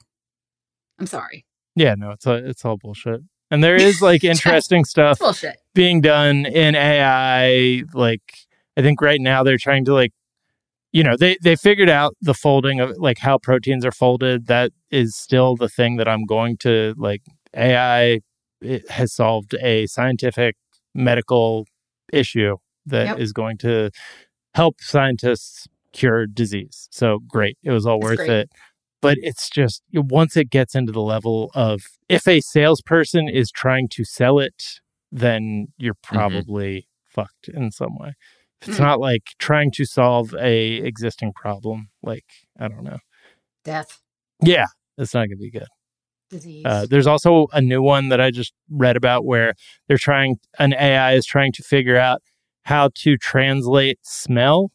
I'm 0.98 1.06
sorry. 1.06 1.44
yeah, 1.74 1.94
no, 1.96 2.10
it's 2.10 2.26
all, 2.26 2.34
it's 2.34 2.64
all 2.64 2.76
bullshit. 2.76 3.20
And 3.50 3.62
there 3.64 3.76
is 3.76 4.00
like 4.02 4.24
interesting 4.32 4.84
stuff 4.84 5.18
bullshit. 5.18 5.56
being 5.74 6.00
done 6.00 6.46
in 6.46 6.74
AI. 6.74 7.82
Like, 7.94 8.22
I 8.76 8.82
think 8.82 9.00
right 9.00 9.20
now 9.20 9.42
they're 9.42 9.58
trying 9.58 9.84
to 9.86 9.94
like, 9.94 10.12
you 10.92 11.02
know, 11.02 11.16
they 11.16 11.36
they 11.42 11.56
figured 11.56 11.90
out 11.90 12.14
the 12.20 12.34
folding 12.34 12.80
of 12.80 12.96
like 12.96 13.18
how 13.18 13.38
proteins 13.38 13.84
are 13.84 13.92
folded. 13.92 14.46
That 14.46 14.72
is 14.90 15.14
still 15.16 15.56
the 15.56 15.68
thing 15.68 15.96
that 15.96 16.08
I'm 16.08 16.24
going 16.24 16.56
to 16.58 16.94
like. 16.96 17.22
AI 17.56 18.20
it 18.60 18.90
has 18.90 19.14
solved 19.14 19.54
a 19.62 19.86
scientific 19.86 20.56
medical 20.94 21.66
issue 22.12 22.56
that 22.86 23.18
is 23.18 23.30
Yep. 23.30 23.34
going 23.34 23.58
to 23.58 23.90
help 24.54 24.80
scientists 24.80 25.66
cure 25.92 26.26
disease. 26.26 26.88
So 26.90 27.20
great, 27.26 27.56
it 27.62 27.70
was 27.70 27.86
all 27.86 28.00
That's 28.00 28.10
worth 28.10 28.18
great. 28.18 28.30
it. 28.30 28.50
But 29.00 29.18
it's 29.20 29.48
just 29.48 29.82
once 29.92 30.36
it 30.36 30.50
gets 30.50 30.74
into 30.74 30.90
the 30.90 31.02
level 31.02 31.50
of 31.54 31.82
if 32.08 32.26
a 32.26 32.40
salesperson 32.40 33.28
is 33.28 33.50
trying 33.50 33.88
to 33.90 34.04
sell 34.04 34.40
it, 34.40 34.80
then 35.12 35.68
you're 35.76 35.94
mm-hmm. 35.94 36.16
probably 36.16 36.88
fucked 37.06 37.48
in 37.48 37.70
some 37.70 37.96
way. 37.96 38.14
If 38.62 38.68
it's 38.68 38.78
Mm. 38.78 38.82
not 38.82 39.00
like 39.00 39.22
trying 39.38 39.70
to 39.72 39.84
solve 39.84 40.34
a 40.34 40.76
existing 40.76 41.32
problem, 41.32 41.88
like 42.02 42.24
I 42.58 42.68
don't 42.68 42.82
know. 42.84 42.98
Death. 43.64 44.00
Yeah, 44.42 44.66
it's 44.96 45.14
not 45.14 45.20
going 45.28 45.30
to 45.30 45.36
be 45.36 45.50
good. 45.50 45.66
Disease. 46.30 46.64
Uh, 46.66 46.86
there's 46.88 47.06
also 47.06 47.46
a 47.52 47.60
new 47.60 47.82
one 47.82 48.08
that 48.10 48.20
I 48.20 48.30
just 48.30 48.52
read 48.70 48.96
about 48.96 49.24
where 49.24 49.54
they're 49.86 49.96
trying, 49.98 50.36
an 50.58 50.74
AI 50.74 51.12
is 51.14 51.24
trying 51.24 51.52
to 51.52 51.62
figure 51.62 51.96
out 51.96 52.20
how 52.64 52.90
to 52.96 53.16
translate 53.16 53.98
smell, 54.02 54.70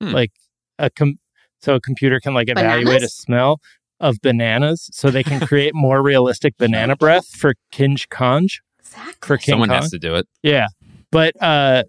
Hmm. 0.00 0.10
like 0.10 0.32
a 0.78 0.90
com- 0.90 1.18
so 1.60 1.74
a 1.74 1.80
computer 1.80 2.20
can 2.20 2.34
like 2.34 2.48
evaluate 2.48 3.02
a 3.02 3.08
smell 3.08 3.60
of 3.98 4.20
bananas, 4.22 4.88
so 4.92 5.10
they 5.10 5.22
can 5.24 5.40
create 5.46 5.74
more 5.74 6.02
realistic 6.02 6.56
banana 6.56 6.96
breath 6.96 7.26
for 7.28 7.54
Kinj 7.72 8.06
Kanj 8.08 8.60
exactly. 8.78 9.26
for 9.26 9.36
King 9.38 9.52
Someone 9.54 9.68
Kong. 9.70 9.80
has 9.82 9.90
to 9.90 9.98
do 9.98 10.14
it. 10.14 10.26
Yeah, 10.42 10.66
but 11.10 11.34
uh, 11.42 11.82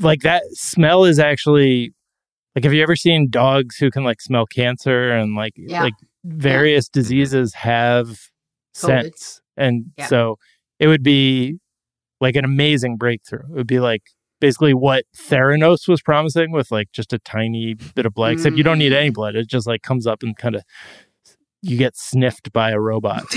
like 0.00 0.20
that 0.22 0.42
smell 0.52 1.04
is 1.04 1.18
actually 1.18 1.92
like 2.54 2.64
have 2.64 2.72
you 2.74 2.82
ever 2.82 2.96
seen 2.96 3.28
dogs 3.30 3.76
who 3.76 3.90
can 3.90 4.04
like 4.04 4.20
smell 4.20 4.46
cancer 4.46 5.10
and 5.10 5.34
like 5.34 5.52
Yeah. 5.56 5.82
like 5.82 5.94
various 6.24 6.88
diseases 6.88 7.54
have 7.54 8.06
COVID. 8.08 8.26
scents 8.74 9.40
and 9.56 9.86
Yeah. 9.96 10.06
so 10.06 10.38
it 10.78 10.86
would 10.88 11.02
be 11.02 11.58
like 12.20 12.36
an 12.36 12.44
amazing 12.44 12.96
breakthrough 12.96 13.40
it 13.40 13.50
would 13.50 13.66
be 13.66 13.80
like 13.80 14.02
basically 14.40 14.72
what 14.74 15.04
theranos 15.16 15.88
was 15.88 16.00
promising 16.00 16.52
with 16.52 16.70
like 16.70 16.90
just 16.92 17.12
a 17.12 17.18
tiny 17.20 17.74
bit 17.94 18.06
of 18.06 18.14
blood 18.14 18.32
except 18.34 18.56
you 18.56 18.62
don't 18.62 18.78
need 18.78 18.92
Mm. 18.92 18.96
any 19.00 19.10
blood 19.10 19.34
it 19.36 19.48
just 19.48 19.66
like 19.66 19.82
comes 19.82 20.06
up 20.06 20.22
and 20.22 20.36
kind 20.36 20.54
of 20.54 20.62
you 21.62 21.76
get 21.76 21.96
sniffed 21.96 22.52
by 22.52 22.70
a 22.70 22.78
robot 22.78 23.24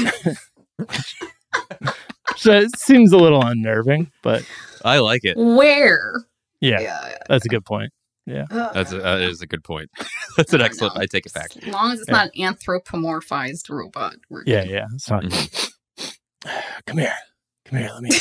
so 2.37 2.51
it 2.53 2.77
seems 2.77 3.11
a 3.11 3.17
little 3.17 3.43
unnerving 3.43 4.11
but 4.21 4.43
I 4.83 4.97
like 4.99 5.21
it. 5.23 5.37
Where? 5.37 6.23
Yeah 6.61 6.79
Yeah. 6.79 7.17
that's 7.27 7.45
a 7.45 7.49
good 7.49 7.65
point 7.65 7.91
Yeah, 8.27 8.45
That's 8.49 8.91
a, 8.93 8.99
that 8.99 9.21
is 9.21 9.41
a 9.41 9.47
good 9.47 9.63
point. 9.63 9.89
That's 10.37 10.53
an 10.53 10.61
excellent. 10.61 10.95
know. 10.95 11.01
I 11.01 11.05
take 11.07 11.25
it 11.25 11.33
back. 11.33 11.49
As 11.57 11.67
long 11.73 11.91
as 11.91 11.99
it's 12.01 12.07
Yeah. 12.09 12.15
not 12.15 12.29
an 12.35 12.53
anthropomorphized 12.55 13.67
robot. 13.69 14.15
We're 14.29 14.43
Yeah, 14.45 14.63
yeah. 14.63 14.85
It's 14.93 15.09
not. 15.09 15.23
Mm-hmm. 15.23 16.49
Come 16.85 16.97
here, 16.99 17.15
come 17.65 17.79
here. 17.79 17.89
Let 17.93 18.03
me 18.03 18.11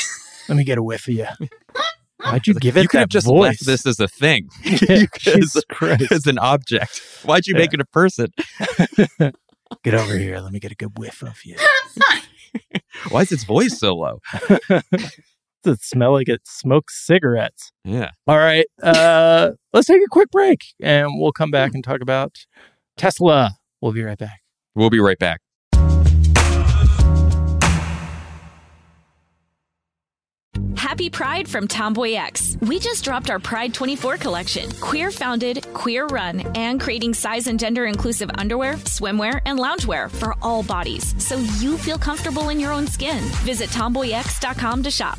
let 0.49 0.57
me 0.57 0.65
get 0.65 0.79
a 0.79 0.83
whiff 0.83 1.07
of 1.07 1.15
you. 1.15 1.27
Why'd 2.25 2.47
you 2.47 2.55
give 2.55 2.77
it 2.77 2.83
you 2.83 2.89
could 2.89 2.97
that 2.99 3.01
have 3.01 3.09
just 3.11 3.27
voice? 3.27 3.41
left 3.49 3.67
this 3.67 3.87
as 3.87 4.01
a 4.01 4.09
thing. 4.09 4.49
Yeah, 4.65 4.73
You 5.01 5.09
could- 5.09 5.23
Jesus 5.41 5.65
Christ. 5.71 6.11
as 6.13 6.27
an 6.27 6.39
object. 6.39 7.01
Why'd 7.25 7.47
you 7.47 7.55
make 7.55 7.73
it 7.75 7.81
a 7.81 7.87
person? 7.87 8.29
Get 9.85 9.95
over 9.95 10.17
here. 10.19 10.39
Let 10.41 10.53
me 10.53 10.61
get 10.61 10.73
a 10.73 10.75
good 10.75 10.99
whiff 10.99 11.23
of 11.23 11.45
you. 11.45 11.57
Why 13.11 13.21
is 13.23 13.33
its 13.33 13.45
voice 13.45 13.79
so 13.79 13.95
low? 13.95 14.21
Does 15.63 15.77
it 15.77 15.83
smell 15.83 16.13
like 16.13 16.29
it 16.29 16.41
smokes 16.45 17.05
cigarettes? 17.05 17.71
Yeah. 17.85 18.11
All 18.27 18.39
right. 18.39 18.67
Uh, 18.83 19.51
let's 19.73 19.87
take 19.87 20.03
a 20.03 20.09
quick 20.11 20.31
break, 20.31 20.61
and 20.81 21.09
we'll 21.21 21.33
come 21.33 21.51
back 21.51 21.75
and 21.75 21.85
talk 21.85 22.01
about 22.01 22.35
Tesla. 22.97 23.57
We'll 23.81 23.93
be 23.93 24.03
right 24.03 24.19
back. 24.19 24.41
We'll 24.75 24.91
be 24.91 25.01
right 25.01 25.19
back. 25.19 25.41
Happy 30.77 31.09
Pride 31.09 31.49
from 31.49 31.69
TomboyX. 31.69 32.61
We 32.67 32.79
just 32.81 33.05
dropped 33.05 33.31
our 33.31 33.39
Pride 33.39 33.73
24 33.73 34.17
collection. 34.17 34.71
Queer 34.81 35.11
founded, 35.11 35.65
queer 35.73 36.07
run, 36.07 36.41
and 36.57 36.81
creating 36.81 37.15
size 37.15 37.47
and 37.47 37.61
gender 37.61 37.87
inclusive 37.87 38.31
underwear, 38.35 38.75
swimwear, 38.75 39.41
and 39.47 39.59
loungewear 39.59 40.11
for 40.11 40.35
all 40.43 40.63
bodies 40.63 41.15
so 41.25 41.37
you 41.59 41.79
feel 41.79 41.97
comfortable 41.97 42.49
in 42.49 42.59
your 42.59 42.73
own 42.73 42.87
skin. 42.87 43.23
Visit 43.45 43.71
tomboyx.com 43.71 44.83
to 44.83 44.91
shop. 44.91 45.19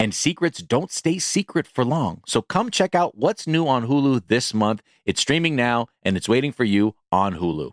And 0.00 0.14
secrets 0.14 0.62
don't 0.62 0.92
stay 0.92 1.18
secret 1.18 1.66
for 1.66 1.84
long. 1.84 2.22
So 2.24 2.40
come 2.40 2.70
check 2.70 2.94
out 2.94 3.16
what's 3.16 3.48
new 3.48 3.66
on 3.66 3.88
Hulu 3.88 4.28
this 4.28 4.54
month. 4.54 4.80
It's 5.04 5.20
streaming 5.20 5.56
now 5.56 5.86
and 6.04 6.16
it's 6.16 6.28
waiting 6.28 6.52
for 6.52 6.64
you 6.64 6.94
on 7.10 7.34
Hulu. 7.36 7.72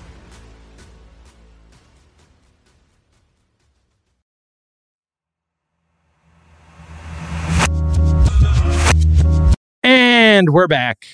And 10.41 10.49
we're 10.49 10.67
back. 10.67 11.05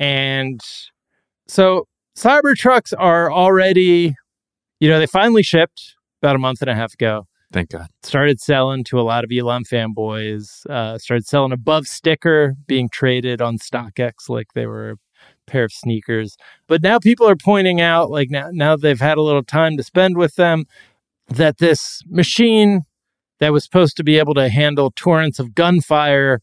And 0.00 0.60
so 1.46 1.86
Cybertrucks 2.18 2.92
are 2.98 3.30
already, 3.30 4.16
you 4.80 4.88
know, 4.88 4.98
they 4.98 5.06
finally 5.06 5.44
shipped 5.44 5.94
about 6.20 6.34
a 6.34 6.40
month 6.40 6.62
and 6.62 6.68
a 6.68 6.74
half 6.74 6.94
ago. 6.94 7.28
Thank 7.52 7.70
God. 7.70 7.86
Started 8.02 8.40
selling 8.40 8.82
to 8.86 8.98
a 8.98 9.02
lot 9.02 9.22
of 9.22 9.30
Elon 9.30 9.62
fanboys. 9.62 10.66
Uh, 10.68 10.98
started 10.98 11.24
selling 11.24 11.52
above 11.52 11.86
sticker, 11.86 12.56
being 12.66 12.88
traded 12.92 13.40
on 13.40 13.56
StockX 13.58 14.28
like 14.28 14.48
they 14.52 14.66
were 14.66 14.90
a 14.90 14.96
pair 15.46 15.62
of 15.62 15.72
sneakers. 15.72 16.36
But 16.66 16.82
now 16.82 16.98
people 16.98 17.28
are 17.28 17.36
pointing 17.36 17.80
out, 17.80 18.10
like 18.10 18.30
now, 18.30 18.48
now 18.50 18.74
they've 18.74 18.98
had 18.98 19.16
a 19.16 19.22
little 19.22 19.44
time 19.44 19.76
to 19.76 19.84
spend 19.84 20.16
with 20.16 20.34
them, 20.34 20.64
that 21.28 21.58
this 21.58 22.02
machine 22.08 22.80
that 23.38 23.52
was 23.52 23.62
supposed 23.62 23.96
to 23.98 24.02
be 24.02 24.18
able 24.18 24.34
to 24.34 24.48
handle 24.48 24.90
torrents 24.96 25.38
of 25.38 25.54
gunfire 25.54 26.40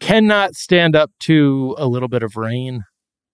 cannot 0.00 0.54
stand 0.54 0.94
up 0.96 1.10
to 1.20 1.74
a 1.78 1.86
little 1.86 2.08
bit 2.08 2.22
of 2.22 2.36
rain, 2.36 2.84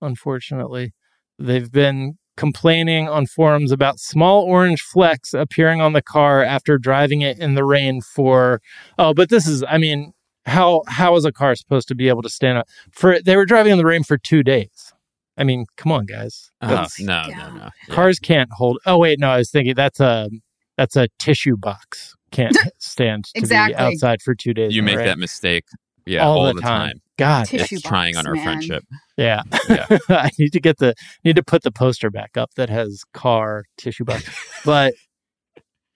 unfortunately. 0.01 0.93
They've 1.39 1.71
been 1.71 2.19
complaining 2.37 3.09
on 3.09 3.27
forums 3.27 3.73
about 3.73 3.99
small 4.01 4.43
orange 4.45 4.81
flecks 4.81 5.35
appearing 5.35 5.81
on 5.81 5.93
the 5.93 6.01
car 6.03 6.43
after 6.43 6.79
driving 6.79 7.21
it 7.21 7.39
in 7.39 7.55
the 7.55 7.65
rain 7.65 8.01
for 8.01 8.61
oh, 8.99 9.13
but 9.13 9.29
this 9.29 9.47
is 9.47 9.63
I 9.69 9.77
mean, 9.79 10.13
how 10.47 10.83
how 10.89 11.15
is 11.17 11.25
a 11.25 11.33
car 11.33 11.55
supposed 11.55 11.89
to 11.89 11.95
be 11.95 12.09
able 12.09 12.23
to 12.23 12.31
stand 12.31 12.59
up 12.59 12.69
for 12.91 13.21
they 13.21 13.37
were 13.37 13.45
driving 13.45 13.73
in 13.73 13.79
the 13.79 13.85
rain 13.85 14.03
for 14.03 14.17
2 14.17 14.43
days. 14.43 14.93
I 15.37 15.45
mean, 15.45 15.67
come 15.77 15.93
on 15.93 16.07
guys. 16.07 16.51
Oh, 16.63 16.69
That's- 16.69 17.01
no, 17.01 17.23
no, 17.23 17.29
Yeah. 17.29 17.49
no. 17.51 17.69
Yeah. 17.89 17.95
Cars 17.95 18.19
can't 18.19 18.51
hold 18.53 18.79
Oh 18.87 18.99
wait, 18.99 19.19
no, 19.21 19.29
I 19.31 19.37
was 19.39 19.51
thinking 19.51 19.75
that's 19.75 20.01
a 20.01 20.31
that's 20.79 20.97
a 20.97 21.09
tissue 21.19 21.57
box. 21.59 22.15
Can't 22.31 22.57
stand 22.79 23.25
to 23.27 23.33
Exactly. 23.35 23.75
be 23.75 23.79
outside 23.79 24.23
for 24.23 24.35
2 24.35 24.55
days. 24.55 24.75
You 24.75 24.83
make 24.83 24.97
rain. 24.97 25.07
that 25.07 25.19
mistake. 25.19 25.65
Yeah, 26.07 26.27
all, 26.27 26.47
all, 26.47 26.55
the, 26.55 26.61
time. 26.61 27.01
God, 27.17 27.47
Tissue 27.47 27.77
It's 27.77 27.83
trying 27.83 28.17
on 28.17 28.27
our 28.27 28.35
man. 28.35 28.45
friendship. 28.45 28.85
Yeah. 29.17 29.43
Yeah. 29.69 29.87
I 30.09 30.31
need 30.39 30.53
to 30.53 30.61
get 30.61 30.79
the 30.79 30.95
need 31.25 31.37
to 31.37 31.43
put 31.43 31.63
the 31.63 31.71
poster 31.71 32.11
back 32.11 32.37
up 32.37 32.55
that 32.57 32.71
has 32.71 33.05
car 33.13 33.65
tissue 33.77 34.05
box. 34.05 34.29
but 34.65 34.95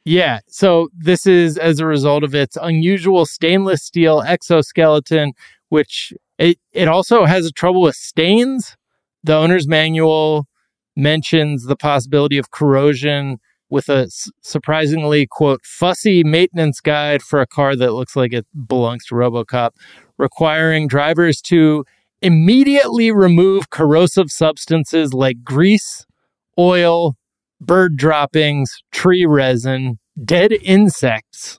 yeah, 0.05 0.41
so 0.47 0.89
this 0.97 1.27
is 1.27 1.59
as 1.59 1.81
a 1.81 1.87
result 1.87 2.23
of 2.23 2.35
its 2.35 2.57
unusual 2.57 3.27
stainless 3.27 3.83
steel 3.83 4.23
exoskeleton, 4.23 5.33
which 5.69 6.13
it, 6.39 6.59
it 6.73 6.87
also 6.87 7.25
has 7.25 7.47
a 7.47 7.53
trouble 7.53 7.83
with 7.83 7.97
stains. 7.97 8.77
The 9.25 9.35
owner's 9.35 9.67
manual 9.67 10.47
mentions 10.95 11.65
the 11.65 11.77
possibility 11.77 12.39
of 12.39 12.53
corrosion 12.53 13.39
with 13.69 13.89
a 13.89 14.09
surprisingly 14.43 15.27
quote 15.27 15.61
fussy 15.65 16.23
maintenance 16.25 16.81
guide 16.81 17.23
for 17.23 17.41
a 17.41 17.47
car 17.47 17.75
that 17.77 17.93
looks 17.93 18.15
like 18.17 18.33
it 18.33 18.47
belongs 18.67 19.05
to 19.07 19.15
RoboCop, 19.15 19.71
requiring 20.19 20.87
drivers 20.89 21.41
to 21.43 21.85
immediately 22.23 23.11
remove 23.11 23.71
corrosive 23.71 24.31
substances 24.31 25.13
like 25.13 25.43
grease, 25.45 26.07
oil, 26.59 27.17
bird 27.61 27.97
droppings, 27.97 28.83
tree 28.93 29.27
resin, 29.27 29.99
dead 30.25 30.53
insects, 30.53 31.59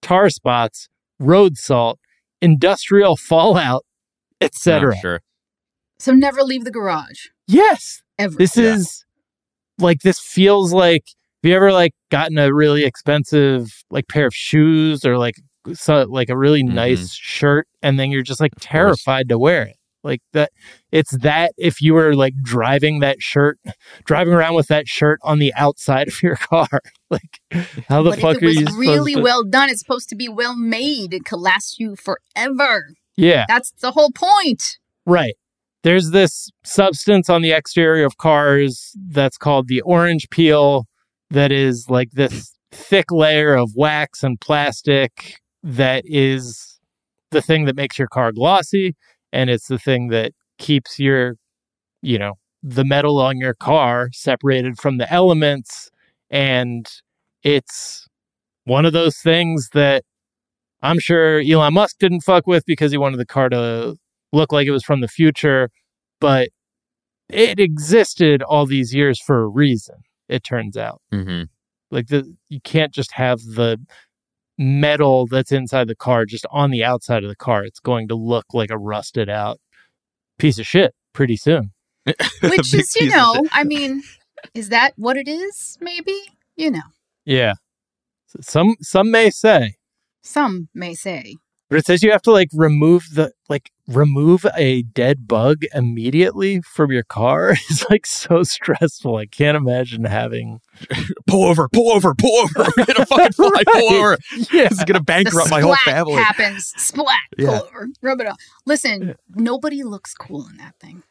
tar 0.00 0.30
spots, 0.30 0.88
road 1.18 1.56
salt, 1.56 1.98
industrial 2.40 3.16
fallout, 3.16 3.84
etc. 4.40 4.96
Sure. 4.96 5.20
So 5.98 6.12
never 6.12 6.42
leave 6.42 6.64
the 6.64 6.70
garage 6.70 7.26
Yes, 7.48 8.02
ever. 8.18 8.36
this 8.36 8.56
Yeah. 8.56 8.74
is 8.74 9.04
like 9.78 10.00
this 10.00 10.18
feels 10.20 10.72
like 10.72 11.04
have 11.42 11.50
you 11.50 11.56
ever 11.56 11.72
like 11.72 11.92
gotten 12.10 12.38
a 12.38 12.52
really 12.52 12.84
expensive 12.84 13.82
like 13.90 14.08
pair 14.08 14.26
of 14.26 14.34
shoes 14.34 15.04
or 15.04 15.18
like 15.18 15.34
so, 15.74 16.02
like 16.08 16.28
a 16.30 16.36
really 16.36 16.62
Mhm. 16.62 16.72
nice 16.74 17.12
shirt 17.12 17.66
and 17.82 17.98
then 17.98 18.10
you're 18.10 18.22
just 18.22 18.40
like 18.40 18.52
terrified 18.60 19.28
to 19.28 19.38
wear 19.38 19.62
it 19.64 19.76
like 20.04 20.20
that 20.32 20.50
it's 20.92 21.10
that 21.18 21.52
if 21.58 21.80
you 21.82 21.92
were 21.92 22.14
like 22.14 22.32
driving 22.42 23.00
that 23.00 23.20
shirt 23.20 23.58
driving 24.04 24.32
around 24.32 24.54
with 24.54 24.68
that 24.68 24.86
shirt 24.88 25.18
on 25.22 25.38
the 25.40 25.52
outside 25.54 26.08
of 26.08 26.22
your 26.22 26.36
car 26.50 26.68
like 27.10 27.40
how 27.88 28.02
the 28.02 28.10
but 28.10 28.18
fuck 28.20 28.36
if 28.36 28.42
it 28.42 28.42
you 28.42 28.48
was 28.48 28.58
supposed 28.58 28.78
really 28.78 29.14
to- 29.14 29.20
well 29.20 29.44
done, 29.44 29.68
it's 29.68 29.80
supposed 29.80 30.08
to 30.08 30.16
be 30.16 30.28
well 30.28 30.56
made. 30.56 31.12
It 31.12 31.24
could 31.24 31.40
last 31.40 31.78
you 31.80 31.96
forever. 31.96 32.94
yeah 33.16 33.44
That's 33.48 33.72
the 33.80 33.90
whole 33.92 34.10
point. 34.12 34.62
Right. 35.06 35.34
There's 35.84 36.10
this 36.10 36.50
substance 36.64 37.30
on 37.30 37.42
the 37.42 37.52
exterior 37.52 38.04
of 38.04 38.16
cars 38.16 38.92
that's 39.08 39.38
called 39.38 39.68
the 39.68 39.80
orange 39.82 40.28
peel, 40.30 40.86
that 41.30 41.52
is 41.52 41.86
like 41.88 42.10
this 42.12 42.54
thick 42.72 43.10
layer 43.10 43.54
of 43.54 43.70
wax 43.74 44.22
and 44.22 44.40
plastic 44.40 45.40
that 45.62 46.02
is 46.06 46.78
the 47.30 47.42
thing 47.42 47.64
that 47.66 47.76
makes 47.76 47.98
your 47.98 48.08
car 48.08 48.32
glossy. 48.32 48.96
And 49.32 49.50
it's 49.50 49.68
the 49.68 49.78
thing 49.78 50.08
that 50.08 50.32
keeps 50.58 50.98
your, 50.98 51.36
you 52.02 52.18
know, 52.18 52.34
the 52.62 52.84
metal 52.84 53.18
on 53.20 53.38
your 53.38 53.54
car 53.54 54.08
separated 54.12 54.78
from 54.78 54.98
the 54.98 55.12
elements. 55.12 55.90
And 56.30 56.86
it's 57.42 58.06
one 58.64 58.84
of 58.84 58.92
those 58.92 59.18
things 59.18 59.70
that 59.74 60.04
I'm 60.82 60.98
sure 60.98 61.40
Elon 61.40 61.74
Musk 61.74 61.96
didn't 61.98 62.20
fuck 62.20 62.46
with 62.46 62.64
because 62.66 62.92
he 62.92 62.98
wanted 62.98 63.18
the 63.18 63.26
car 63.26 63.48
to 63.48 63.96
look 64.32 64.52
like 64.52 64.66
it 64.66 64.70
was 64.72 64.84
from 64.84 65.00
the 65.00 65.08
future, 65.08 65.70
but 66.20 66.48
it 67.28 67.58
existed 67.60 68.42
all 68.42 68.66
these 68.66 68.94
years 68.94 69.20
for 69.20 69.42
a 69.42 69.48
reason. 69.48 69.96
It 70.28 70.44
turns 70.44 70.76
out, 70.76 71.00
hmm 71.10 71.42
like 71.90 72.08
the 72.08 72.36
you 72.50 72.60
can't 72.60 72.92
just 72.92 73.12
have 73.12 73.40
the 73.40 73.78
metal 74.58 75.26
that's 75.26 75.52
inside 75.52 75.88
the 75.88 75.94
car 75.94 76.24
just 76.26 76.44
on 76.50 76.70
the 76.70 76.84
outside 76.84 77.22
of 77.24 77.28
the 77.30 77.36
car. 77.36 77.64
It's 77.64 77.80
going 77.80 78.08
to 78.08 78.14
look 78.14 78.46
like 78.52 78.70
a 78.70 78.76
rusted 78.78 79.28
out 79.28 79.58
piece 80.38 80.58
of 80.58 80.66
shit 80.66 80.94
pretty 81.12 81.36
soon. 81.36 81.72
Which 82.42 82.74
is, 82.74 82.94
you 82.96 83.08
know, 83.10 83.42
I 83.52 83.64
mean, 83.64 84.02
is 84.54 84.68
that 84.70 84.92
what 84.96 85.16
it 85.16 85.28
is? 85.28 85.78
Maybe 85.80 86.18
you 86.56 86.70
know, 86.72 86.82
Yeah. 87.24 87.54
Some 88.40 88.74
some 88.80 89.10
may 89.10 89.30
say, 89.30 89.76
some 90.22 90.68
may 90.74 90.94
say. 90.94 91.36
but 91.70 91.78
it 91.78 91.86
says 91.86 92.02
you 92.02 92.10
have 92.12 92.22
to 92.22 92.32
like 92.32 92.48
remove 92.52 93.06
the 93.14 93.32
like 93.48 93.70
remove 93.88 94.46
a 94.56 94.82
dead 94.82 95.26
bug 95.26 95.62
immediately 95.74 96.60
from 96.60 96.92
your 96.92 97.02
car. 97.02 97.50
is 97.70 97.84
like 97.90 98.06
so 98.06 98.42
stressful. 98.42 99.16
I 99.16 99.26
can't 99.26 99.56
imagine 99.56 100.04
having 100.04 100.60
pull 101.26 101.44
over, 101.44 101.68
pull 101.68 101.90
over, 101.92 102.14
pull 102.14 102.36
over. 102.36 102.64
I'm 102.76 102.84
gonna 102.84 103.06
fucking 103.06 103.32
fly, 103.32 103.62
pull 103.72 103.92
over. 103.94 104.18
yeah. 104.52 104.68
This 104.68 104.72
is 104.78 104.84
gonna 104.84 105.00
The 105.00 105.04
bankrupt 105.04 105.50
my 105.50 105.60
whole 105.62 105.74
splat 105.74 105.94
family. 105.96 106.14
happens. 106.14 106.72
Splat. 106.76 107.16
Yeah. 107.36 107.46
Pull 107.60 107.68
over. 107.68 107.88
Rub 108.02 108.20
it 108.20 108.26
off. 108.28 108.36
Listen, 108.66 109.14
nobody 109.34 109.82
looks 109.82 110.14
cool 110.14 110.46
in 110.48 110.58
that 110.58 110.74
thing. 110.80 111.02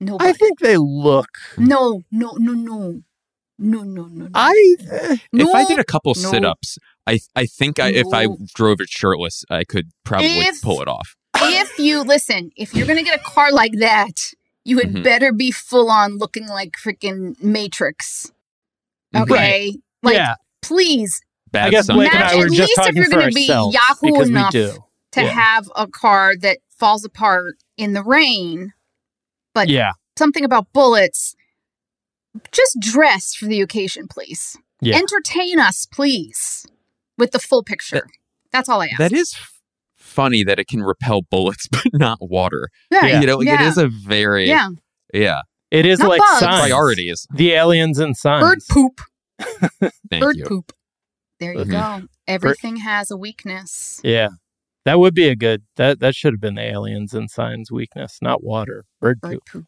Nobody. 0.00 0.28
I 0.30 0.32
think 0.34 0.58
they 0.58 0.76
look. 0.76 1.28
no, 1.56 2.02
no, 2.10 2.32
no, 2.38 2.52
no, 2.52 3.00
no, 3.58 3.82
no, 3.82 3.82
no. 3.82 4.04
no. 4.08 4.28
I 4.34 4.76
eh, 4.90 5.16
If 5.32 5.54
I 5.54 5.64
did 5.64 5.78
a 5.78 5.84
couple 5.84 6.12
no. 6.16 6.30
sit-ups, 6.30 6.78
I 7.06 7.20
I 7.34 7.46
think 7.46 7.78
I, 7.78 7.88
if 7.92 8.06
I 8.12 8.26
drove 8.54 8.80
it 8.80 8.88
shirtless, 8.90 9.44
I 9.48 9.64
could 9.64 9.90
probably 10.04 10.28
If- 10.40 10.60
pull 10.60 10.82
it 10.82 10.88
off. 10.88 11.16
If 11.42 11.78
you 11.78 12.02
listen, 12.02 12.50
if 12.56 12.74
you're 12.74 12.86
gonna 12.86 13.02
get 13.02 13.18
a 13.20 13.22
car 13.22 13.52
like 13.52 13.72
that, 13.78 14.32
you 14.64 14.78
had 14.78 14.92
Mhm. 14.94 15.04
better 15.04 15.32
be 15.32 15.50
full 15.50 15.90
on 15.90 16.18
looking 16.18 16.46
like 16.48 16.72
freaking 16.72 17.40
Matrix. 17.42 18.30
Mhm. 19.14 19.22
Okay, 19.22 19.76
like 20.02 20.14
yeah. 20.14 20.34
please 20.62 21.20
Bad 21.52 21.68
I 21.68 21.70
guess 21.70 21.86
sun- 21.86 21.96
Blake 21.96 22.12
and 22.14 22.24
I 22.24 22.36
were 22.36 22.46
at 22.46 22.52
just 22.52 22.76
least 22.76 22.88
if 22.90 22.94
you're 22.96 23.08
gonna 23.08 23.30
be 23.30 23.46
Yahoo 23.46 24.20
enough 24.22 24.52
do. 24.52 24.84
to 25.12 25.22
Yeah. 25.22 25.28
have 25.30 25.70
a 25.76 25.86
car 25.86 26.34
that 26.36 26.58
falls 26.68 27.04
apart 27.04 27.54
in 27.76 27.92
the 27.92 28.02
rain. 28.02 28.72
But 29.54 29.68
Yeah. 29.68 29.92
something 30.18 30.44
about 30.44 30.72
bullets. 30.72 31.34
Just 32.52 32.78
dress 32.80 33.34
for 33.34 33.46
the 33.46 33.60
occasion, 33.62 34.08
please. 34.08 34.58
Yeah. 34.82 34.96
Entertain 34.96 35.58
us, 35.58 35.86
please, 35.86 36.66
with 37.16 37.30
the 37.30 37.38
full 37.38 37.62
picture. 37.62 38.06
That's 38.52 38.68
all 38.68 38.82
I 38.82 38.88
ask. 38.88 38.98
That 38.98 39.12
is 39.12 39.32
f- 39.34 39.55
funny 40.16 40.42
that 40.42 40.58
it 40.58 40.66
can 40.66 40.82
repel 40.82 41.22
bullets, 41.22 41.68
but 41.70 41.84
not 41.92 42.18
water. 42.20 42.68
yeah, 42.90 43.20
You 43.20 43.26
know, 43.26 43.36
like, 43.36 43.46
yeah, 43.46 43.62
it 43.62 43.68
is 43.68 43.78
a 43.78 43.86
very 43.86 44.48
yeah. 44.48 44.70
yeah 45.14 45.42
It 45.70 45.86
is 45.86 46.00
Not 46.00 46.08
like 46.08 46.18
bugs. 46.20 46.38
signs. 46.40 46.60
priorities. 46.62 47.26
The 47.34 47.52
aliens 47.52 47.98
and 48.00 48.16
signs. 48.16 48.42
Bird 48.42 48.58
poop. 48.70 49.00
Thank 50.10 50.22
Bird 50.22 50.36
you. 50.38 50.44
poop. 50.46 50.72
There 51.38 51.52
you 51.52 51.64
Mhm. 51.64 52.00
go. 52.00 52.06
Everything 52.26 52.76
has 52.76 53.10
a 53.10 53.16
weakness. 53.16 54.00
Yeah. 54.02 54.30
That 54.86 54.98
would 54.98 55.14
be 55.14 55.28
a 55.28 55.36
good 55.36 55.64
that 55.76 56.00
that 56.00 56.14
should 56.14 56.32
have 56.32 56.40
been 56.40 56.54
the 56.54 56.62
aliens 56.62 57.12
and 57.12 57.30
signs 57.30 57.70
weakness, 57.70 58.18
not 58.22 58.42
water. 58.42 58.84
Bird 59.00 59.20
Bird 59.20 59.32
poop. 59.32 59.42
poop. 59.52 59.66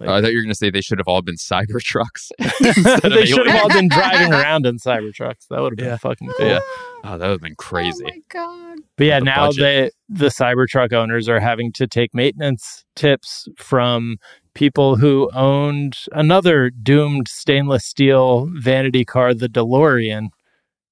Oh, 0.00 0.12
I 0.12 0.20
thought 0.20 0.32
you 0.32 0.38
were 0.38 0.42
going 0.42 0.48
to 0.50 0.56
say 0.56 0.70
they 0.70 0.80
should 0.80 0.98
have 0.98 1.06
all 1.06 1.22
been 1.22 1.36
Cybertrucks. 1.36 2.30
they 3.14 3.26
should 3.26 3.46
have 3.46 3.62
all 3.62 3.68
been 3.68 3.88
driving 3.88 4.32
around 4.32 4.66
in 4.66 4.78
Cybertrucks. 4.78 5.46
That 5.50 5.60
would 5.60 5.72
have 5.72 5.76
been 5.76 5.86
Yeah. 5.86 5.96
fucking 5.98 6.28
cool. 6.36 6.46
Yeah. 6.46 6.58
Oh, 7.04 7.16
that 7.16 7.26
would 7.26 7.30
have 7.30 7.40
been 7.40 7.54
crazy. 7.56 8.04
Oh 8.04 8.08
my 8.08 8.18
god. 8.28 8.78
But 8.96 9.04
yeah, 9.06 9.18
The 9.20 9.24
now 9.24 9.46
budget. 9.46 9.94
the 10.08 10.24
the 10.26 10.28
Cybertruck 10.30 10.92
owners 10.92 11.28
are 11.28 11.38
having 11.40 11.70
to 11.74 11.86
take 11.86 12.12
maintenance 12.14 12.84
tips 12.96 13.46
from 13.56 14.16
people 14.54 14.96
who 14.96 15.30
owned 15.32 15.96
another 16.12 16.70
doomed 16.70 17.28
stainless 17.28 17.84
steel 17.84 18.48
vanity 18.54 19.04
car, 19.04 19.32
the 19.34 19.48
DeLorean. 19.48 20.28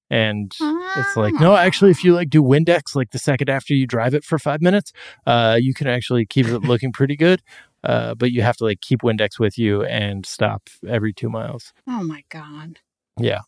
And 0.09 0.51
it's 0.97 1.17
like, 1.17 1.33
no, 1.35 1.55
actually, 1.55 1.89
if 1.91 2.03
you 2.03 2.13
like 2.13 2.29
do 2.29 2.43
Windex 2.43 2.93
like 2.95 3.11
the 3.11 3.19
second 3.19 3.49
after 3.49 3.73
you 3.73 3.87
drive 3.87 4.13
it 4.13 4.23
for 4.23 4.37
five 4.37 4.61
minutes, 4.61 4.91
uh, 5.25 5.57
you 5.59 5.73
can 5.73 5.87
actually 5.87 6.25
keep 6.25 6.45
it 6.47 6.59
looking 6.59 6.91
pretty 6.91 7.15
good. 7.15 7.41
Uh, 7.83 8.15
but 8.15 8.31
you 8.31 8.41
have 8.41 8.55
to 8.57 8.63
like 8.63 8.81
keep 8.81 9.01
Windex 9.01 9.39
with 9.39 9.57
you 9.57 9.83
and 9.83 10.25
stop 10.25 10.69
every 10.87 11.13
two 11.13 11.29
miles. 11.29 11.73
Oh 11.87 12.03
my 12.03 12.23
god. 12.29 12.79
Yeah. 13.19 13.41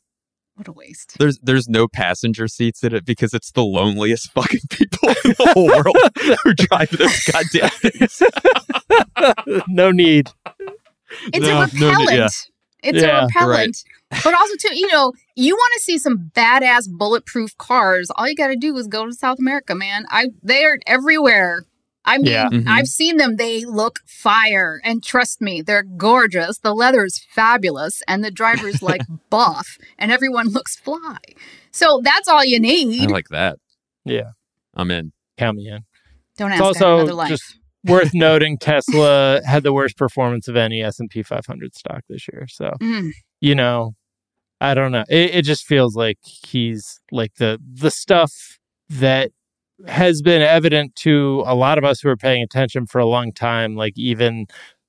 What 0.56 0.68
a 0.68 0.72
waste. 0.72 1.18
There's 1.20 1.38
there's 1.44 1.68
no 1.68 1.88
passenger 1.88 2.48
seats 2.48 2.82
in 2.84 2.94
it 2.96 3.06
because 3.06 3.34
it's 3.34 3.52
the 3.52 3.64
loneliest 3.64 4.32
fucking 4.32 4.62
people 4.70 5.10
in 5.10 5.32
the 5.38 5.52
whole 5.54 5.68
world 5.68 6.38
who 6.44 6.54
drive 6.54 6.90
those 6.92 7.24
goddamn 7.26 7.70
things. 7.70 8.22
no 9.68 9.92
need. 9.92 10.30
It's 11.34 11.46
No, 11.46 11.62
a 11.62 11.68
no 11.74 11.90
need- 11.98 12.10
repellent. 12.10 12.12
yeah. 12.12 12.28
It's 12.84 13.02
Yeah, 13.02 13.24
a 13.24 13.26
repellent. 13.26 13.78
But 14.24 14.34
also 14.36 14.54
too, 14.60 14.76
you 14.78 14.88
know, 14.92 15.12
you 15.36 15.56
want 15.56 15.74
to 15.78 15.80
see 15.84 15.98
some 15.98 16.32
badass 16.36 16.88
bulletproof 16.90 17.58
cars. 17.58 18.12
All 18.16 18.28
you 18.30 18.36
got 18.36 18.48
to 18.48 18.56
do 18.56 18.78
is 18.78 18.88
go 18.88 19.06
to 19.08 19.14
South 19.14 19.40
America, 19.40 19.74
man. 19.76 20.06
I 20.10 20.28
they're 20.44 20.80
everywhere. 20.86 21.66
I 22.06 22.18
mean, 22.18 22.32
Yeah. 22.32 22.50
Mhm. 22.50 22.68
I've 22.68 22.88
seen 22.88 23.18
them. 23.18 23.36
They 23.38 23.66
look 23.66 24.00
fire, 24.06 24.80
and 24.84 25.04
trust 25.04 25.42
me, 25.42 25.62
they're 25.62 25.84
gorgeous. 25.84 26.60
The 26.60 26.74
leather's 26.74 27.20
fabulous, 27.34 28.02
and 28.08 28.24
the 28.24 28.32
driver's 28.32 28.82
like 28.84 29.02
buff, 29.30 29.78
and 29.98 30.12
everyone 30.12 30.50
looks 30.50 30.76
fly. 30.76 31.18
So 31.72 32.02
that's 32.04 32.28
all 32.28 32.46
you 32.46 32.60
need. 32.60 33.10
I 33.10 33.14
like 33.14 33.30
that. 33.30 33.58
Yeah. 34.06 34.32
I'm 34.76 34.92
in. 34.92 35.12
Count 35.38 35.58
me 35.58 35.68
in. 35.70 35.80
Don't 36.38 36.52
It's 36.52 36.60
ask 36.62 36.64
also 36.66 36.96
another 36.98 37.14
life. 37.14 37.30
just 37.30 37.58
worth 37.86 38.14
noting 38.14 38.58
Tesla 38.58 39.42
had 39.46 39.64
the 39.64 39.74
worst 39.74 39.98
performance 39.98 40.48
of 40.48 40.56
any 40.56 40.82
S&P 40.84 41.24
500 41.24 41.76
stock 41.76 42.02
this 42.10 42.28
year. 42.32 42.46
So, 42.50 42.72
Mm. 42.82 43.12
you 43.42 43.56
know, 43.56 43.96
I 44.62 44.74
don't 44.74 44.92
know. 44.92 45.04
It, 45.10 45.36
it 45.36 45.42
just 45.44 45.66
feels 45.66 45.96
like 45.96 46.18
he's 46.24 47.00
like 47.12 47.36
the 47.36 47.60
the 47.74 47.92
stuff 47.92 48.32
that 48.90 49.32
has 49.88 50.22
been 50.22 50.42
evident 50.42 50.96
to 50.98 51.44
a 51.46 51.56
lot 51.56 51.78
of 51.78 51.84
us 51.84 52.00
who 52.00 52.10
are 52.10 52.16
paying 52.18 52.42
attention 52.44 52.86
for 52.86 53.00
a 53.00 53.06
long 53.06 53.32
time, 53.34 53.76
like 53.76 53.98
even 53.98 54.48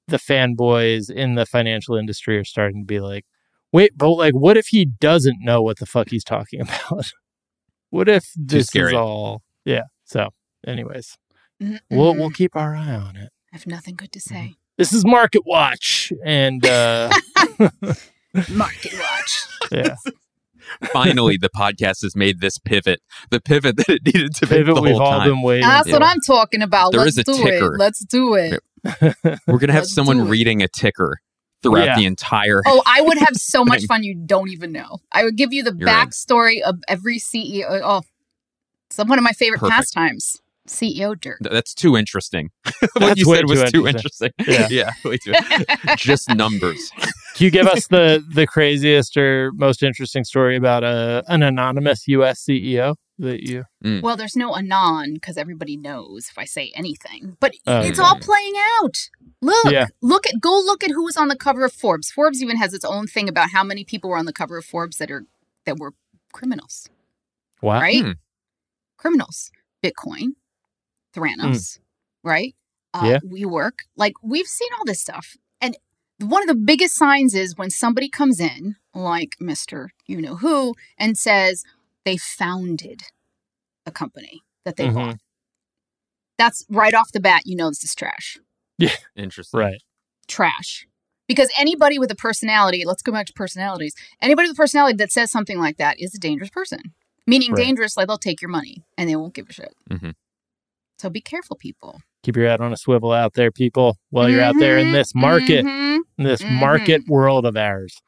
the 0.09 0.17
fanboys 0.19 1.11
in 1.11 1.35
the 1.35 1.45
financial 1.47 1.97
industry 1.97 2.39
are 2.39 2.45
starting 2.45 2.83
to 2.83 2.87
be 2.87 3.01
like, 3.01 3.25
wait, 3.73 3.93
but 3.97 4.11
like 4.11 4.35
what 4.35 4.57
if 4.57 4.69
he 4.69 4.85
doesn't 4.85 5.39
know 5.43 5.61
what 5.63 5.79
the 5.79 5.87
fuck 5.87 6.11
he's 6.11 6.25
talking 6.25 6.61
about? 6.89 7.11
what 7.91 8.09
if 8.09 8.31
this 8.37 8.75
is 8.75 8.93
all 8.93 9.43
Yeah. 9.65 9.83
So, 10.05 10.29
anyways, 10.67 11.17
we'll 11.61 12.15
Mm-mm. 12.15 12.19
we'll 12.19 12.31
keep 12.31 12.55
our 12.55 12.77
eye 12.77 12.95
on 12.95 13.17
it. 13.17 13.31
I 13.53 13.57
have 13.57 13.67
nothing 13.67 13.97
good 13.97 14.13
to 14.13 14.19
Mm-hmm. 14.21 14.35
say. 14.35 14.55
This 14.79 14.93
is 14.93 15.05
Market 15.07 15.43
Watch, 15.47 16.13
and 16.25 16.65
uh, 16.67 17.11
Market 18.51 18.93
watch. 18.93 19.47
yeah, 19.73 19.95
Finally, 20.93 21.37
the 21.37 21.49
podcast 21.49 22.03
has 22.03 22.15
made 22.17 22.41
this 22.41 22.59
pivot, 22.59 23.01
the 23.31 23.41
pivot 23.41 23.77
that 23.77 23.89
it 23.89 24.05
needed 24.05 24.35
to 24.37 24.47
make 24.47 24.51
pivot 24.59 24.75
the 24.75 24.83
we've 24.83 24.93
whole 24.93 25.03
all 25.03 25.19
time. 25.21 25.29
been 25.31 25.43
waiting. 25.43 25.67
That's 25.69 25.89
for. 25.89 25.95
what 25.95 26.03
I'm 26.03 26.21
talking 26.27 26.63
about. 26.63 26.93
There 26.93 27.01
Let's 27.03 27.19
is 27.19 27.29
a 27.29 27.33
do 27.33 27.43
ticker. 27.43 27.75
it. 27.75 27.79
Let's 27.79 28.05
do 28.05 28.35
it. 28.35 28.61
We're 29.47 29.59
gonna 29.59 29.73
have 29.73 29.87
someone 29.87 30.29
reading 30.29 30.63
a 30.63 30.69
ticker 30.69 31.19
throughout 31.63 31.87
Yeah. 31.87 31.97
the 31.97 32.07
entire. 32.07 32.63
Oh, 32.67 32.83
I 32.87 33.01
would 33.01 33.19
have 33.19 33.37
so 33.37 33.65
much 33.65 33.85
fun 33.89 34.03
you 34.05 34.15
don't 34.15 34.51
even 34.51 34.73
know. 34.73 34.99
I 35.13 35.25
would 35.25 35.37
give 35.37 35.53
you 35.53 35.63
the 35.63 35.75
You're 35.77 35.87
right. 35.87 36.09
backstory 36.09 36.61
of 36.63 36.77
every 36.89 37.19
CEO. 37.19 37.81
Oh, 37.83 38.03
it's 38.89 38.99
one 38.99 39.19
of 39.19 39.25
my 39.25 39.33
favorite 39.33 39.59
Perfect. 39.61 39.77
pastimes. 39.77 40.37
CEO 40.69 41.19
dirt. 41.21 41.39
That's 41.43 41.75
too 41.75 41.97
interesting. 41.97 42.51
what 42.65 42.91
That's 42.97 43.21
you 43.21 43.29
way 43.31 43.37
said 43.39 43.49
was 43.49 43.63
too 43.65 43.71
too 43.83 43.87
interesting. 43.87 44.31
interesting. 44.39 44.77
Yeah. 44.77 44.91
yeah, 45.05 45.09
way 45.09 45.17
too. 45.19 45.33
Just 45.97 46.29
numbers. 46.35 46.91
Can 47.37 47.45
you 47.45 47.51
give 47.51 47.67
us 47.67 47.87
the 47.89 48.25
the 48.35 48.47
craziest 48.47 49.17
or 49.17 49.53
most 49.55 49.83
interesting 49.83 50.25
story 50.25 50.57
about 50.57 50.83
a 50.85 51.23
an 51.29 51.43
anonymous 51.43 52.09
U.S. 52.09 52.43
CEO 52.45 52.97
that 53.19 53.43
you? 53.49 53.65
Well, 54.03 54.17
there's 54.17 54.37
no 54.37 54.57
anon 54.57 55.15
because 55.15 55.37
everybody 55.37 55.77
knows 55.77 56.29
if 56.31 56.39
I 56.39 56.45
say 56.47 56.73
anything. 56.75 57.37
But 57.39 57.53
Oh, 57.67 57.81
it's 57.81 57.99
yeah. 57.99 58.05
all 58.05 58.19
playing 58.19 58.55
out. 58.79 58.97
Look, 59.43 59.71
Yeah. 59.73 59.87
look 60.01 60.27
at 60.27 60.41
go 60.41 60.51
look 60.65 60.83
at 60.83 60.91
who 60.91 61.05
was 61.05 61.17
on 61.17 61.29
the 61.29 61.37
cover 61.37 61.65
of 61.65 61.73
Forbes. 61.73 62.11
Forbes 62.11 62.43
even 62.43 62.57
has 62.57 62.73
its 62.75 62.85
own 62.85 63.07
thing 63.07 63.29
about 63.29 63.51
how 63.51 63.63
many 63.63 63.85
people 63.85 64.09
were 64.11 64.19
on 64.19 64.27
the 64.27 64.33
cover 64.33 64.57
of 64.59 64.65
Forbes 64.65 64.97
that 64.97 65.11
are 65.11 65.25
that 65.67 65.79
were 65.79 65.93
criminals, 66.33 66.89
Wow. 67.63 67.81
right? 67.81 68.03
Hmm. 68.03 68.13
Criminals, 68.97 69.51
Bitcoin, 69.85 70.29
Theranos, 71.15 71.79
right? 72.23 72.55
Uh, 72.95 73.03
Yeah. 73.05 73.19
WeWork 73.25 73.81
like 73.97 74.15
we've 74.23 74.47
seen 74.47 74.69
all 74.79 74.85
this 74.87 75.01
stuff, 75.01 75.37
and 75.61 75.77
one 76.19 76.43
of 76.43 76.49
the 76.49 76.55
biggest 76.63 76.97
signs 76.97 77.35
is 77.35 77.57
when 77.57 77.71
somebody 77.71 78.09
comes 78.09 78.41
in, 78.41 78.77
like 78.95 79.37
Mister 79.41 79.91
You 80.07 80.21
Know 80.21 80.37
Who, 80.37 80.75
and 80.99 81.17
says 81.19 81.63
they 82.05 82.17
founded 82.17 83.03
a 83.85 83.91
company 83.91 84.43
that 84.65 84.77
they 84.77 84.87
Mhm. 84.89 84.95
bought. 84.95 85.17
That's 86.39 86.65
right 86.69 86.95
off 86.95 87.13
the 87.13 87.21
bat. 87.21 87.43
You 87.47 87.57
know 87.57 87.69
this 87.71 87.85
is 87.85 87.95
trash. 87.95 88.39
Yeah. 88.79 88.95
Interesting. 89.15 89.59
Right. 89.61 89.83
trash. 90.29 90.87
Because 91.29 91.51
anybody 91.57 91.99
with 92.01 92.11
a 92.11 92.15
personality, 92.17 92.85
let's 92.85 93.01
go 93.03 93.13
back 93.13 93.27
to 93.27 93.33
personalities. 93.33 93.95
Anybody 94.21 94.49
with 94.49 94.57
a 94.57 94.61
personality 94.61 94.97
that 94.97 95.13
says 95.13 95.31
something 95.31 95.59
like 95.59 95.77
that 95.77 96.01
is 96.01 96.15
a 96.15 96.19
dangerous 96.19 96.51
person. 96.51 96.95
Meaning 97.29 97.53
Right. 97.53 97.65
dangerous, 97.65 97.97
like 97.97 98.09
they'll 98.09 98.19
take 98.19 98.41
your 98.43 98.49
money 98.51 98.83
and 98.99 99.09
they 99.09 99.15
won't 99.17 99.35
give 99.35 99.49
a 99.49 99.53
shit. 99.53 99.73
Mhm. 99.89 100.15
So 100.99 101.09
be 101.11 101.21
careful, 101.21 101.55
people. 101.57 102.01
Keep 102.27 102.35
your 102.39 102.49
head 102.49 102.61
on 102.61 102.73
a 102.73 102.77
swivel 102.77 103.13
out 103.13 103.35
there, 103.35 103.53
people, 103.53 103.99
while 104.11 104.29
you're 104.29 104.43
out 104.43 104.57
there 104.59 104.79
in 104.79 104.91
this 104.91 105.15
market, 105.15 105.65
Mhm. 105.65 106.01
in 106.19 106.25
this 106.25 106.43
Mhm. 106.43 106.59
market 106.59 107.03
world 107.07 107.47
of 107.47 107.57
ours. 107.57 108.03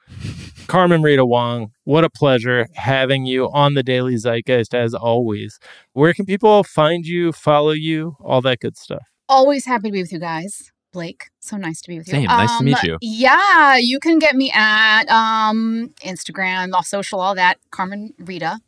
Carmen 0.67 1.03
Rita 1.03 1.25
Wong, 1.25 1.69
what 1.85 2.03
a 2.03 2.11
pleasure 2.11 2.67
having 2.75 3.27
you 3.27 3.49
on 3.53 3.75
the 3.75 3.85
Daily 3.85 4.17
Zeitgeist 4.17 4.75
as 4.75 4.93
always. 4.93 5.61
Where 5.93 6.13
can 6.13 6.27
people 6.27 6.65
find 6.65 7.07
you, 7.07 7.31
follow 7.31 7.71
you, 7.71 8.17
all 8.21 8.41
that 8.41 8.59
good 8.59 8.77
stuff? 8.77 9.05
Always 9.29 9.67
happy 9.67 9.87
to 9.87 9.93
be 9.93 10.03
with 10.03 10.13
you 10.13 10.19
guys. 10.19 10.73
Blake, 10.93 11.27
so 11.39 11.57
nice 11.57 11.81
to 11.83 11.89
be 11.89 11.99
with 11.99 12.09
you. 12.09 12.15
Same. 12.15 12.25
Nice 12.25 12.59
to 12.59 12.65
meet 12.65 12.83
you. 12.83 12.99
Yeah, 13.01 13.77
you 13.77 14.01
can 14.01 14.19
get 14.19 14.35
me 14.35 14.51
at 14.53 15.05
um 15.11 15.95
Instagram, 16.05 16.73
all 16.73 16.83
social, 16.83 17.21
all 17.21 17.37
that. 17.37 17.59
Carmen 17.71 18.15
Rita 18.19 18.59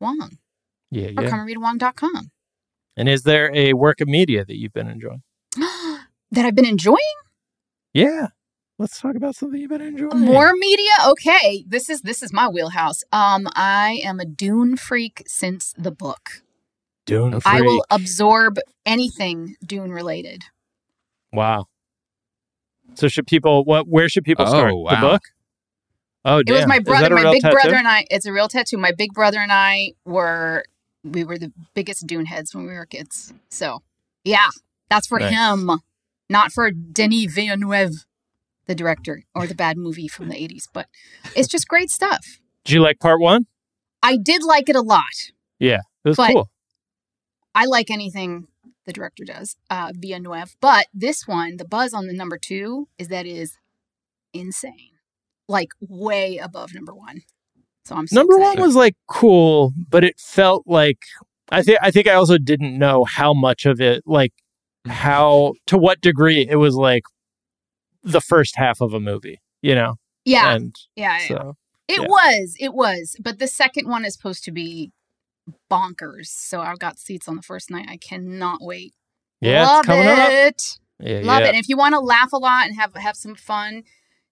Wong 0.00 0.38
Yeah, 0.92 1.08
or 1.16 1.24
yeah. 1.24 1.30
CarmenRitaWong.com. 1.30 2.30
And 3.00 3.08
is 3.08 3.22
there 3.22 3.50
a 3.54 3.72
work 3.72 4.02
of 4.02 4.08
media 4.08 4.44
that 4.44 4.58
you've 4.58 4.74
been 4.74 4.86
enjoying? 4.86 5.22
that 5.56 6.44
I've 6.44 6.54
been 6.54 6.66
enjoying 6.66 6.98
Yeah. 7.94 8.26
Let's 8.78 9.00
talk 9.00 9.14
about 9.16 9.34
something 9.36 9.58
you've 9.58 9.70
been 9.70 9.80
enjoying. 9.80 10.20
more 10.20 10.52
media. 10.54 10.90
Okay, 11.08 11.64
this 11.66 11.88
is 11.88 12.02
this 12.02 12.22
is 12.22 12.30
my 12.30 12.46
wheelhouse. 12.46 13.02
Um, 13.10 13.48
I 13.54 14.02
am 14.04 14.20
a 14.20 14.26
Dune 14.26 14.76
freak 14.76 15.22
since 15.26 15.74
the 15.78 15.90
book. 15.90 16.42
Dune 17.06 17.32
I 17.34 17.40
freak. 17.40 17.54
I 17.54 17.60
will 17.62 17.86
absorb 17.90 18.58
anything 18.84 19.56
Dune 19.66 19.92
related. 19.92 20.42
Wow. 21.32 21.68
So 22.96 23.08
should 23.08 23.26
people 23.26 23.64
what 23.64 23.88
where 23.88 24.10
should 24.10 24.24
people 24.24 24.44
Oh, 24.46 24.50
start? 24.50 24.72
The 24.72 25.06
book? 25.06 25.22
Oh 26.26 26.38
It 26.38 26.50
was 26.52 26.66
my 26.66 26.80
brother, 26.80 27.14
my 27.14 27.32
big 27.32 27.40
tattoo? 27.40 27.54
brother 27.54 27.76
and 27.76 27.88
I. 27.88 28.04
It's 28.10 28.26
a 28.26 28.32
real 28.32 28.48
tattoo. 28.48 28.76
My 28.76 28.92
big 28.92 29.14
brother 29.14 29.38
and 29.38 29.52
I 29.52 29.92
were 30.04 30.64
we 31.04 31.24
were 31.24 31.38
the 31.38 31.52
biggest 31.74 32.06
Dune 32.06 32.26
heads 32.26 32.54
when 32.54 32.66
we 32.66 32.72
were 32.74 32.86
kids. 32.86 33.32
So 33.50 33.82
yeah, 34.24 34.48
that's 34.88 35.06
for 35.06 35.18
Nice. 35.18 35.32
him, 35.34 35.70
not 36.28 36.52
for 36.52 36.70
Denis 36.70 37.32
Villeneuve, 37.32 38.04
the 38.66 38.74
director, 38.74 39.22
or 39.34 39.46
the 39.46 39.54
bad 39.54 39.76
movie 39.76 40.08
from 40.08 40.28
the 40.28 40.34
'80s. 40.36 40.64
But 40.72 40.86
it's 41.34 41.48
just 41.48 41.68
great 41.68 41.90
stuff. 41.90 42.40
Did 42.64 42.74
you 42.74 42.80
like 42.82 43.00
part 43.00 43.20
one? 43.20 43.46
I 44.02 44.16
did 44.16 44.42
like 44.42 44.68
it 44.68 44.76
a 44.76 44.80
lot. 44.82 45.02
Yeah, 45.58 45.80
it 46.04 46.08
was 46.10 46.16
cool. 46.16 46.50
I 47.54 47.66
like 47.66 47.90
anything 47.90 48.46
the 48.86 48.92
director 48.92 49.24
does, 49.24 49.56
uh, 49.68 49.92
Villeneuve. 49.94 50.56
But 50.60 50.86
this 50.94 51.26
one, 51.26 51.56
the 51.56 51.64
buzz 51.64 51.92
on 51.92 52.06
the 52.06 52.12
number 52.14 52.38
two 52.38 52.88
is 52.98 53.08
that 53.08 53.26
it 53.26 53.36
is 53.36 53.56
insane, 54.32 54.92
like 55.48 55.70
way 55.80 56.38
above 56.38 56.74
number 56.74 56.94
one. 56.94 57.22
So 57.84 57.96
I'm 57.96 58.06
so 58.06 58.16
Number 58.16 58.36
excited. 58.36 58.58
one 58.60 58.66
was 58.66 58.76
like 58.76 58.94
cool, 59.08 59.72
but 59.88 60.04
it 60.04 60.18
felt 60.18 60.64
like 60.66 60.98
I 61.50 61.62
think 61.62 61.78
I 61.82 61.90
think 61.90 62.06
I 62.08 62.14
also 62.14 62.38
didn't 62.38 62.78
know 62.78 63.04
how 63.04 63.32
much 63.34 63.66
of 63.66 63.80
it 63.80 64.02
like 64.06 64.32
how 64.86 65.54
to 65.66 65.76
what 65.78 66.00
degree 66.00 66.46
it 66.48 66.56
was 66.56 66.74
like 66.76 67.02
the 68.02 68.20
first 68.20 68.56
half 68.56 68.80
of 68.80 68.94
a 68.94 69.00
movie, 69.00 69.40
you 69.62 69.74
know? 69.74 69.96
yeah, 70.24 70.54
And 70.54 70.74
yeah, 70.96 71.18
yeah. 71.20 71.26
so 71.28 71.56
It 71.88 72.00
Yeah. 72.00 72.06
was, 72.08 72.54
it 72.60 72.72
was. 72.74 73.16
But 73.20 73.38
the 73.38 73.46
second 73.48 73.88
one 73.88 74.04
is 74.04 74.14
supposed 74.14 74.42
to 74.44 74.52
be 74.52 74.90
bonkers. 75.70 76.26
So 76.28 76.60
I've 76.60 76.78
got 76.78 76.98
seats 76.98 77.28
on 77.28 77.36
the 77.36 77.42
first 77.42 77.70
night. 77.70 77.86
I 77.90 77.96
cannot 77.96 78.60
wait. 78.62 78.94
yeah, 79.40 79.64
Love 79.66 79.78
it's 79.80 79.86
coming 79.86 80.06
up. 80.06 80.30
it. 80.30 80.78
Yeah, 80.98 81.20
Love 81.24 81.40
yeah. 81.40 81.46
it. 81.46 81.48
And 81.48 81.56
if 81.56 81.68
you 81.68 81.76
want 81.76 81.94
to 81.94 82.00
laugh 82.00 82.32
a 82.32 82.36
lot 82.38 82.66
and 82.66 82.76
have 82.76 82.94
have 82.94 83.16
some 83.16 83.34
fun, 83.34 83.82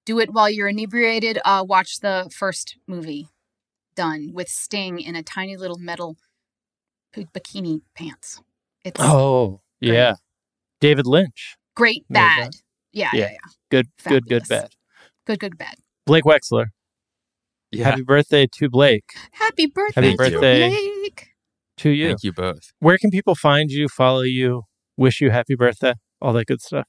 do 0.07 0.19
it 0.21 0.33
while 0.33 0.49
you're 0.49 0.69
inebriated. 0.69 1.39
Uh, 1.45 1.65
watch 1.67 2.01
the 2.01 2.31
first 2.35 2.77
movie 2.87 3.29
Dune 3.99 4.33
with 4.33 4.49
Sting 4.49 5.01
in 5.01 5.17
a 5.17 5.23
tiny 5.25 5.57
little 5.57 5.79
metal 5.79 6.17
b- 7.13 7.27
bikini 7.35 7.81
pants. 7.97 8.41
It's 8.85 9.01
Oh, 9.03 9.61
Great. 9.83 9.95
yeah. 9.95 10.15
David 10.81 11.07
Lynch. 11.07 11.57
great 11.75 12.05
made 12.09 12.15
bad. 12.15 12.51
Yeah, 12.93 13.11
yeah, 13.13 13.21
Yeah. 13.21 13.31
yeah. 13.33 13.39
Good, 13.71 13.87
good, 14.05 14.29
good, 14.29 14.43
Fabulous. 14.47 14.49
bad. 14.49 14.71
Good, 15.27 15.41
good, 15.41 15.59
bad. 15.59 15.75
Blake 16.07 16.25
Wexler. 16.25 16.67
Yeah. 17.73 17.85
Happy 17.87 18.03
birthday 18.03 18.47
to 18.47 18.69
Blake. 18.71 19.11
Happy 19.33 19.67
birthday, 19.67 20.01
Happy 20.01 20.11
to 20.13 20.17
birthday. 20.17 20.69
Blake. 20.71 21.27
To 21.79 21.91
you. 21.91 22.09
Thank 22.09 22.23
you 22.23 22.33
both. 22.33 22.73
Where 22.79 22.99
can 22.99 23.11
people 23.11 23.35
find 23.35 23.71
you, 23.71 23.89
follow 23.89 24.23
you, 24.23 24.63
wish 24.97 25.21
you 25.21 25.31
happy 25.31 25.55
birthday, 25.57 25.95
all 26.21 26.33
that 26.35 26.47
good 26.47 26.61
stuff? 26.63 26.87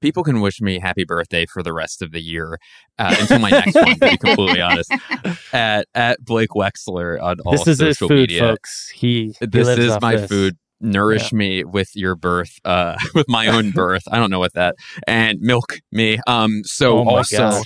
People 0.00 0.22
can 0.22 0.40
wish 0.40 0.60
me 0.60 0.78
happy 0.78 1.04
birthday 1.04 1.46
for 1.46 1.62
the 1.62 1.72
rest 1.72 2.02
of 2.02 2.12
the 2.12 2.20
year 2.20 2.58
uh, 2.98 3.14
until 3.20 3.38
my 3.38 3.50
next 3.50 3.74
one. 3.74 3.98
To 3.98 4.10
be 4.10 4.16
completely 4.16 4.60
honest, 4.60 4.92
at 5.52 5.86
at 5.94 6.24
Blake 6.24 6.50
Wexler 6.50 7.20
on 7.22 7.40
all 7.40 7.52
this 7.52 7.66
is 7.66 7.78
his 7.80 7.96
social 7.98 8.08
food, 8.08 8.30
media. 8.30 8.40
folks. 8.40 8.88
He 8.94 9.34
he 9.40 9.46
This 9.46 9.66
lives 9.66 9.80
is 9.80 9.90
off 9.92 10.02
my 10.02 10.16
this. 10.16 10.28
food. 10.28 10.56
Nourish 10.80 11.32
me 11.32 11.64
with 11.64 11.90
your 11.96 12.14
birth, 12.14 12.60
uh, 12.64 12.96
with 13.14 13.28
my 13.28 13.48
own 13.48 13.72
birth. 13.72 14.04
I 14.12 14.16
don't 14.18 14.30
know 14.30 14.38
what 14.38 14.52
that 14.54 14.76
and 15.08 15.40
milk 15.40 15.80
me. 15.90 16.20
Um, 16.28 16.62
so 16.62 16.98
Oh 17.00 17.16
also 17.16 17.36
gosh. 17.36 17.64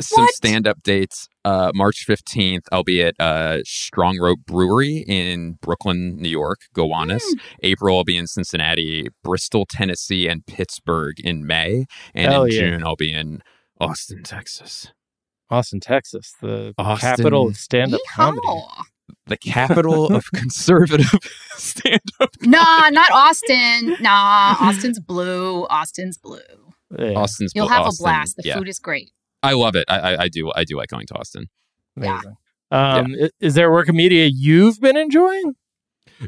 some 0.00 0.26
stand 0.32 0.66
up 0.66 0.82
dates. 0.82 1.28
Uh, 1.48 1.72
March 1.74 2.04
fifteenth, 2.04 2.64
I'll 2.70 2.84
be 2.84 3.02
at 3.02 3.14
uh, 3.18 3.60
Strong 3.64 4.18
Rope 4.18 4.40
Brewery 4.46 5.04
in 5.08 5.58
Brooklyn, 5.62 6.16
New 6.16 6.28
York. 6.28 6.58
Gowanus. 6.74 7.22
Hmm. 7.24 7.38
April, 7.62 7.96
I'll 7.96 8.04
be 8.04 8.16
in 8.16 8.26
Cincinnati, 8.26 9.08
Bristol, 9.24 9.64
Tennessee, 9.64 10.28
and 10.28 10.44
Pittsburgh 10.46 11.14
in 11.24 11.46
May. 11.46 11.86
And 12.14 12.32
Hell 12.32 12.44
in 12.44 12.52
yeah. 12.52 12.60
June, 12.60 12.84
I'll 12.84 12.96
be 12.96 13.12
in 13.12 13.42
Austin, 13.80 14.22
Texas, 14.24 14.92
Austin, 15.48 15.80
Texas, 15.80 16.34
the 16.42 16.74
Austin. 16.76 17.08
capital 17.16 17.48
of 17.48 17.56
stand-up 17.56 18.00
comedy. 18.14 18.46
The 19.26 19.38
capital 19.38 20.14
of 20.14 20.30
conservative 20.34 21.10
stand 21.56 22.00
up. 22.20 22.30
Nah, 22.42 22.90
not 22.90 23.10
Austin. 23.10 23.96
Nah, 24.00 24.56
Austin's 24.60 25.00
blue. 25.06 25.64
Austin's 25.66 26.18
blue. 26.18 26.40
Yeah, 26.98 27.12
Austin's 27.12 27.52
You'll 27.54 27.68
have 27.68 27.86
Austin, 27.86 28.04
a 28.04 28.06
blast. 28.06 28.36
The 28.36 28.42
yeah. 28.48 28.58
food 28.58 28.68
is 28.68 28.78
great. 28.78 29.12
I 29.42 29.52
love 29.52 29.76
it. 29.76 29.84
I, 29.88 29.98
I, 30.14 30.22
I 30.24 30.28
do. 30.28 30.50
I 30.54 30.64
do 30.64 30.76
like 30.76 30.88
going 30.88 31.06
to 31.06 31.14
Austin. 31.14 31.46
yeah. 32.00 32.12
amazing. 32.20 32.36
Um, 32.70 33.16
i- 33.22 33.30
is 33.40 33.54
there 33.54 33.68
a 33.68 33.72
work 33.72 33.88
of 33.88 33.94
media 33.94 34.28
you've 34.32 34.80
been 34.80 34.96
enjoying? 34.96 35.54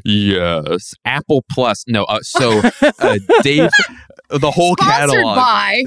Yes, 0.05 0.93
Apple 1.05 1.43
Plus. 1.51 1.83
No, 1.87 2.05
uh, 2.05 2.19
so 2.21 2.61
uh, 2.99 3.17
Dave, 3.43 3.69
the 4.29 4.51
whole 4.51 4.75
Sponsored 4.79 5.09
catalog, 5.09 5.35
by 5.35 5.83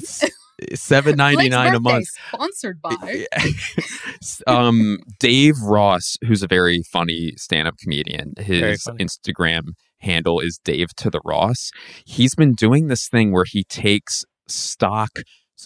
seven 0.75 1.17
ninety 1.17 1.49
nine 1.49 1.75
a 1.75 1.81
month. 1.81 2.07
Sponsored 2.29 2.81
by. 2.83 3.27
um, 4.47 4.99
Dave 5.21 5.55
Ross, 5.63 6.17
who's 6.27 6.43
a 6.43 6.47
very 6.47 6.83
funny 6.93 7.33
stand 7.37 7.69
up 7.69 7.77
comedian, 7.79 8.35
his. 8.39 8.85
Instagram 9.01 9.73
handle 10.01 10.39
is 10.41 10.61
Dave 10.65 10.89
to 10.97 11.09
the 11.11 11.21
Ross. 11.25 11.71
He's 12.05 12.35
been 12.35 12.53
doing 12.55 12.89
this 12.89 13.09
thing 13.09 13.33
where 13.33 13.47
he 13.47 13.65
takes 13.65 14.25
stock 14.47 15.11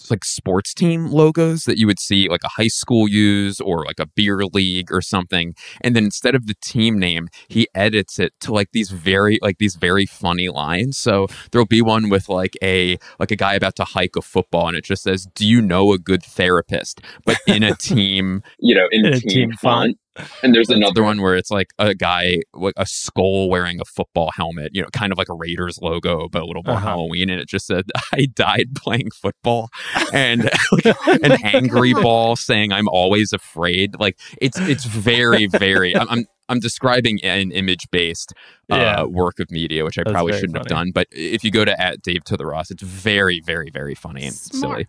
like 0.09 0.25
sports 0.25 0.73
team 0.73 1.07
logos 1.07 1.63
that 1.63 1.77
you 1.77 1.87
would 1.87 1.99
see 1.99 2.27
like 2.29 2.43
a 2.43 2.49
high 2.49 2.67
school 2.67 3.07
use 3.07 3.59
or 3.59 3.85
like 3.85 3.99
a 3.99 4.07
beer 4.15 4.39
league 4.53 4.91
or 4.91 5.01
something 5.01 5.53
and 5.81 5.95
then 5.95 6.03
instead 6.03 6.35
of 6.35 6.47
the 6.47 6.55
team 6.61 6.97
name 6.97 7.27
he 7.47 7.67
edits 7.75 8.19
it 8.19 8.33
to 8.41 8.53
like 8.53 8.69
these 8.71 8.89
very 8.91 9.39
like 9.41 9.57
these 9.57 9.75
very 9.75 10.05
funny 10.05 10.49
lines. 10.49 10.97
So 10.97 11.27
there'll 11.51 11.65
be 11.65 11.81
one 11.81 12.09
with 12.09 12.29
like 12.29 12.55
a 12.61 12.97
like 13.19 13.31
a 13.31 13.35
guy 13.35 13.53
about 13.53 13.75
to 13.77 13.83
hike 13.83 14.15
a 14.15 14.21
football 14.21 14.67
and 14.67 14.77
it 14.77 14.83
just 14.83 15.03
says 15.03 15.27
do 15.35 15.47
you 15.47 15.61
know 15.61 15.93
a 15.93 15.97
good 15.97 16.23
therapist? 16.23 17.01
But 17.25 17.37
in 17.47 17.63
a 17.63 17.75
team 17.79 18.43
you 18.59 18.75
know 18.75 18.87
in, 18.91 19.05
In 19.05 19.13
a 19.13 19.19
team 19.19 19.53
font. 19.53 19.97
And 20.43 20.53
there's 20.53 20.69
another 20.69 21.01
one 21.03 21.21
where 21.21 21.35
it's 21.35 21.49
like 21.51 21.67
a 21.79 21.95
guy 21.95 22.39
with 22.53 22.73
a 22.77 22.85
skull 22.85 23.49
wearing 23.49 23.79
a 23.79 23.85
football 23.85 24.31
helmet, 24.35 24.71
you 24.73 24.81
know, 24.81 24.87
kind 24.91 25.11
of 25.11 25.17
like 25.17 25.29
a 25.29 25.33
Raiders 25.33 25.79
logo, 25.81 26.27
but 26.29 26.41
a 26.41 26.45
little 26.45 26.63
more 26.65 26.75
Uh-huh. 26.75 26.87
Halloween. 26.87 27.29
And 27.29 27.39
it 27.39 27.47
just 27.47 27.65
said, 27.67 27.85
I 28.13 28.25
died 28.33 28.75
playing 28.75 29.11
football. 29.11 29.69
And 30.13 30.43
like, 30.71 30.97
Oh 31.07 31.17
an 31.23 31.33
angry 31.43 31.93
God. 31.93 32.03
ball 32.03 32.35
saying, 32.35 32.73
I'm 32.73 32.87
always 32.89 33.31
afraid. 33.31 33.95
Like 33.99 34.17
it's, 34.41 34.57
it's 34.59 34.85
very, 34.85 35.45
very, 35.47 35.95
I'm, 35.95 36.09
I'm, 36.09 36.25
I'm 36.49 36.59
describing 36.59 37.23
an 37.23 37.51
image 37.51 37.87
based 37.91 38.33
uh, 38.71 38.75
Yeah. 38.75 39.03
work 39.03 39.39
of 39.39 39.51
media, 39.51 39.85
which 39.85 39.97
I 39.99 40.03
That's 40.03 40.13
probably 40.13 40.33
shouldn't 40.33 40.57
have 40.57 40.67
done. 40.67 40.91
But 40.93 41.07
if 41.11 41.43
you 41.43 41.51
go 41.51 41.63
to 41.63 41.79
at 41.79 42.01
Dave 42.01 42.23
to 42.25 42.35
the 42.37 42.45
Ross, 42.45 42.71
it's 42.71 42.81
very, 42.83 43.39
very, 43.39 43.69
very 43.69 43.93
funny 43.95 44.25
and 44.25 44.33
silly. 44.33 44.87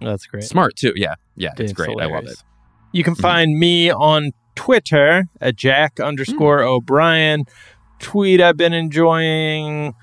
That's 0.00 0.26
great. 0.26 0.42
Smart 0.44 0.74
too. 0.76 0.92
Yeah. 0.96 1.14
Yeah. 1.36 1.50
It's 1.50 1.58
Dave's 1.58 1.72
great. 1.74 1.96
I 2.00 2.06
love 2.06 2.26
it. 2.26 2.42
You 2.92 3.02
can 3.04 3.14
Mhm. 3.14 3.20
find 3.20 3.58
me 3.58 3.90
on 3.90 4.32
Twitter 4.54 5.28
at 5.40 5.56
Jack 5.56 5.98
underscore 6.00 6.62
Hmm. 6.62 6.68
O'Brien. 6.68 7.44
Tweet 7.98 8.40
I've 8.40 8.56
been 8.56 8.72
enjoying. 8.72 9.94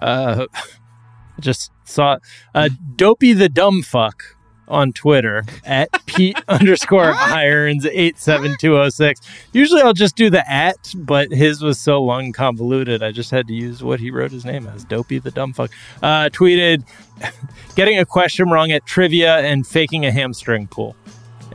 Uh, 0.00 0.46
just 1.40 1.70
saw 1.84 2.18
uh, 2.54 2.68
Dopey 2.96 3.32
the 3.32 3.48
Dumb 3.48 3.82
Fuck 3.82 4.22
on 4.66 4.92
Twitter 4.92 5.44
at 5.64 5.88
Pete 6.06 6.38
underscore 6.48 7.12
irons 7.14 7.86
eight 7.86 8.18
seven 8.18 8.54
two 8.60 8.72
zero 8.74 8.88
six. 8.90 9.20
Usually 9.52 9.80
I'll 9.82 9.92
just 9.94 10.14
do 10.16 10.28
the 10.30 10.48
at, 10.50 10.92
but 10.94 11.30
his 11.32 11.62
was 11.62 11.78
so 11.80 12.02
long 12.02 12.26
and 12.26 12.34
convoluted. 12.34 13.02
I 13.02 13.10
just 13.12 13.30
had 13.30 13.46
to 13.48 13.54
use 13.54 13.82
what 13.82 13.98
he 14.00 14.10
wrote 14.10 14.30
his 14.30 14.44
name 14.44 14.66
as. 14.74 14.84
Dopey 14.84 15.18
the 15.18 15.30
Dumb 15.30 15.52
Fuck. 15.52 15.70
Uh, 16.02 16.28
tweeted 16.30 16.84
getting 17.76 17.98
a 17.98 18.04
question 18.04 18.50
wrong 18.50 18.70
at 18.70 18.84
trivia 18.86 19.38
and 19.38 19.66
faking 19.66 20.04
a 20.04 20.12
hamstring 20.12 20.66
pull. 20.66 20.96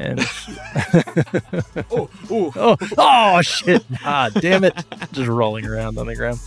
And 0.04 0.20
oh, 1.92 2.10
oh, 2.30 2.78
oh, 2.98 3.42
shit! 3.42 3.86
Ah, 4.04 4.30
damn 4.30 4.66
it! 4.66 4.74
Just 5.14 5.30
rolling 5.30 5.66
around 5.66 5.98
on 5.98 6.08
the 6.08 6.16
ground. 6.16 6.40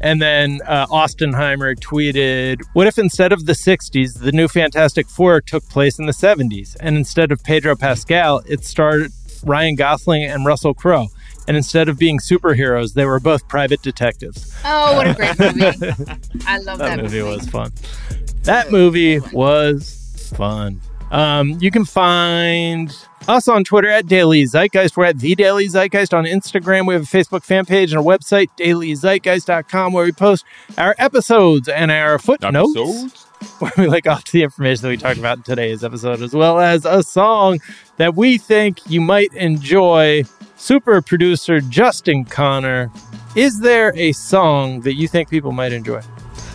And 0.00 0.22
then 0.22 0.60
uh, 0.66 0.86
Austenheimer 0.86 1.74
tweeted, 1.74 2.62
What 2.72 2.86
if 2.86 2.98
instead 2.98 3.32
of 3.32 3.46
the 3.46 3.52
60s, 3.52 4.20
the 4.20 4.32
new 4.32 4.48
Fantastic 4.48 5.08
Four 5.08 5.40
took 5.40 5.68
place 5.68 5.98
in 5.98 6.06
the 6.06 6.12
70s? 6.12 6.76
And 6.80 6.96
instead 6.96 7.32
of 7.32 7.42
Pedro 7.42 7.76
Pascal, 7.76 8.42
it 8.46 8.64
starred 8.64 9.10
Ryan 9.44 9.74
Gosling 9.74 10.24
and 10.24 10.46
Russell 10.46 10.72
Crowe. 10.72 11.08
And 11.48 11.56
instead 11.56 11.88
of 11.88 11.98
being 11.98 12.18
superheroes, 12.18 12.94
they 12.94 13.04
were 13.04 13.18
both 13.20 13.48
private 13.48 13.82
detectives. 13.82 14.54
Oh, 14.64 14.96
what 14.96 15.08
a 15.08 15.14
great 15.14 15.38
movie. 15.38 15.66
I 16.46 16.58
love 16.58 16.78
that, 16.78 16.96
that 16.96 17.02
movie. 17.02 17.22
was 17.22 17.48
fun. 17.48 17.72
That 18.44 18.70
movie 18.70 19.18
was 19.32 20.32
fun. 20.36 20.80
Um, 21.10 21.58
you 21.60 21.70
can 21.70 21.84
find 21.84 22.94
us 23.28 23.48
on 23.48 23.64
Twitter 23.64 23.88
at 23.88 24.06
Daily 24.06 24.44
Zeitgeist. 24.44 24.96
We're 24.96 25.06
at 25.06 25.18
The 25.18 25.34
Daily 25.34 25.66
Zeitgeist 25.66 26.16
on 26.16 26.24
Instagram. 26.24 26.86
We 26.86 26.94
have 26.94 27.02
a 27.02 27.06
Facebook 27.06 27.44
fan 27.44 27.66
page 27.66 27.92
and 27.92 28.00
a 28.00 28.04
website, 28.04 28.48
dailyzeitgeist.com, 28.56 29.92
where 29.92 30.04
we 30.04 30.12
post 30.12 30.44
our 30.78 30.94
episodes 30.98 31.68
and 31.68 31.90
our 31.90 32.18
footnotes. 32.18 32.76
Episodes? 32.76 33.26
Where 33.58 33.72
we 33.78 33.86
link 33.86 34.06
off 34.06 34.24
to 34.24 34.32
the 34.32 34.42
information 34.42 34.82
that 34.82 34.88
we 34.90 34.98
talked 34.98 35.18
about 35.18 35.38
in 35.38 35.42
today's 35.44 35.82
episode, 35.82 36.20
as 36.20 36.34
well 36.34 36.60
as 36.60 36.84
a 36.84 37.02
song 37.02 37.58
that 37.96 38.14
we 38.14 38.36
think 38.36 38.80
you 38.86 39.00
might 39.00 39.32
enjoy. 39.32 40.24
Super 40.56 41.00
producer 41.00 41.60
Justin 41.62 42.26
Connor, 42.26 42.90
is 43.34 43.60
there 43.60 43.96
a 43.96 44.12
song 44.12 44.82
that 44.82 44.92
you 44.92 45.08
think 45.08 45.30
people 45.30 45.52
might 45.52 45.72
enjoy? 45.72 46.02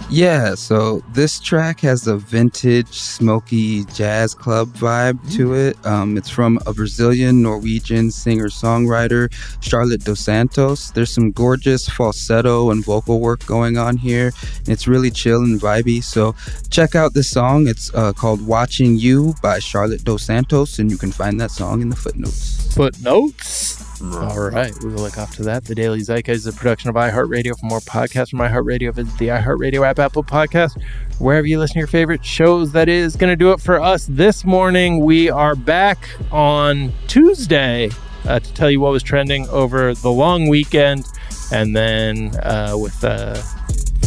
Yeah, 0.09 0.53
so 0.53 1.01
this 1.13 1.39
track 1.39 1.79
has 1.81 2.05
a 2.07 2.15
vintage, 2.15 2.93
smoky 2.93 3.85
jazz 3.85 4.35
club 4.35 4.69
vibe 4.69 5.19
to 5.35 5.49
mm. 5.49 5.69
it. 5.69 5.85
Um, 5.85 6.15
it's 6.15 6.29
from 6.29 6.59
a 6.67 6.73
Brazilian 6.73 7.41
Norwegian 7.41 8.11
singer 8.11 8.47
songwriter, 8.47 9.33
Charlotte 9.61 10.03
Dos 10.03 10.19
Santos. 10.19 10.91
There's 10.91 11.11
some 11.11 11.31
gorgeous 11.31 11.89
falsetto 11.89 12.69
and 12.69 12.85
vocal 12.85 13.19
work 13.19 13.45
going 13.47 13.77
on 13.77 13.97
here, 13.97 14.31
and 14.59 14.69
it's 14.69 14.87
really 14.87 15.09
chill 15.09 15.41
and 15.41 15.59
vibey. 15.59 16.03
So 16.03 16.35
check 16.69 16.95
out 16.95 17.13
this 17.13 17.29
song. 17.29 17.67
It's 17.67 17.93
uh, 17.95 18.13
called 18.13 18.45
Watching 18.45 18.97
You 18.97 19.33
by 19.41 19.59
Charlotte 19.59 20.03
Dos 20.03 20.23
Santos, 20.23 20.77
and 20.77 20.91
you 20.91 20.97
can 20.97 21.11
find 21.11 21.41
that 21.41 21.51
song 21.51 21.81
in 21.81 21.89
the 21.89 21.95
footnotes. 21.95 22.73
Footnotes? 22.75 23.84
All 24.01 24.49
right, 24.49 24.73
we 24.83 24.89
will 24.89 25.01
look 25.01 25.17
off 25.17 25.35
to 25.37 25.43
that. 25.43 25.65
The 25.65 25.75
Daily 25.75 25.99
Zeitgeist 26.01 26.29
is 26.29 26.47
a 26.47 26.53
production 26.53 26.89
of 26.89 26.95
iHeartRadio. 26.95 27.57
For 27.59 27.65
more 27.65 27.79
podcasts 27.79 28.31
from 28.31 28.39
iHeartRadio, 28.39 28.93
visit 28.93 29.17
the 29.17 29.27
iHeartRadio 29.29 29.87
app, 29.87 29.99
Apple 29.99 30.23
Podcast, 30.23 30.81
wherever 31.19 31.47
you 31.47 31.59
listen 31.59 31.75
to 31.75 31.79
your 31.79 31.87
favorite 31.87 32.23
shows. 32.23 32.71
That 32.73 32.89
is 32.89 33.15
going 33.15 33.31
to 33.31 33.35
do 33.35 33.51
it 33.51 33.61
for 33.61 33.81
us 33.81 34.05
this 34.07 34.43
morning. 34.43 34.99
We 34.99 35.29
are 35.29 35.55
back 35.55 36.09
on 36.31 36.91
Tuesday 37.07 37.89
uh, 38.25 38.39
to 38.39 38.53
tell 38.53 38.69
you 38.69 38.79
what 38.79 38.91
was 38.91 39.03
trending 39.03 39.47
over 39.49 39.93
the 39.93 40.11
long 40.11 40.47
weekend, 40.49 41.05
and 41.51 41.75
then 41.75 42.35
uh, 42.43 42.75
with 42.75 42.99
the 43.01 43.37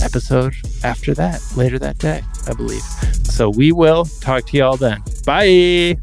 episode 0.03 0.55
after 0.85 1.15
that, 1.15 1.41
later 1.57 1.79
that 1.79 1.99
day, 1.99 2.23
I 2.47 2.53
believe. 2.53 2.83
So 3.25 3.49
we 3.51 3.73
will 3.73 4.05
talk 4.05 4.47
to 4.47 4.57
y'all 4.57 4.77
then. 4.77 5.03
Bye. 5.25 5.97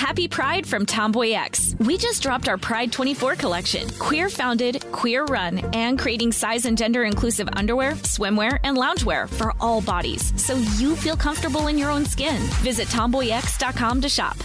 Happy 0.00 0.26
Pride 0.26 0.66
from 0.66 0.86
TomboyX. 0.86 1.78
We 1.84 1.98
just 1.98 2.22
dropped 2.22 2.48
our 2.48 2.56
Pride 2.56 2.90
24 2.90 3.36
collection. 3.36 3.86
Queer 3.98 4.30
founded, 4.30 4.82
queer 4.92 5.26
run, 5.26 5.58
and 5.74 5.98
creating 5.98 6.32
size 6.32 6.64
and 6.64 6.78
gender 6.78 7.04
inclusive 7.04 7.50
underwear, 7.52 7.92
swimwear, 7.92 8.58
and 8.64 8.78
loungewear 8.78 9.28
for 9.28 9.52
all 9.60 9.82
bodies 9.82 10.32
so 10.42 10.54
you 10.78 10.96
feel 10.96 11.16
comfortable 11.16 11.66
in 11.66 11.76
your 11.76 11.90
own 11.90 12.06
skin. 12.06 12.40
Visit 12.62 12.88
tomboyx.com 12.88 14.00
to 14.00 14.08
shop. 14.08 14.38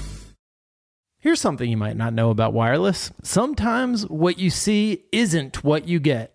Here's 1.19 1.39
something 1.39 1.71
you 1.71 1.77
might 1.77 1.95
not 1.95 2.13
know 2.13 2.31
about 2.31 2.51
wireless. 2.51 3.13
Sometimes 3.23 4.05
what 4.07 4.37
you 4.37 4.49
see 4.49 5.05
isn't 5.13 5.63
what 5.63 5.87
you 5.87 6.01
get. 6.01 6.34